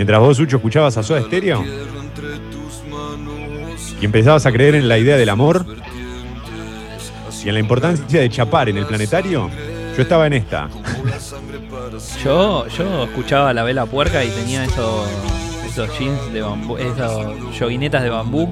Mientras 0.00 0.18
vos, 0.18 0.38
Sucho, 0.38 0.56
escuchabas 0.56 0.96
a 0.96 1.02
Soda 1.02 1.20
Stereo 1.20 1.62
y 4.00 4.04
empezabas 4.06 4.46
a 4.46 4.50
creer 4.50 4.74
en 4.76 4.88
la 4.88 4.96
idea 4.96 5.18
del 5.18 5.28
amor 5.28 5.66
y 7.44 7.48
en 7.48 7.52
la 7.52 7.60
importancia 7.60 8.18
de 8.18 8.30
chapar 8.30 8.70
en 8.70 8.78
el 8.78 8.86
planetario, 8.86 9.50
yo 9.94 10.02
estaba 10.02 10.26
en 10.26 10.32
esta. 10.32 10.70
Yo, 12.24 12.66
yo 12.68 13.04
escuchaba 13.04 13.52
la 13.52 13.62
vela 13.62 13.84
puerca 13.84 14.24
y 14.24 14.30
tenía 14.30 14.64
esos, 14.64 15.06
esos 15.68 15.98
jeans 15.98 16.32
de 16.32 16.40
bambú, 16.40 16.78
esos 16.78 17.58
joguinetas 17.58 18.02
de 18.02 18.08
bambú 18.08 18.48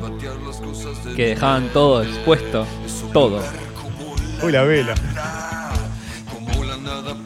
que 1.17 1.29
dejaban 1.29 1.71
todo 1.73 2.03
expuesto, 2.03 2.67
todo. 3.15 3.43
Uy, 4.43 4.53
la 4.53 4.65
vela. 4.65 4.95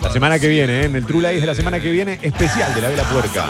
La 0.00 0.10
semana 0.12 0.38
que 0.38 0.46
viene, 0.46 0.82
¿eh? 0.82 0.84
en 0.84 0.94
el 0.94 1.04
True 1.04 1.22
Life 1.22 1.40
de 1.40 1.46
la 1.48 1.56
semana 1.56 1.80
que 1.80 1.90
viene, 1.90 2.20
especial 2.22 2.72
de 2.72 2.82
la 2.82 2.88
vela 2.88 3.02
puerca. 3.02 3.46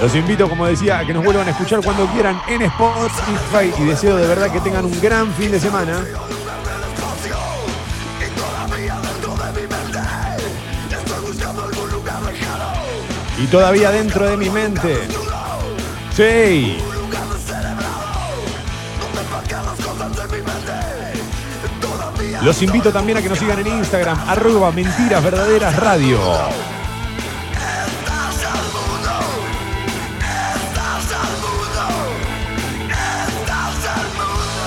Los 0.00 0.14
invito, 0.14 0.48
como 0.48 0.66
decía, 0.66 0.98
a 0.98 1.06
que 1.06 1.14
nos 1.14 1.24
vuelvan 1.24 1.46
a 1.48 1.50
escuchar 1.50 1.80
cuando 1.82 2.06
quieran 2.08 2.40
en 2.48 2.62
Spotify 2.62 3.72
y 3.78 3.84
deseo 3.84 4.16
de 4.16 4.26
verdad 4.26 4.52
que 4.52 4.60
tengan 4.60 4.84
un 4.84 5.00
gran 5.00 5.32
fin 5.34 5.50
de 5.50 5.60
semana. 5.60 6.04
Y 13.38 13.46
todavía 13.46 13.90
dentro 13.90 14.28
de 14.28 14.36
mi 14.36 14.50
mente. 14.50 14.98
Sí. 16.14 16.78
Los 22.42 22.60
invito 22.62 22.92
también 22.92 23.18
a 23.18 23.22
que 23.22 23.28
nos 23.28 23.38
sigan 23.38 23.58
en 23.60 23.66
Instagram, 23.68 24.18
arroba 24.28 24.70
mentiras 24.70 25.22
radio. 25.76 26.18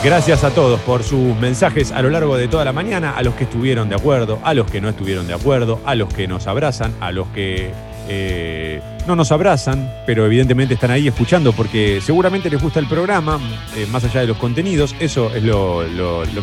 Gracias 0.03 0.43
a 0.43 0.51
todos 0.51 0.79
por 0.81 1.03
sus 1.03 1.35
mensajes 1.37 1.91
a 1.91 2.01
lo 2.01 2.09
largo 2.09 2.37
de 2.37 2.47
toda 2.47 2.63
la 2.63 2.71
mañana, 2.71 3.11
a 3.17 3.23
los 3.23 3.33
que 3.33 3.45
estuvieron 3.45 3.89
de 3.89 3.95
acuerdo, 3.95 4.39
a 4.43 4.53
los 4.53 4.69
que 4.69 4.79
no 4.79 4.89
estuvieron 4.89 5.27
de 5.27 5.33
acuerdo, 5.33 5.81
a 5.85 5.95
los 5.95 6.13
que 6.13 6.27
nos 6.27 6.45
abrazan, 6.45 6.93
a 7.01 7.11
los 7.11 7.27
que 7.29 7.71
eh, 8.07 8.79
no 9.07 9.15
nos 9.15 9.31
abrazan, 9.31 9.91
pero 10.05 10.25
evidentemente 10.25 10.75
están 10.75 10.91
ahí 10.91 11.07
escuchando 11.07 11.51
porque 11.51 11.99
seguramente 11.99 12.49
les 12.49 12.61
gusta 12.61 12.79
el 12.79 12.87
programa, 12.87 13.39
eh, 13.75 13.87
más 13.91 14.03
allá 14.03 14.21
de 14.21 14.27
los 14.27 14.37
contenidos, 14.37 14.95
eso 14.99 15.33
es 15.33 15.43
lo, 15.43 15.83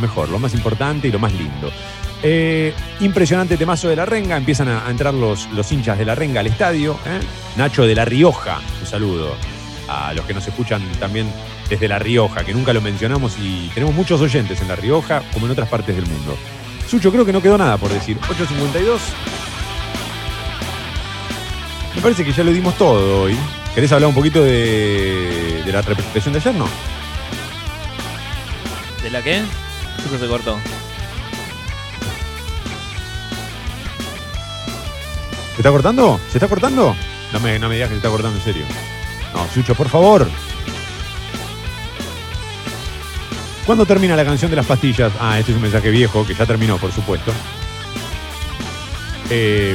mejor, 0.01 0.29
lo 0.29 0.39
más 0.41 0.53
importante 0.53 1.09
y 1.09 1.13
lo 1.13 1.21
más 1.21 1.33
lindo. 1.33 1.71
Eh, 2.25 2.75
impresionante 3.01 3.57
temazo 3.57 3.89
de 3.89 3.97
la 3.97 4.05
renga, 4.05 4.37
empiezan 4.37 4.69
a, 4.69 4.87
a 4.87 4.91
entrar 4.91 5.15
los, 5.15 5.49
los 5.53 5.71
hinchas 5.71 5.97
de 5.97 6.05
la 6.05 6.17
renga 6.17 6.41
al 6.41 6.49
estadio. 6.49 6.99
Nacho 7.57 7.87
de 7.87 7.95
La 7.95 8.05
Rioja, 8.05 8.59
un 8.81 8.87
saludo 8.87 9.54
a 9.89 10.13
los 10.15 10.25
que 10.25 10.35
nos 10.35 10.47
escuchan 10.47 10.83
también 10.99 11.27
desde 11.69 11.89
La 11.89 11.99
Rioja, 11.99 12.45
que 12.45 12.53
nunca 12.53 12.73
lo 12.73 12.81
mencionamos 12.81 13.37
y 13.39 13.71
tenemos 13.75 13.95
muchos 13.95 14.21
oyentes 14.21 14.61
en 14.61 14.69
La 14.69 14.77
Rioja 14.77 15.23
como 15.33 15.47
en 15.47 15.53
otras 15.53 15.69
partes 15.69 15.95
del 15.95 16.07
mundo. 16.07 16.37
Sucho, 16.89 17.11
creo 17.11 17.25
que 17.25 17.33
no 17.33 17.43
quedó 17.43 17.59
nada 17.59 17.77
por 17.77 17.91
decir. 17.91 18.19
8.52. 18.21 18.99
Me 21.97 22.03
parece 22.03 22.25
que 22.25 22.33
ya 22.33 22.45
lo 22.45 22.53
dimos 22.53 22.77
todo 22.77 23.23
hoy. 23.23 23.37
¿Querés 23.75 23.91
hablar 23.93 24.09
un 24.09 24.15
poquito 24.15 24.43
de, 24.43 25.63
de 25.65 25.73
la 25.73 25.83
representación 25.83 26.33
de 26.35 26.41
ayer? 26.41 26.55
No. 26.55 26.69
¿De 29.03 29.11
la 29.11 29.23
qué? 29.23 29.43
Eso 30.05 30.19
se 30.19 30.27
cortó. 30.27 30.59
¿Se 35.55 35.61
está 35.61 35.71
cortando? 35.71 36.21
¿Se 36.31 36.39
está 36.39 36.49
cortando? 36.49 36.97
No 37.33 37.41
me, 37.41 37.59
no 37.59 37.69
me 37.69 37.75
digas 37.77 37.89
que 37.89 37.95
se 37.95 37.99
está 37.99 38.11
cortando 38.11 38.37
en 38.39 38.45
serio. 38.45 38.65
No, 39.35 39.47
Sucho, 39.53 39.75
por 39.75 39.89
favor. 39.89 40.29
¿Cuándo 43.67 43.87
termina 43.87 44.15
la 44.15 44.25
canción 44.25 44.51
de 44.51 44.57
las 44.57 44.67
pastillas? 44.67 45.13
Ah, 45.21 45.39
este 45.39 45.53
es 45.53 45.57
un 45.57 45.63
mensaje 45.63 45.91
viejo 45.91 46.27
que 46.27 46.35
ya 46.35 46.47
terminó, 46.47 46.77
por 46.77 46.93
supuesto. 46.93 47.33
Eh, 49.31 49.75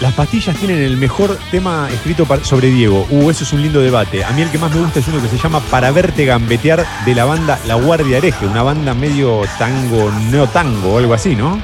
las 0.00 0.14
pastillas 0.14 0.56
tienen 0.56 0.78
el 0.78 0.96
mejor 0.96 1.36
tema 1.50 1.88
escrito 1.92 2.26
sobre 2.42 2.70
Diego. 2.70 3.06
Uh, 3.10 3.30
eso 3.30 3.44
es 3.44 3.52
un 3.52 3.62
lindo 3.62 3.80
debate. 3.80 4.24
A 4.24 4.30
mí 4.30 4.42
el 4.42 4.50
que 4.50 4.58
más 4.58 4.72
me 4.72 4.80
gusta 4.80 5.00
es 5.00 5.08
uno 5.08 5.20
que 5.20 5.28
se 5.28 5.36
llama 5.36 5.60
Para 5.60 5.90
verte 5.90 6.24
gambetear 6.24 6.86
de 7.04 7.14
la 7.14 7.24
banda 7.26 7.58
La 7.66 7.74
Guardia 7.74 8.18
Hereje, 8.18 8.46
una 8.46 8.62
banda 8.62 8.94
medio 8.94 9.42
tango, 9.58 10.10
neotango 10.30 10.94
o 10.94 10.98
algo 10.98 11.12
así, 11.12 11.34
¿no? 11.36 11.60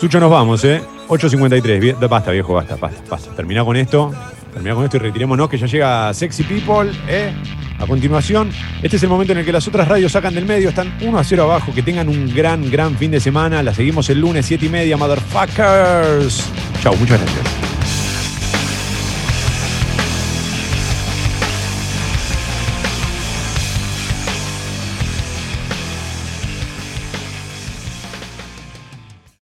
Sucho, 0.00 0.18
nos 0.18 0.30
vamos, 0.30 0.64
¿eh? 0.64 0.82
8.53. 1.08 1.80
Bien, 1.80 1.96
Basta, 2.08 2.30
viejo, 2.30 2.54
basta, 2.54 2.76
basta, 2.76 3.02
basta. 3.08 3.30
Terminá 3.34 3.64
con 3.64 3.76
esto. 3.76 4.12
Terminá 4.52 4.74
con 4.74 4.84
esto 4.84 4.96
y 4.96 5.00
retirémonos, 5.00 5.48
que 5.48 5.58
ya 5.58 5.66
llega 5.66 6.14
Sexy 6.14 6.42
People, 6.42 6.90
¿eh? 7.08 7.32
A 7.78 7.86
continuación, 7.86 8.50
este 8.82 8.96
es 8.96 9.02
el 9.04 9.08
momento 9.08 9.32
en 9.32 9.38
el 9.38 9.44
que 9.44 9.52
las 9.52 9.68
otras 9.68 9.86
radios 9.86 10.10
sacan 10.10 10.34
del 10.34 10.46
medio, 10.46 10.70
están 10.70 10.92
1 11.00 11.18
a 11.18 11.22
0 11.22 11.44
abajo. 11.44 11.72
Que 11.72 11.82
tengan 11.82 12.08
un 12.08 12.34
gran, 12.34 12.68
gran 12.70 12.96
fin 12.96 13.10
de 13.10 13.20
semana. 13.20 13.62
La 13.62 13.72
seguimos 13.72 14.10
el 14.10 14.20
lunes, 14.20 14.46
7 14.46 14.66
y 14.66 14.68
media, 14.68 14.96
motherfuckers. 14.96 16.50
Chau, 16.82 16.96
muchas 16.96 17.20
gracias. 17.20 17.67